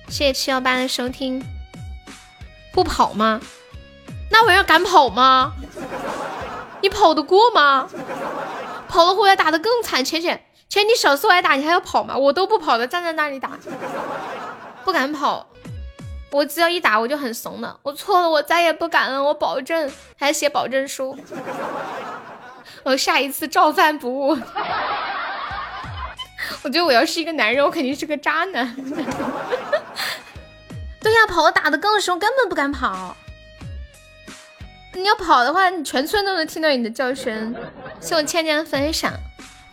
[0.08, 1.44] 谢谢七幺八的收听。
[2.72, 3.42] 不跑吗？
[4.32, 5.52] 那玩意儿敢跑吗？
[6.82, 7.90] 你跑得过吗？
[8.88, 10.06] 跑了回来打的更惨。
[10.06, 12.16] 浅浅浅，你小时候挨打，你还要跑吗？
[12.16, 13.60] 我都不跑的，站在那里打，
[14.86, 15.48] 不敢跑。
[16.32, 17.78] 我只要一打，我就很怂的。
[17.84, 21.18] 我错了，我再也不敢了，我保证，还写保证书。
[22.84, 24.38] 我下一次照饭不误。
[26.64, 28.76] 我觉得我要是一个男人，我肯定是个渣男。
[31.00, 33.16] 对呀，跑打的更凶，根本不敢跑。
[34.94, 37.56] 你要跑的话，你全村都能听到你的叫声。
[38.00, 39.14] 谢我倩倩分享，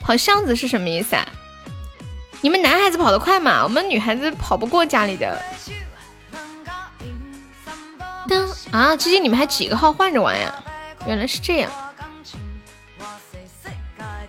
[0.01, 1.27] 跑巷子是什么意思啊？
[2.43, 3.65] 你们男孩子跑得快嘛？
[3.65, 5.41] 我们女孩子跑不过家里的。
[8.71, 10.55] 啊，最近你们还几个号换着玩呀？
[11.07, 11.71] 原来是这样。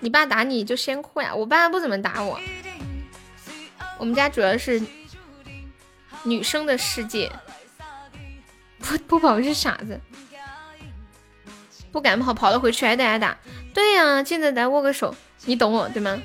[0.05, 1.33] 你爸打你就先哭呀？
[1.33, 2.39] 我爸不怎么打我。
[3.97, 4.79] 我们家主要是
[6.21, 7.31] 女生的世界，
[8.77, 9.99] 不不跑是傻子。
[11.91, 13.35] 不敢跑，跑了回去还得挨打。
[13.73, 15.15] 对呀，现在来握个手，
[15.45, 16.21] 你懂我对吗？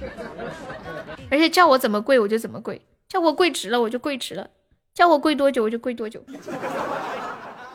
[1.31, 4.51] 而且叫我怎么跪我就怎么跪，叫我跪直了我就跪直了，
[4.93, 6.23] 叫我跪多久我就跪多久，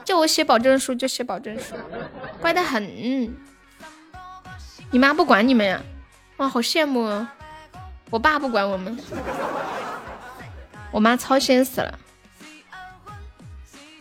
[0.03, 1.73] 叫我写保证书就写保证书，
[2.39, 3.33] 乖得很。
[4.91, 5.81] 你妈不管你们呀？
[6.37, 7.27] 哇，好羡慕哦！
[8.09, 8.97] 我爸不管我们，
[10.91, 11.97] 我妈操心死了。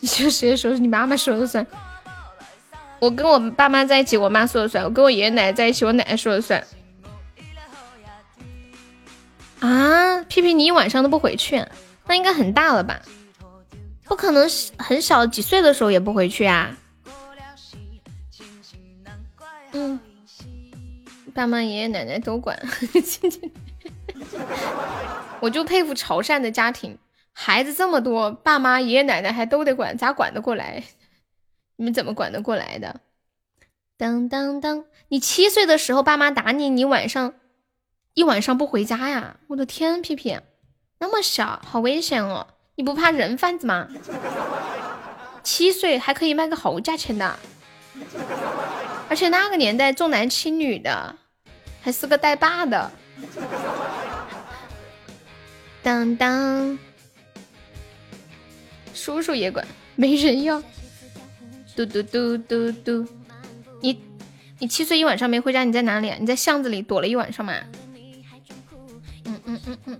[0.00, 1.66] 你 就直接说你妈妈说了算。
[3.00, 6.64] 我跟我爸妈在一起，我妈说了算；我跟我爷爷奶奶在一起，我奶奶说了算。
[9.60, 11.64] 啊，屁屁，你一晚上都不回去，
[12.06, 13.00] 那应该很大了吧？
[14.04, 14.46] 不可能
[14.78, 16.76] 很小，几岁的时候也不回去啊？
[19.72, 19.98] 嗯，
[21.34, 22.58] 爸妈、爷爷奶奶都管。
[25.40, 26.96] 我就佩服潮汕的家庭，
[27.32, 30.84] 孩子这么多，爸妈、爷爷奶奶还都得管，咋管得过来？
[31.76, 33.00] 你们怎么管得过来的？
[33.96, 34.84] 当当当！
[35.08, 37.34] 你七岁的时候爸妈打你，你晚上
[38.14, 39.36] 一晚上不回家呀？
[39.48, 40.38] 我的天，屁屁，
[41.00, 42.46] 那么小，好危险哦！
[42.76, 43.88] 你不怕人贩子吗？
[45.42, 47.38] 七岁还可以卖个好价钱的，
[49.10, 51.16] 而且那个年代重男轻女的，
[51.84, 52.90] 还是个带把的。
[55.82, 56.78] 当当，
[58.94, 60.62] 叔叔也管，没人要。
[61.76, 63.06] 嘟嘟嘟嘟嘟，
[63.82, 64.02] 你
[64.60, 66.16] 你七岁一晚上没回家，你在哪里啊？
[66.18, 67.52] 你在巷子里躲了一晚上吗？
[69.26, 69.98] 嗯嗯嗯嗯，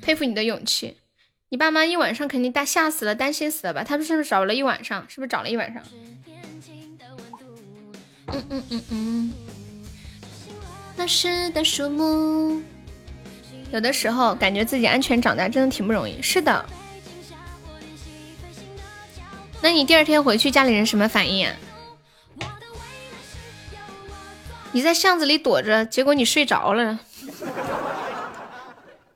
[0.00, 0.96] 佩服你的勇气。
[1.48, 3.82] 你爸妈一晚上肯定大吓死了，担心死了吧？
[3.82, 5.04] 他们是不是找了一晚上？
[5.08, 5.82] 是不是找了一晚上？
[8.28, 9.32] 嗯嗯嗯嗯。
[11.00, 12.60] 那时的树木，
[13.72, 16.20] 有的时候感觉自己安全长大真的挺不容易。
[16.20, 16.62] 是的。
[19.62, 21.56] 那你第二天回去，家里人什么反应啊？
[24.72, 27.00] 你在巷子里躲着，结果你睡着了。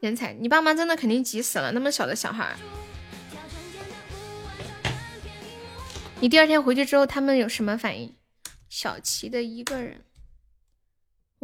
[0.00, 2.56] 人才，你爸妈真的肯定急死了，那么小的小孩。
[6.20, 8.14] 你第二天回去之后，他们有什么反应？
[8.70, 10.00] 小齐的一个人，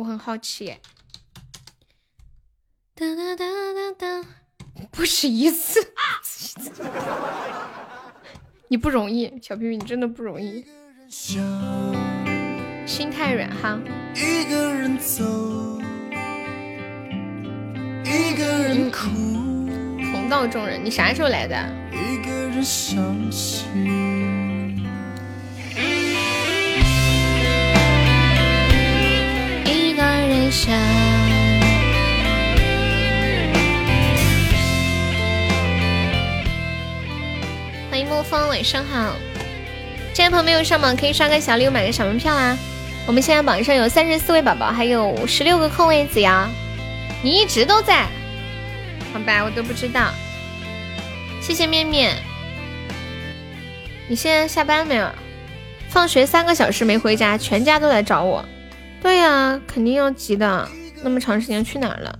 [0.01, 0.81] 我很好奇耶。
[2.94, 3.44] 哒哒哒
[3.74, 4.27] 哒哒，
[4.90, 5.78] 不止一次。
[8.68, 10.64] 你不容易，小皮皮，你真的不容易。
[12.86, 13.78] 心太软哈。
[14.14, 15.22] 一个人走，
[18.02, 19.01] 一个人哭。
[20.10, 21.55] 同道中人，你啥时候来的？
[21.93, 24.19] 一个人伤心。
[30.31, 30.73] 人生。
[37.90, 38.07] 欢迎。
[38.09, 39.16] 沐风，晚上好！
[40.12, 42.57] 今天朋友没有上榜，可以刷个小礼物，买个小门票啦。
[43.09, 46.48] 我们现在榜上有三十四位宝宝，还有十六个空位子呀。
[47.24, 48.07] 你一直都在，
[49.12, 50.12] 好吧，我都不知道。
[51.40, 52.15] 谢谢面面。
[54.07, 55.11] 你现在下班没有？
[55.89, 58.44] 放学三个小时没回家，全家都来找我。
[59.01, 60.68] 对呀，肯定要急的。
[61.02, 62.18] 那么长时间去哪儿了？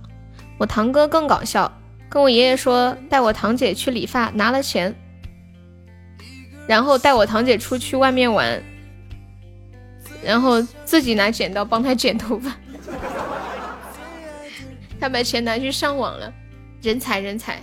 [0.57, 1.71] 我堂哥更搞笑，
[2.09, 4.95] 跟我爷爷说带我堂姐去理发，拿了钱。
[6.67, 8.61] 然后带我堂姐出去外面玩，
[10.23, 12.55] 然后自己拿剪刀帮她剪头发，
[14.99, 16.31] 他把钱拿去上网了，
[16.81, 17.59] 人才人才。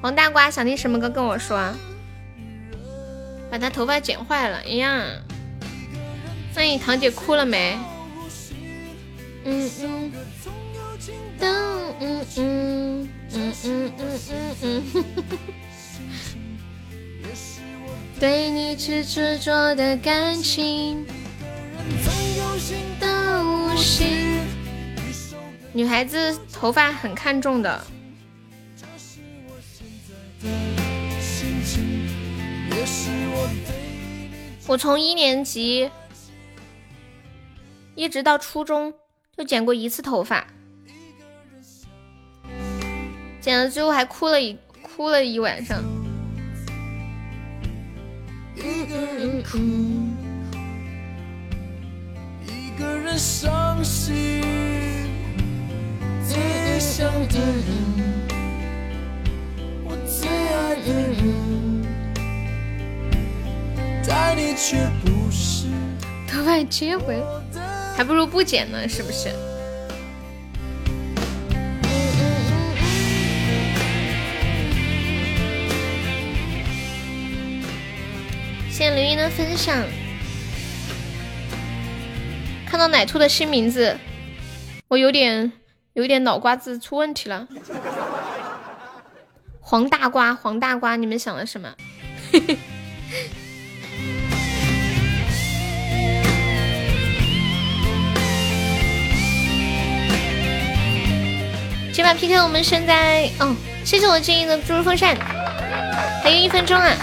[0.00, 1.58] 黄大瓜想听什么歌跟我说，
[3.50, 5.04] 把他头发剪坏了，哎呀，
[6.54, 7.78] 那你堂姐哭了没？
[9.44, 10.12] 嗯嗯，
[11.38, 13.92] 嗯嗯嗯嗯嗯
[14.62, 15.04] 嗯嗯。
[18.18, 21.06] 对你执着的感情，
[25.72, 27.84] 女孩子头发很看重的。
[34.66, 35.88] 我从一年级
[37.98, 38.94] 一直到初中
[39.36, 40.46] 就剪过一次头发，
[43.40, 45.82] 剪了之后还哭了一哭了一晚上。
[48.54, 49.58] 一个人哭，
[52.46, 54.44] 一个人伤心，
[56.24, 57.66] 最想的人，
[59.84, 61.34] 我最爱的人，
[64.06, 65.66] 但你却不是
[66.30, 67.24] 头发接回来，
[67.98, 69.28] 还不如不剪呢，是不是？
[78.70, 79.84] 谢谢刘英的分享。
[82.64, 83.98] 看到奶兔的新名字，
[84.86, 85.50] 我有点
[85.94, 87.48] 有点脑瓜子出问题了。
[89.60, 91.74] 黄大瓜，黄大瓜，你们想了什么？
[101.98, 105.16] 这把 PK 我们现在哦，谢谢我建议的猪肉风扇，
[106.22, 106.94] 还有一分钟啊，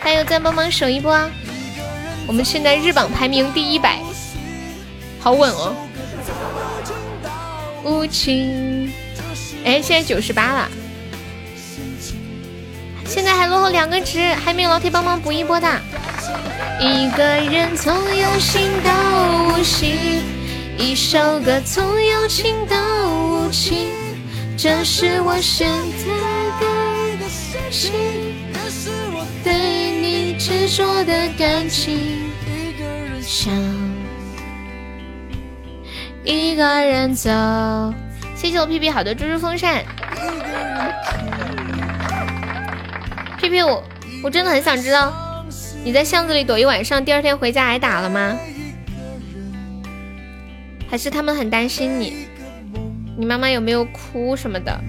[0.00, 1.30] 还有再帮忙守一波啊！
[2.26, 4.00] 我们现在日榜排名第一百，
[5.18, 5.74] 好稳哦。
[7.84, 8.92] 无情，
[9.64, 10.68] 哎，现在九十八了，
[13.06, 15.66] 现在还落后两个值，还没有老铁帮忙补一波的。
[16.78, 18.92] 一个人从有心到
[19.56, 20.22] 无心，
[20.76, 22.76] 一首歌从有情到
[23.08, 23.88] 无情，
[24.56, 25.68] 这是我现
[25.98, 26.06] 在
[27.18, 27.92] 的心情，
[28.52, 29.52] 这是我，对
[30.00, 31.94] 你执着的感情。
[32.46, 33.52] 一个人想
[36.24, 37.30] 一个人走，
[38.34, 39.84] 谢谢我屁屁好的猪猪风扇。
[43.38, 43.82] 屁屁，我
[44.22, 45.12] 我真的很想知道，
[45.84, 48.36] 你在巷子里躲一晚上，第二天回家挨打了吗？
[50.88, 52.26] 还是他们很担心你？
[53.16, 54.80] 你妈妈有没有哭什么的？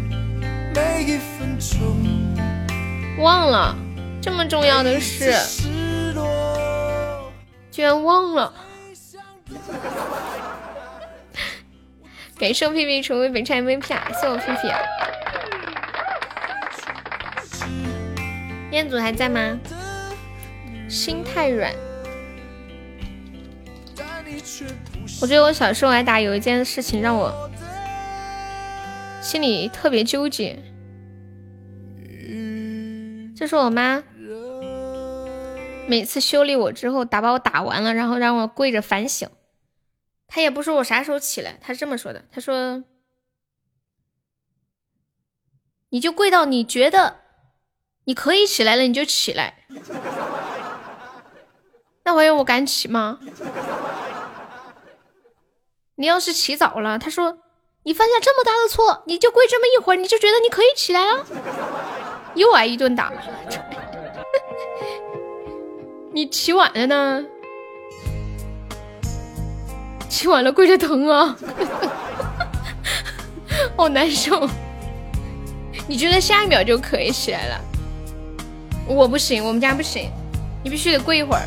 [3.18, 3.76] 忘了
[4.22, 5.32] 这么重要的事，
[7.72, 8.54] 居然忘了。
[12.38, 14.12] 感谢屁屁成为本场 MVP 啊！
[14.20, 14.68] 谢我屁屁。
[18.72, 19.58] 彦祖还在吗？
[20.90, 21.74] 心太软。
[25.22, 27.50] 我觉得我小时候挨打有一件事情让我
[29.22, 30.62] 心里特别纠结，
[33.36, 34.04] 就是我妈
[35.88, 39.28] 每次修理我之后，打把我打完了，然后让我跪着反省。
[40.28, 42.84] 她也不说我啥时候起来，她是这么说的：“她说，
[45.90, 47.22] 你就跪到你觉得
[48.04, 49.66] 你可以起来了，你就起来。
[52.04, 53.20] 那玩意儿我敢起吗？
[55.98, 57.38] 你要是起早了，他说
[57.84, 61.26] 你犯下这么大的错，你就跪这么一会儿，你就觉得你可以起来啊？
[62.36, 63.14] 又挨一顿打。
[66.12, 67.26] 你起晚了呢？
[70.10, 71.38] 起晚了跪着疼啊，
[73.78, 74.50] 好难受。
[75.88, 77.62] 你觉得下一秒就可以起来了？
[78.88, 80.12] 我不行，我们家不行，
[80.62, 81.44] 你必须得跪一会儿。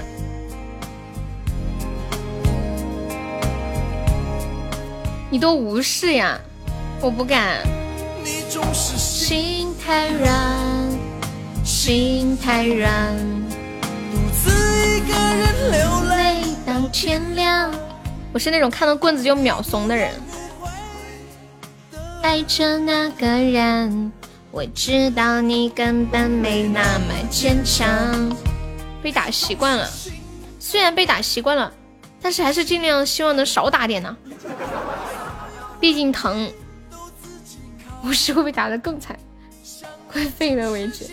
[5.30, 6.38] 你都无视呀？
[7.02, 7.58] 我不敢。
[8.24, 10.32] 你总是心太软，
[11.62, 13.14] 心太软，
[14.10, 14.50] 独自
[14.88, 16.42] 一个人流泪。
[16.64, 17.70] 到天亮。
[18.32, 20.14] 我是那种看到棍子就秒怂的人。
[22.22, 24.10] 爱着那个人，
[24.50, 27.86] 我知道你根本没那么坚强。
[29.02, 29.88] 被打习惯了，
[30.58, 31.72] 虽然被打习惯了，
[32.20, 34.16] 但是还是尽量希望能少打点呢。
[35.80, 36.52] 毕竟疼，
[38.02, 39.18] 我是会被打得更惨，
[40.10, 41.06] 快废了为止。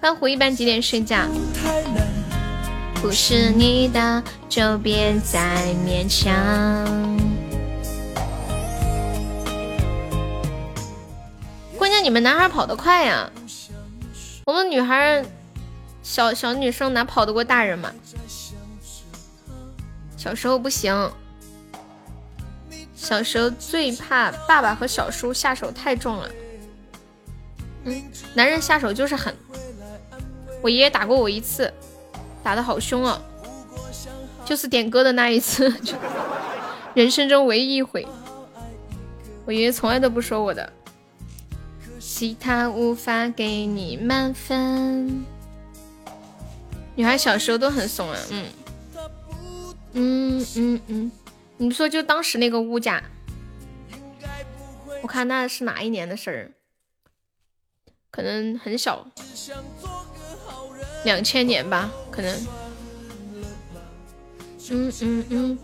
[0.00, 1.26] 欢虎一般几点睡觉？
[2.94, 6.26] 不是你的就别再勉强。
[11.78, 13.30] 关键你们男孩跑得快呀，
[14.44, 15.24] 我们女孩
[16.02, 17.90] 小小女生哪跑得过大人嘛？
[20.16, 21.10] 小时候不行，
[23.00, 26.30] 小时候最怕爸爸和小叔下手太重了。
[27.84, 28.02] 嗯，
[28.34, 29.34] 男人下手就是狠。
[30.62, 31.72] 我爷爷打过我一次，
[32.42, 33.18] 打的好凶哦，
[34.44, 35.72] 就是点歌的那一次，
[36.92, 38.06] 人生中唯一一回。
[39.46, 40.70] 我爷爷从来都不说我的，
[41.98, 45.24] 其他无法给你满分。
[46.94, 48.44] 女孩小时候都很怂啊，嗯，
[49.94, 51.12] 嗯嗯嗯，
[51.62, 53.02] 你说就当时那个物价，
[55.02, 56.50] 我看那是哪一年的事儿，
[58.10, 59.06] 可能很小，
[61.04, 62.46] 两千年吧，可能。
[64.70, 65.58] 嗯嗯嗯，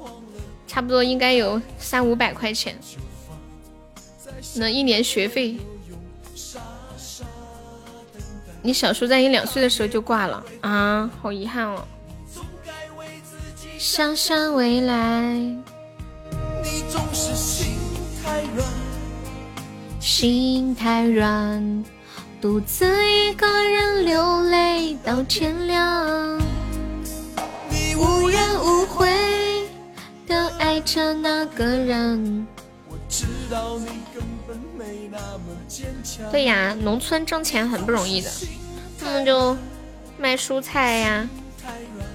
[0.67, 2.79] 差不多应该有三五百块钱，
[4.57, 5.57] 那一年学费。
[8.61, 11.83] 你小叔在你两岁的时候就挂了啊，好遗憾哦。
[13.79, 15.57] 想想未来，
[20.19, 21.85] 心太软，
[22.41, 26.41] 独自一个人流泪到天亮。
[27.69, 29.69] 你无怨无悔
[30.27, 32.47] 的爱着那个人。
[36.33, 38.31] 对呀，农村挣钱很不容易的，
[38.99, 39.55] 他们就
[40.17, 41.29] 卖蔬菜呀、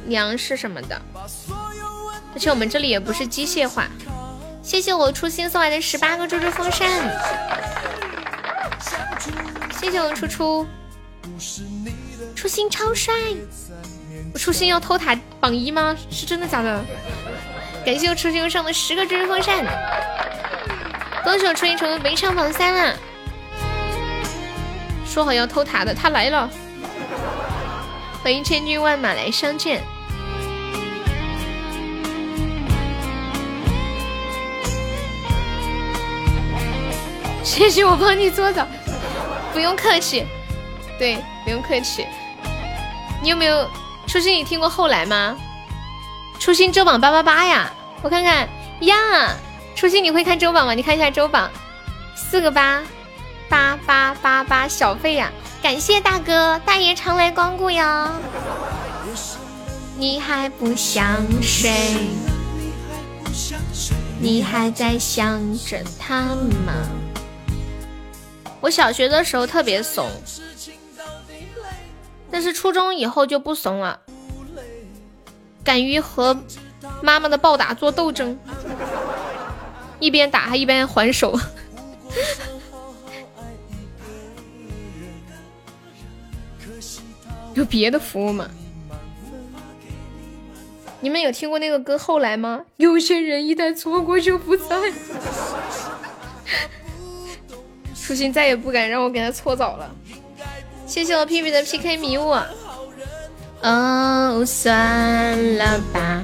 [0.07, 0.99] 粮食什么的。
[2.34, 3.88] 而且我们这里也不是机械化。
[4.64, 6.88] 谢谢我初心送来的十八个猪猪风扇，
[9.82, 10.68] 谢谢我初初，
[12.36, 13.12] 初心超帅。
[14.32, 15.98] 我初心要偷塔榜一吗？
[16.12, 16.86] 是真的假的？
[17.84, 19.66] 感谢我初心又上的十个猪猪风扇。
[21.24, 22.95] 恭喜我初心成为围场榜三了。
[25.03, 26.48] 说好要偷塔的，他来了。
[28.22, 29.82] 欢迎千军万马来相见。
[37.44, 38.66] 谢谢我帮你做的，
[39.53, 40.26] 不用客气。
[40.98, 42.06] 对，不用客气。
[43.22, 43.68] 你有没有
[44.07, 44.36] 初心？
[44.38, 45.38] 你听过后来吗？
[46.40, 47.72] 初心周榜八八八呀，
[48.02, 48.48] 我看看
[48.82, 49.36] 呀。
[49.76, 50.73] 初心你会看周榜吗？
[50.73, 51.49] 你看一下周榜，
[52.15, 52.84] 四个八，
[53.49, 55.32] 八八八八小费呀！
[55.61, 58.11] 感谢大哥大爷常来光顾呀。
[59.98, 61.72] 你还不想睡？
[64.19, 66.22] 你还在想着他
[66.65, 66.73] 吗？
[68.62, 70.08] 我小学的时候特别怂，
[72.30, 74.00] 但是初中以后就不怂了，
[75.64, 76.38] 敢于和
[77.02, 78.38] 妈妈的暴打做斗争。
[80.00, 81.40] 一边打还一边还手，
[87.54, 88.50] 有别的服务吗？
[91.02, 92.64] 你们有听过那个歌《后来》吗？
[92.78, 94.92] 有些人一旦错过就不再。
[98.12, 99.90] 初心再也不敢让我给他搓澡了。
[100.86, 102.38] 谢谢我屁屁的 PK 迷雾。
[103.62, 106.22] 哦，算了吧，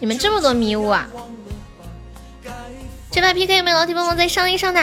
[0.00, 1.06] 你们这么多迷雾啊！
[3.10, 4.80] 这把 PK 有没有老铁帮忙再上一上的？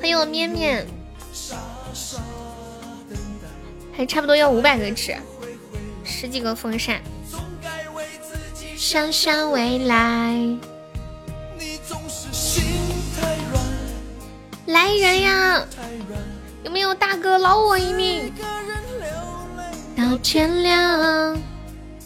[0.00, 0.86] 欢迎我面面，
[3.94, 5.14] 还差不多要五百个纸，
[6.02, 6.98] 十几个风扇。
[8.74, 10.56] 想想未来，
[14.70, 15.64] 来人呀！
[16.62, 18.32] 有没有大哥捞我一命？
[19.96, 21.36] 到天亮，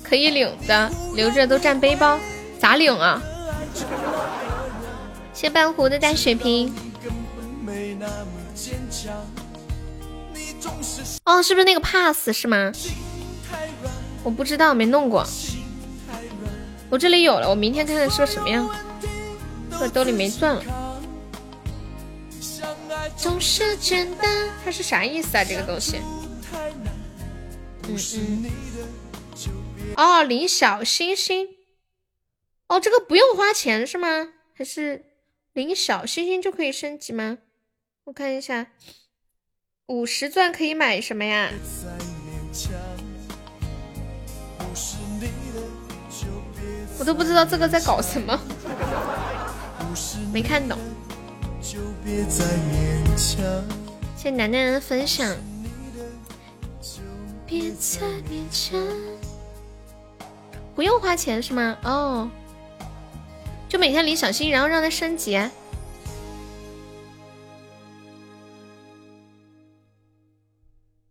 [0.03, 2.19] 可以领的，留着都占背包，
[2.59, 3.23] 咋领啊？
[5.33, 6.73] 谢半壶的大血瓶。
[11.25, 12.73] 哦，是不是那个 pass 是吗？
[14.23, 15.27] 我不知道，没弄过。
[16.89, 18.69] 我这里有了，我明天看看是个什么样。
[19.79, 20.63] 这兜里没钻了。
[23.17, 25.45] 总是简单，它是啥意思啊？
[25.45, 26.01] 这个东西。
[27.89, 28.51] 嗯嗯。
[29.97, 31.49] 哦，领小星星。
[32.69, 34.33] 哦，这个不用花钱是吗？
[34.55, 35.05] 还是？
[35.53, 37.39] 领小星星就可以升级吗？
[38.03, 38.67] 我看一下，
[39.87, 41.49] 五十钻可以买什么呀？
[46.99, 48.37] 我都不知道这个在搞什么，
[50.33, 50.77] 没看懂。
[51.63, 51.79] 谢
[53.17, 55.37] 谢楠楠的分享。
[60.75, 61.79] 不用花钱是吗？
[61.85, 62.31] 哦。
[63.69, 65.39] 就每天领小心，然后让它升级。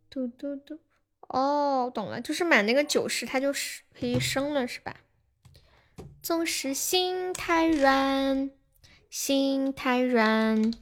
[0.10, 0.80] 嘟嘟嘟，
[1.28, 4.96] 哦，懂了，就是买那个九十，它就是可以升了，是吧？
[6.22, 8.52] 总是心太软，
[9.10, 10.74] 心太软。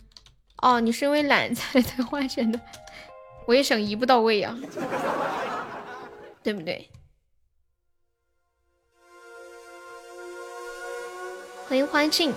[0.62, 2.60] 哦，你是因为懒 才才花钱的，
[3.48, 4.56] 我也想一步到位呀，
[6.44, 6.90] 对不对？
[11.68, 12.32] 欢迎花镜，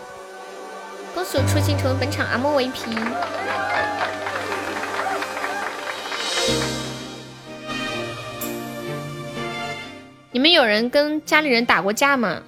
[1.14, 2.72] 恭喜我初心成为本场阿莫 VP。
[10.30, 12.42] 你们有人跟家里人打过架吗？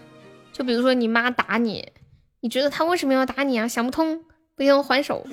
[0.53, 1.93] 就比如说你妈打你，
[2.41, 3.69] 你觉得她为什么要打你啊？
[3.69, 4.25] 想不通，
[4.57, 5.25] 不用还手。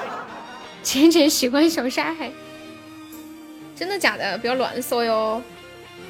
[0.82, 2.32] 浅浅喜欢小沙海，
[3.76, 4.38] 真的假的？
[4.38, 5.42] 不要乱说哟。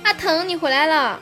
[0.05, 1.21] 阿腾，你回来了。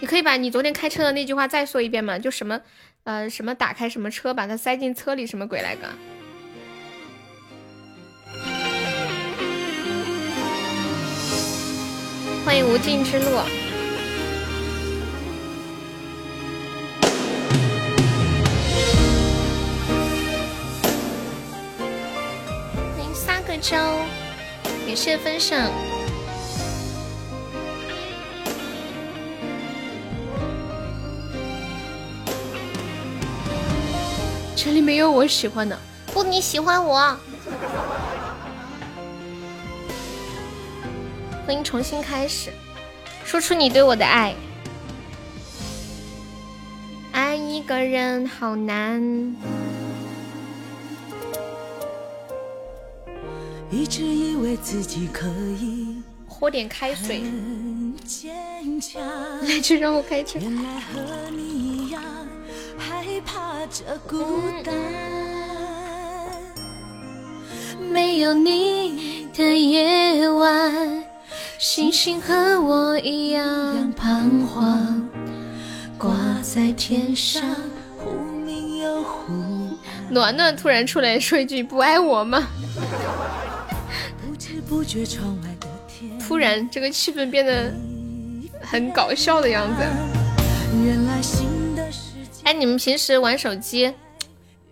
[0.00, 2.16] 你可以把你昨天开车的那句话再说一遍吗？
[2.16, 2.60] 就什么，
[3.02, 5.88] 呃，什么打开什么车，把它塞进车里，什么鬼来着？
[12.44, 13.67] 欢迎无尽之路。
[23.48, 23.78] 个周，
[24.86, 25.70] 感谢分享。
[34.54, 35.78] 这里没有我喜欢的，
[36.12, 37.16] 不，你喜欢我。
[41.46, 42.52] 欢迎重新开始，
[43.24, 44.34] 说出你对我的爱。
[47.12, 49.34] 爱一个人好难。
[53.70, 55.26] 一直以为自己可
[55.60, 57.22] 以喝点开水。
[59.42, 60.38] 来，去让我开车。
[62.78, 64.74] 害怕这孤单，
[67.90, 71.04] 没有你的夜晚，
[71.58, 75.08] 星星和我一样彷徨，
[75.98, 77.42] 挂在天上，
[77.98, 78.10] 忽
[78.46, 79.32] 明又忽
[80.08, 82.46] 暖暖突然出来说一句：“不爱我吗？”
[84.68, 87.72] 突然，这个气氛变得
[88.60, 89.82] 很搞笑的样子。
[90.84, 91.20] 原来
[92.44, 93.88] 哎，你们平时玩手机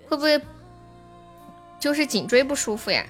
[0.06, 0.40] 会不会
[1.80, 3.06] 就是颈椎不舒服呀？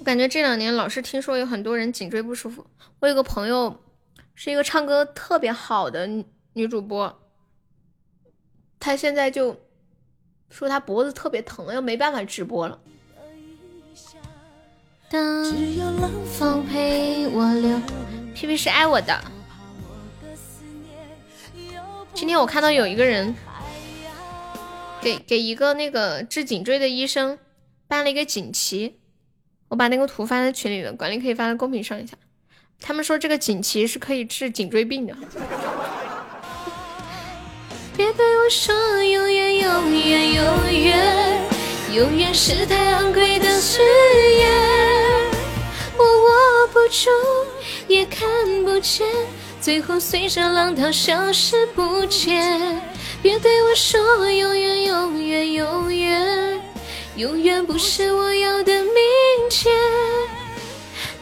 [0.00, 2.66] 我感觉这两年老是听说有很多人颈椎不舒服。
[2.98, 3.80] 我有个朋友
[4.34, 6.08] 是一个唱歌特别好的
[6.54, 7.20] 女主播，
[8.80, 9.56] 她现在就
[10.50, 12.80] 说她脖子特别疼，又没办法直播了。
[15.12, 15.18] 只
[15.78, 17.78] 有冷风陪我流，
[18.34, 19.22] 皮皮是爱我的。
[22.14, 23.34] 今天我看到有一个人
[25.02, 27.38] 给给一个那个治颈椎的医生
[27.86, 28.96] 办了一个锦旗，
[29.68, 32.14] 我把那个图发在群里了，管理可以发在公屏上一下。
[32.80, 35.14] 他们说这个锦旗是可以治颈椎病的。
[37.94, 38.74] 别对我说
[39.04, 41.42] 永远永远永远，
[41.92, 43.82] 永远是太昂贵的誓
[44.38, 44.81] 言，
[46.02, 47.10] 我握不住
[47.86, 48.28] 也看
[48.64, 49.06] 不见。
[49.60, 52.82] 最后随着浪涛消失不见，
[53.22, 56.60] 别对我说永远永远永远，
[57.14, 58.92] 永远不是我要的明
[59.48, 59.72] 天。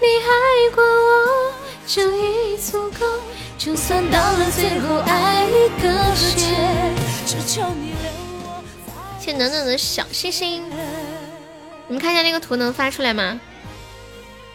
[0.01, 1.53] 你爱过我
[1.87, 3.07] 就已足够，
[3.59, 5.93] 就算到了最后爱一个
[6.35, 6.47] 结，
[7.27, 8.11] 只求你留
[8.47, 8.65] 我。
[9.21, 10.65] 谢暖暖的小星星，
[11.89, 13.39] 你们看一下那个图能发出来吗？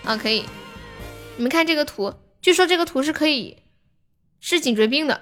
[0.05, 0.45] 啊，可以。
[1.35, 3.57] 你们看这个图，据说这个图是可以。
[4.39, 5.19] 治颈椎病的，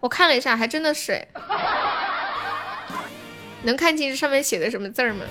[0.00, 1.28] 我看了一下，还真的是。
[3.62, 5.24] 能看清这上面写的什么字吗？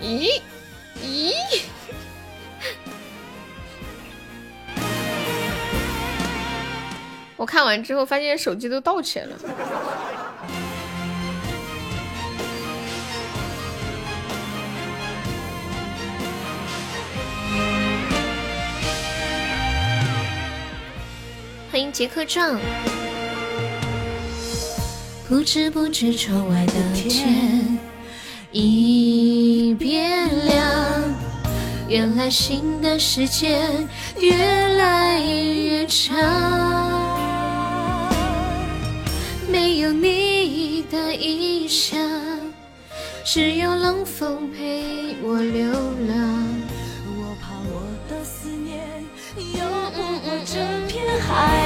[0.00, 0.40] 咦
[1.02, 1.32] 咦！
[7.36, 9.36] 我看完之后发现手机都倒起来了。
[21.74, 22.56] 欢迎杰克壮。
[25.28, 27.76] 不知不觉窗外的天
[28.52, 30.64] 已变亮，
[31.88, 33.88] 原来新的时间
[34.20, 34.36] 越
[34.76, 36.14] 来越长。
[39.50, 41.98] 没有你的异乡，
[43.24, 46.46] 只有冷风陪我流浪。
[47.16, 48.78] 我怕我的思念
[49.36, 50.54] 游不过这
[50.86, 51.02] 片。
[51.26, 51.63] 海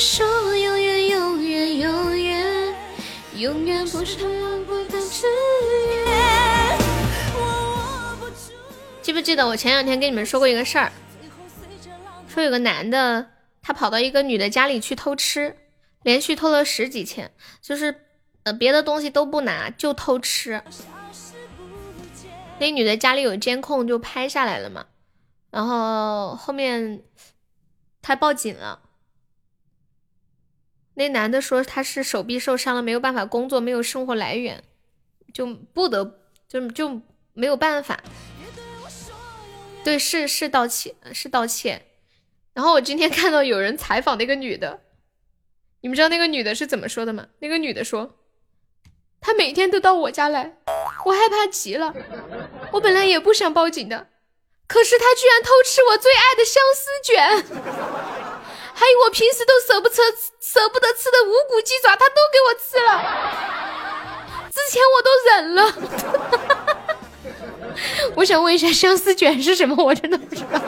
[0.00, 2.74] 说永远永远永远，
[3.36, 4.26] 永远不是
[4.66, 5.26] 我的志
[6.06, 6.78] 愿。
[9.02, 10.90] 记不记得我前两天跟你们说过一个事儿？
[12.28, 13.28] 说有个男的，
[13.60, 15.54] 他跑到一个女的家里去偷吃，
[16.02, 18.06] 连续偷了十几天，就是
[18.44, 20.62] 呃别的东西都不拿，就偷吃。
[22.58, 24.86] 那女的家里有监控，就拍下来了嘛。
[25.50, 27.02] 然后后面
[28.00, 28.80] 他报警了。
[30.94, 34.62] 那男的说他是手臂受伤了，没有办法工作，没有生活来源，
[35.32, 37.00] 就不得就就
[37.32, 38.02] 没有办法。
[39.82, 41.86] 对，是是道歉，是道歉。
[42.52, 44.80] 然后我今天看到有人采访那个女的，
[45.80, 47.28] 你们知道那个女的是怎么说的吗？
[47.38, 48.18] 那个女的说，
[49.20, 50.58] 她每天都到我家来，
[51.06, 51.94] 我害怕极了。
[52.72, 54.08] 我本来也不想报警的，
[54.66, 58.19] 可是她居然偷吃我最爱的相思卷，
[58.80, 59.94] 还有我平时都舍不得
[60.40, 62.90] 舍不得吃的无骨鸡爪，他都给我吃了。
[64.50, 65.60] 之前我都忍了。
[68.16, 69.84] 我想问一下，相思卷是什么？
[69.84, 70.58] 我真的不知道。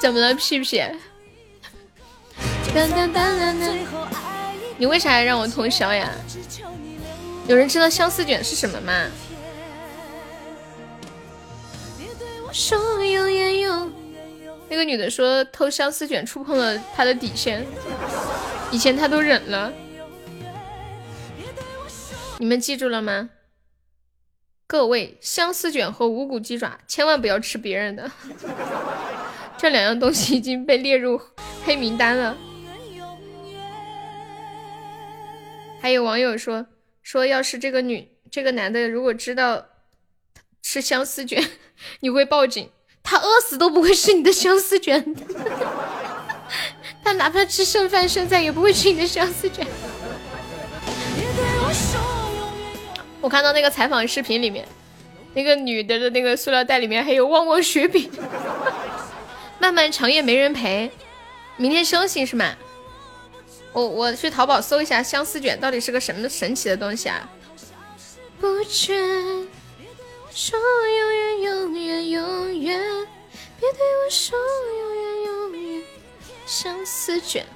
[0.00, 0.82] 怎么了，屁屁？
[4.78, 6.10] 你为啥要让我通宵呀？
[7.46, 9.10] 有人知道相思卷是什么吗？
[12.52, 13.92] 说永远永远
[14.68, 17.66] 那个女的说偷相思卷触碰了她的底线，
[18.70, 19.72] 以前她都忍了。
[22.38, 23.30] 你们记住了吗？
[24.66, 28.10] 各位，相思卷和无骨鸡爪千万不要吃别人的，
[29.58, 31.20] 这两样东西已经被列入
[31.64, 32.36] 黑名单了。
[35.80, 36.66] 还有网友说
[37.02, 39.66] 说，要是这个女这个男的如果知道
[40.62, 41.42] 吃相思卷，
[42.00, 42.70] 你会报警，
[43.02, 45.14] 他饿死都不会吃你的相思卷，
[47.04, 49.66] 他哪怕吃剩饭剩菜也不会吃你的相思卷。
[53.20, 54.66] 我看到那个采访视频里面，
[55.34, 58.10] 那个女的的那个塑料袋里面还有旺旺雪饼。
[59.58, 60.90] 漫漫长夜没人陪，
[61.56, 62.52] 明天休息是吗？
[63.72, 67.28] 我我去淘宝搜一下相思卷到底是个什么神奇的东西啊？
[68.40, 68.62] 不
[70.34, 72.80] 说永远永远永远，
[73.60, 75.84] 别对我说永远永远。
[76.46, 77.46] 相思卷，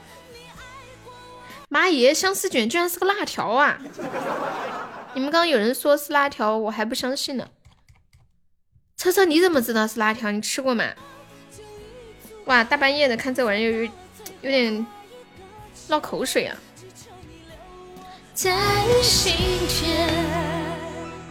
[1.69, 3.79] 妈耶，相思卷居然是个辣条啊！
[5.15, 7.49] 你们刚刚有人说是辣条，我还不相信呢。
[8.97, 10.31] 车车，你怎么知道是辣条？
[10.31, 10.85] 你吃过吗？
[12.45, 13.91] 哇，大半夜的看这玩意儿，有
[14.43, 14.87] 有点
[15.89, 16.57] 闹口水啊！
[18.35, 18.55] 在
[19.03, 19.35] 心
[19.67, 20.46] 间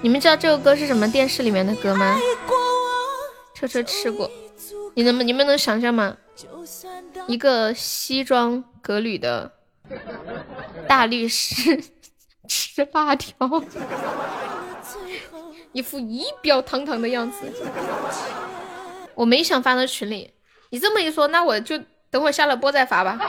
[0.06, 2.16] 你们知道这首歌是什么电视里面的歌吗？
[3.56, 4.30] 车车吃过，
[4.94, 6.16] 你能你们能想象吗？
[7.26, 9.52] 一个西装革履的
[10.88, 11.84] 大律师。
[12.48, 13.36] 吃辣条，
[15.72, 17.52] 一副仪表堂堂的样子。
[19.16, 20.36] 我没想发到群里，
[20.70, 21.80] 你这么一说，那我就
[22.12, 23.20] 等会下了播再发吧。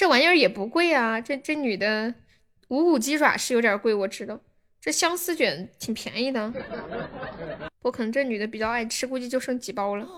[0.00, 2.14] 这玩意儿也不贵啊，这这女的
[2.68, 4.40] 五谷鸡爪是有点贵，我知道。
[4.80, 6.50] 这相思卷挺便宜的，
[7.82, 10.08] 我可能这女的比较爱吃，估计就剩几包了。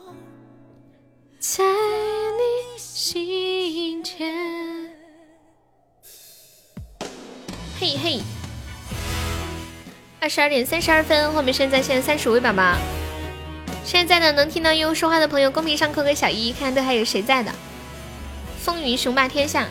[1.41, 4.95] 在你心间。
[7.81, 8.21] 嘿嘿，
[10.21, 12.77] 二十二点三十二分，后面现在现在三十五位宝宝。
[13.85, 17.53] 现在呢，能听到悠悠说话的朋友，公屏上扣个小一，看看都还有谁在的。
[18.63, 19.69] 风云雄霸天下，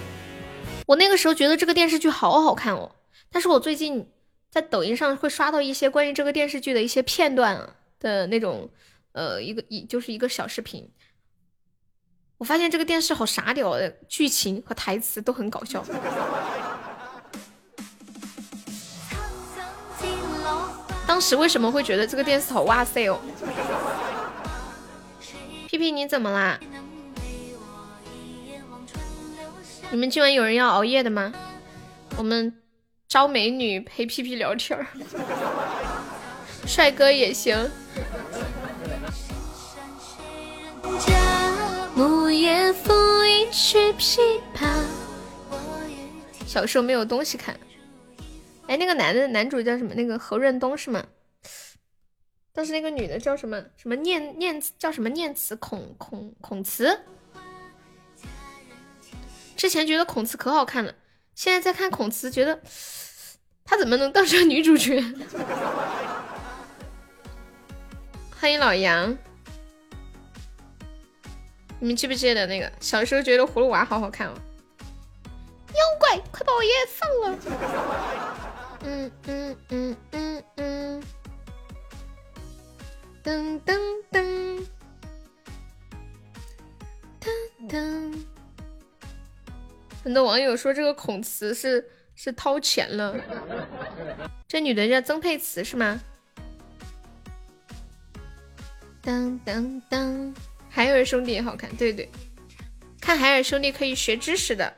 [0.86, 2.92] 我那个时候觉得这个电视剧好好看哦，
[3.32, 4.12] 但是我最近
[4.50, 7.70] 在抖音上会刷到一些关于这个电视剧的一些片段
[8.02, 8.70] 的那种，
[9.14, 10.92] 呃，一个一就是一个小视频。
[12.38, 15.86] 我发现这个电视好傻屌的，剧情和台词都很搞笑。
[21.08, 23.22] 当时为什么会觉得这个电视好哇塞哦？
[25.70, 26.60] 屁屁你怎么啦？
[29.92, 31.34] 你们今晚有人要熬夜的吗？
[32.18, 32.54] 我们
[33.10, 34.88] 招美女陪屁屁聊天儿，
[36.66, 37.70] 帅哥也行。
[46.48, 47.54] 小时候没有东西看，
[48.68, 49.94] 哎，那个男的男主叫什么？
[49.94, 51.04] 那个何润东是吗？
[52.54, 53.62] 但是那个女的叫什么？
[53.76, 56.98] 什么念念叫什么念慈孔孔孔慈？
[59.56, 60.94] 之前觉得孔慈可好看了，
[61.36, 62.60] 现在在看孔慈，觉得
[63.64, 65.02] 她怎么能当上女主角？
[68.40, 69.15] 欢迎老杨。
[71.80, 74.34] 你们记不记得那个小时候觉得葫芦娃好好看哦？
[75.69, 77.38] 妖怪，快把我爷爷放了！
[78.84, 81.03] 嗯嗯嗯嗯嗯，
[83.23, 83.80] 噔噔
[84.11, 84.68] 噔
[87.19, 87.30] 噔
[87.69, 88.31] 噔。
[90.03, 93.15] 很多网友说这个孔慈是是掏钱了，
[94.48, 95.99] 这女的叫曾沛慈是吗？
[99.02, 100.34] 当当当。
[100.73, 102.10] 海尔兄弟也好看，对对，
[103.02, 104.73] 看海尔兄弟可以学知识的，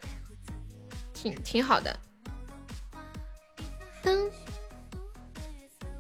[1.14, 1.96] 挺挺好的。
[4.04, 4.32] 噔，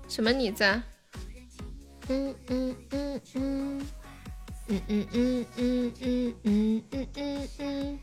[0.08, 0.82] 什么你在？
[2.10, 3.88] 嗯嗯嗯嗯
[4.68, 6.84] 嗯嗯嗯嗯嗯嗯
[7.16, 8.00] 嗯嗯。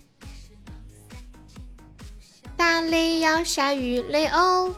[2.61, 4.75] 打雷要下雨，雷欧，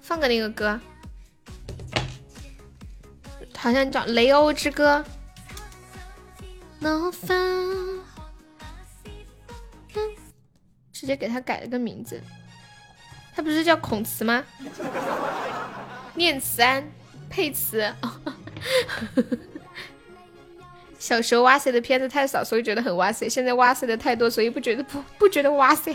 [0.00, 0.80] 放个那个歌，
[3.56, 5.04] 好像叫《雷欧之歌》。
[10.92, 12.20] 直接给他改了个名字，
[13.36, 14.44] 他不是叫孔慈吗？
[16.16, 16.84] 念慈庵
[17.30, 17.94] 佩慈。
[21.04, 23.28] 小时候哇塞的片子太少，所以觉得很哇塞。
[23.28, 25.94] 现在哇塞的太多，所以不觉得不不觉得哇塞。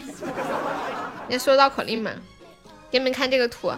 [1.28, 2.12] 你说绕口令嘛？
[2.92, 3.72] 给你们看这个图。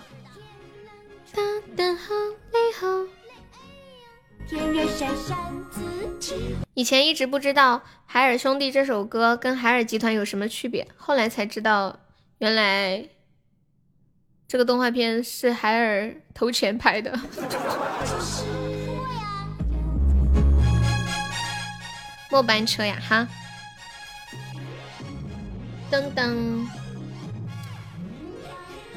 [6.73, 11.97] 以前一直不知道海尔兄弟这首歌跟海尔集团有什么区别，后来才知道，
[12.39, 13.07] 原来
[14.49, 17.17] 这个动画片是海尔投钱拍的。
[22.31, 23.27] 末班车呀，哈！
[25.91, 26.65] 噔噔，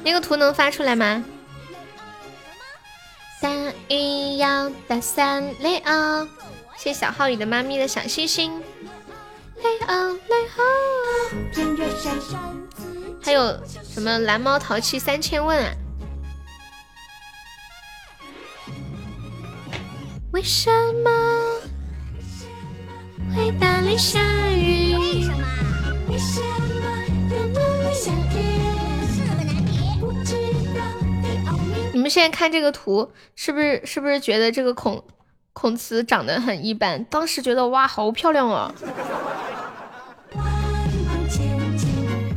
[0.03, 1.23] 那个图能发出来吗？
[3.41, 6.25] 三一幺打三雷欧，
[6.77, 8.63] 谢谢小号里的妈咪的小星星。
[9.57, 10.63] 雷欧雷欧，
[13.21, 15.73] 还有什么蓝猫淘气三千问啊？
[20.31, 20.71] 为什
[21.03, 21.09] 么
[23.35, 24.95] 会打雷下雨？
[24.95, 25.45] 为什么？
[26.07, 26.55] 为什么？
[31.91, 35.03] 你们现在看这个图，是不是是不是觉得这个孔
[35.53, 37.03] 孔慈长得很一般？
[37.05, 38.73] 当时觉得哇，好漂亮哦。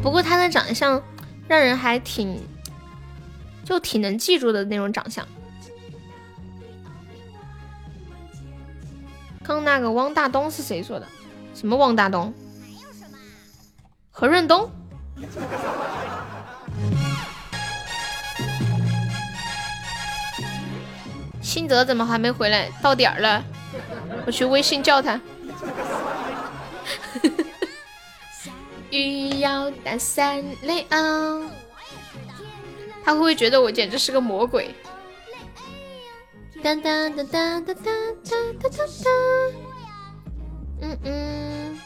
[0.03, 1.03] 不过他的长相
[1.47, 2.41] 让人还挺，
[3.65, 5.27] 就挺能记住的那种长相。
[9.49, 11.09] 刚那个汪大东是谁说的？
[11.55, 12.35] 什么汪大东？
[14.11, 14.71] 何润东。
[21.41, 22.69] 新泽怎么还没回来？
[22.83, 23.43] 到点儿了，
[24.27, 25.19] 我去微信叫他。
[28.93, 31.45] 雨要打伞，雷欧，
[33.03, 34.75] 他会不会觉得我简直是个魔鬼？
[36.63, 37.93] 哒哒哒哒哒哒
[38.25, 39.11] 哒哒哒。
[40.81, 41.79] 嗯嗯。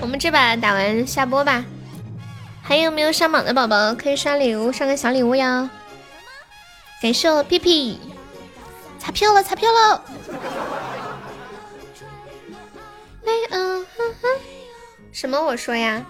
[0.00, 1.64] 我们这把打完下播吧。
[2.62, 5.68] 还有没有上榜的宝宝可以刷礼物，上个小礼物呀！
[7.02, 8.00] 感谢屁屁，
[9.00, 10.04] 彩票了，彩票了！
[15.10, 15.44] 什么？
[15.44, 16.06] 我说呀，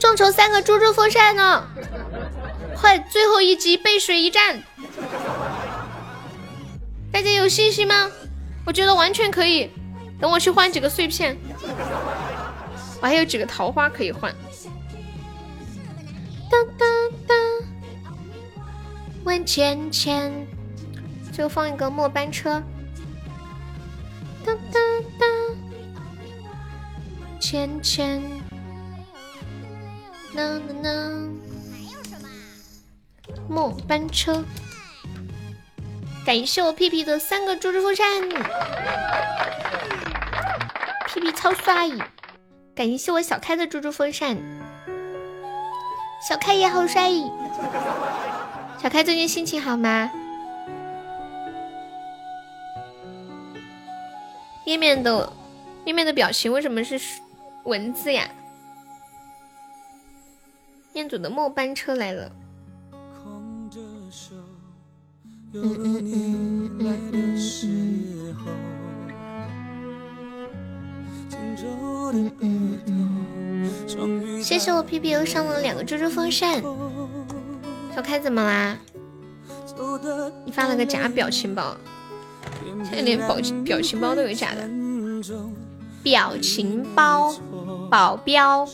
[0.00, 1.64] 众筹三个猪猪风扇呢！
[2.74, 4.62] 快，最后一击，背水一战！
[7.12, 8.10] 大家有信心吗？
[8.66, 9.70] 我觉得完全可以。
[10.20, 11.36] 等我去换几个碎片，
[13.00, 14.34] 我还有几个桃花可以换。
[16.50, 16.88] 当当
[17.26, 17.36] 当，
[19.24, 20.46] 问芊芊，
[21.32, 22.62] 就放一个末班车。
[24.44, 24.82] 当当
[25.18, 25.28] 当，
[27.40, 28.22] 芊芊，
[30.32, 31.40] 能能能，
[33.48, 34.44] 末班车。
[36.24, 38.28] 感谢我屁屁的三个猪猪风扇，
[41.08, 41.90] 屁屁超帅！
[42.74, 44.36] 感谢我小开的猪猪风扇。
[46.26, 47.10] 小开也好帅，
[48.82, 50.10] 小开最近心情好吗？
[54.64, 55.30] 页面的
[55.84, 56.98] 页面的表情为什么是
[57.64, 58.26] 文字呀？
[60.94, 62.32] 彦祖的末班车来了。
[65.56, 66.80] 嗯嗯嗯嗯
[72.12, 74.42] 嗯嗯嗯。
[74.42, 76.60] 谢谢我 P P U 上了两个猪猪风扇，
[77.94, 78.76] 小开怎么啦？
[80.44, 81.76] 你发了个假表情包，
[82.84, 84.68] 现在连表表情包都有假的。
[86.04, 87.32] 表情包，
[87.90, 88.68] 保镖，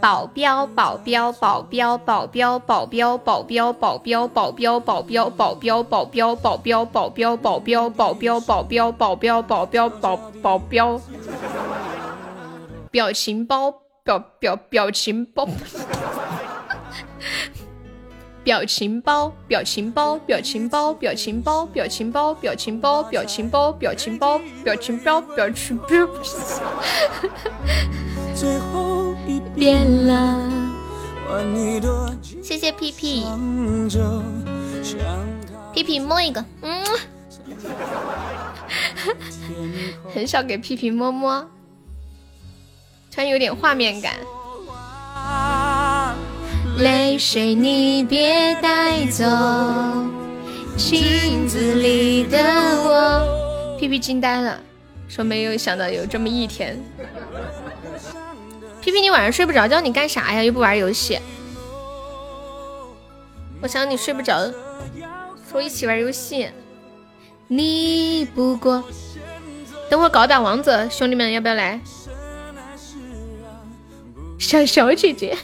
[0.00, 11.00] 保镖，保镖，保镖，保镖，保镖，保镖，保镖，保镖，保镖，保镖，保镖，保镖，保镖，保镖，保镖，保镖，保镖，保镖，保保镖，
[12.92, 13.82] 表情包。
[14.04, 15.46] 表表表情包，
[18.44, 25.84] 表情包，表情包，表情包，表情包，表情包，表情包，表情包，表情包，表情包，表情包。
[29.54, 30.50] 变了。
[32.42, 33.24] 谢谢屁屁，
[35.72, 36.84] 屁屁摸一个，嗯，
[40.12, 41.40] 很少给屁屁摸摸，
[43.10, 44.14] 突然有点画面感。
[46.78, 49.24] 泪水你别带走，
[50.76, 52.38] 镜子里的
[52.82, 53.76] 我。
[53.78, 54.58] 屁屁惊呆了，
[55.08, 56.82] 说没有想到有这么一天。
[58.80, 60.42] 屁屁，你晚上睡不着觉，你干啥呀？
[60.42, 61.18] 又不玩游戏。
[63.60, 64.50] 我想你睡不着，
[65.50, 66.48] 说一起玩游戏。
[67.46, 68.82] 你不过，
[69.90, 71.80] 等会搞打王者，兄弟们要不要来？
[74.42, 75.36] 小小姐姐，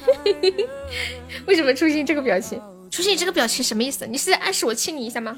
[1.47, 2.61] 为什么出现这个表情？
[2.91, 4.05] 出现这个表情什么意思？
[4.07, 5.37] 你是在暗示我亲你一下吗？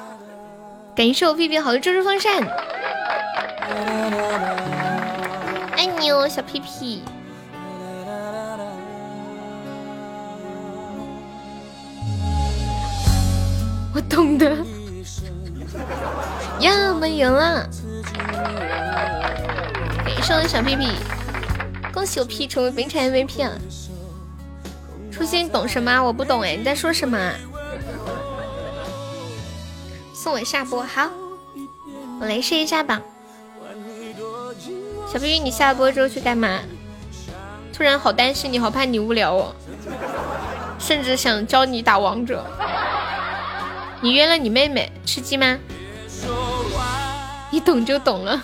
[0.94, 2.46] 感谢我屁屁好的周日风扇，
[5.74, 7.02] 爱你哦，小屁屁。
[13.94, 14.54] 我懂的，
[16.60, 17.66] 呀，没有了。
[20.04, 20.92] 感谢我的小屁屁。
[21.98, 23.58] 恭喜我 P 成为本场 MVP 了，
[25.10, 26.00] 初心懂什么？
[26.00, 27.18] 我不懂哎，你在说什么？
[30.14, 31.10] 送我下播好，
[32.20, 33.02] 我来试一下吧。
[35.12, 36.60] 小飞鱼，你下播之后去干嘛？
[37.72, 39.52] 突然好担心你，好怕你无聊哦，
[40.78, 42.46] 甚至想教你打王者。
[44.00, 45.58] 你约了你妹妹吃鸡吗？
[47.50, 48.40] 你懂就懂了，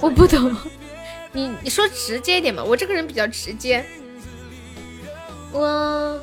[0.00, 0.56] 我不懂。
[1.32, 3.84] 你你说直接一点嘛，我这个人比较直接。
[5.50, 6.20] 我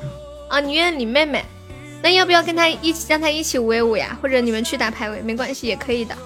[0.48, 1.44] 啊，你约你妹妹，
[2.02, 4.18] 那要不要跟她一起让她一起五 v 五呀？
[4.22, 6.16] 或者你们去打排位，没关系，也可以的。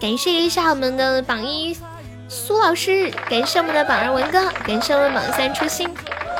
[0.00, 1.76] 感谢一下我们的榜一
[2.28, 5.88] 苏老师，感谢我们的榜二文哥，感谢我们榜三初心，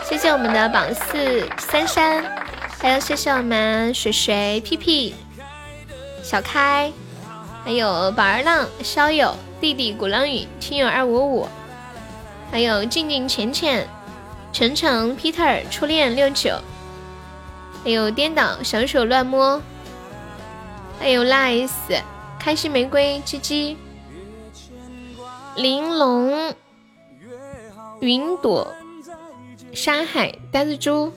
[0.04, 2.24] 谢谢我们的榜四珊珊，
[2.80, 5.14] 还有谢谢我们水水屁屁
[6.22, 6.92] 小开。
[7.64, 11.48] 还有宝儿浪、肖友、弟弟、鼓浪屿、亲友二五五，
[12.50, 13.86] 还有静静、浅浅、
[14.52, 16.58] 晨晨、Peter、初恋六九，
[17.84, 19.62] 还有颠倒、小手乱摸，
[20.98, 21.70] 还有 Nice、
[22.38, 23.76] 开心玫瑰、鸡鸡、
[25.54, 26.52] 玲珑、
[28.00, 28.74] 云朵、
[29.72, 31.12] 沙海、呆子猪，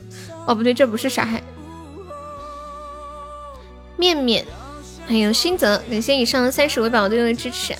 [0.45, 1.41] 哦不对，这不是沙海，
[3.97, 4.45] 面面。
[5.07, 7.75] 还有新泽，感谢以上三十位宝对我的支持。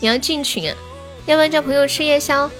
[0.00, 0.76] 你要进群啊？
[1.24, 2.50] 要不要叫朋友吃夜宵？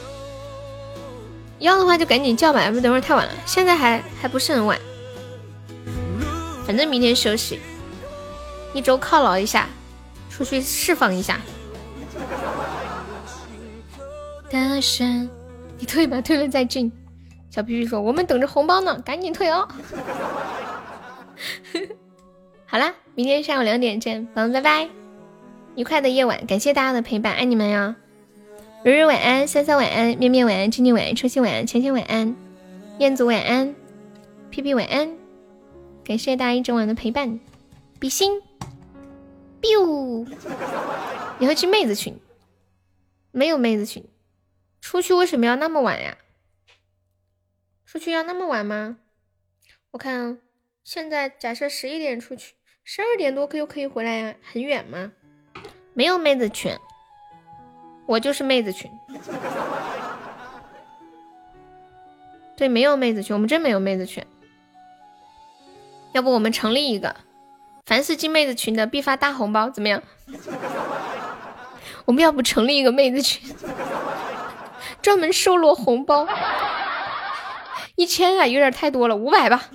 [1.58, 3.32] 要的话就赶紧叫吧，要不等会儿太晚了。
[3.44, 4.78] 现在还还不是很晚，
[6.66, 7.60] 反正明天休息，
[8.72, 9.68] 一周犒劳一下，
[10.30, 11.40] 出去释放一下。
[14.50, 15.28] 大声，
[15.78, 16.90] 你退吧，退了再进。
[17.50, 19.66] 小皮皮说：“我们等着红包呢，赶紧退哦。
[22.66, 22.94] ”好啦。
[23.16, 24.90] 明天下午两点见，宝宝拜拜，
[25.74, 27.94] 愉快的夜晚，感谢大家的陪伴，爱你们哟。
[28.84, 32.36] 蕊蕊晚安，三三晚安，面面晚安，静静晚安，初心晚安，浅浅晚安，
[32.98, 33.74] 燕子晚安，
[34.50, 35.16] 屁屁晚安，
[36.04, 37.40] 感谢大家一整晚的陪伴，
[37.98, 38.42] 比心
[39.62, 40.28] ，biu，
[41.38, 42.20] 你会去妹子群？
[43.30, 44.04] 没有妹子群，
[44.82, 46.18] 出去为什么要那么晚呀？
[47.86, 48.98] 出去要那么晚吗？
[49.92, 50.38] 我看
[50.84, 52.52] 现在假设十一点出去。
[52.88, 54.32] 十二点多可又可以回来呀？
[54.52, 55.10] 很远吗？
[55.92, 56.72] 没有妹子群，
[58.06, 58.88] 我就是妹子群。
[62.56, 64.24] 对，没有妹子群，我们真没有妹子群。
[66.12, 67.16] 要不我们成立一个，
[67.86, 70.00] 凡是进妹子群的必发大红包，怎么样？
[72.06, 73.52] 我们要不成立一个妹子群，
[75.02, 76.24] 专门收罗红包？
[77.96, 79.68] 一千啊，有点太多了，五百吧，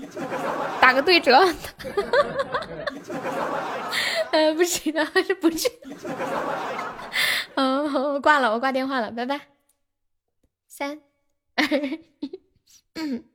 [0.79, 1.37] 打个对折。
[4.31, 5.69] 呃，不行啊，还是不去。
[7.55, 9.41] 嗯，我挂了，我挂电话了，拜拜。
[10.67, 11.01] 三
[11.55, 11.65] 二
[12.19, 12.39] 一，
[12.95, 13.30] 嗯。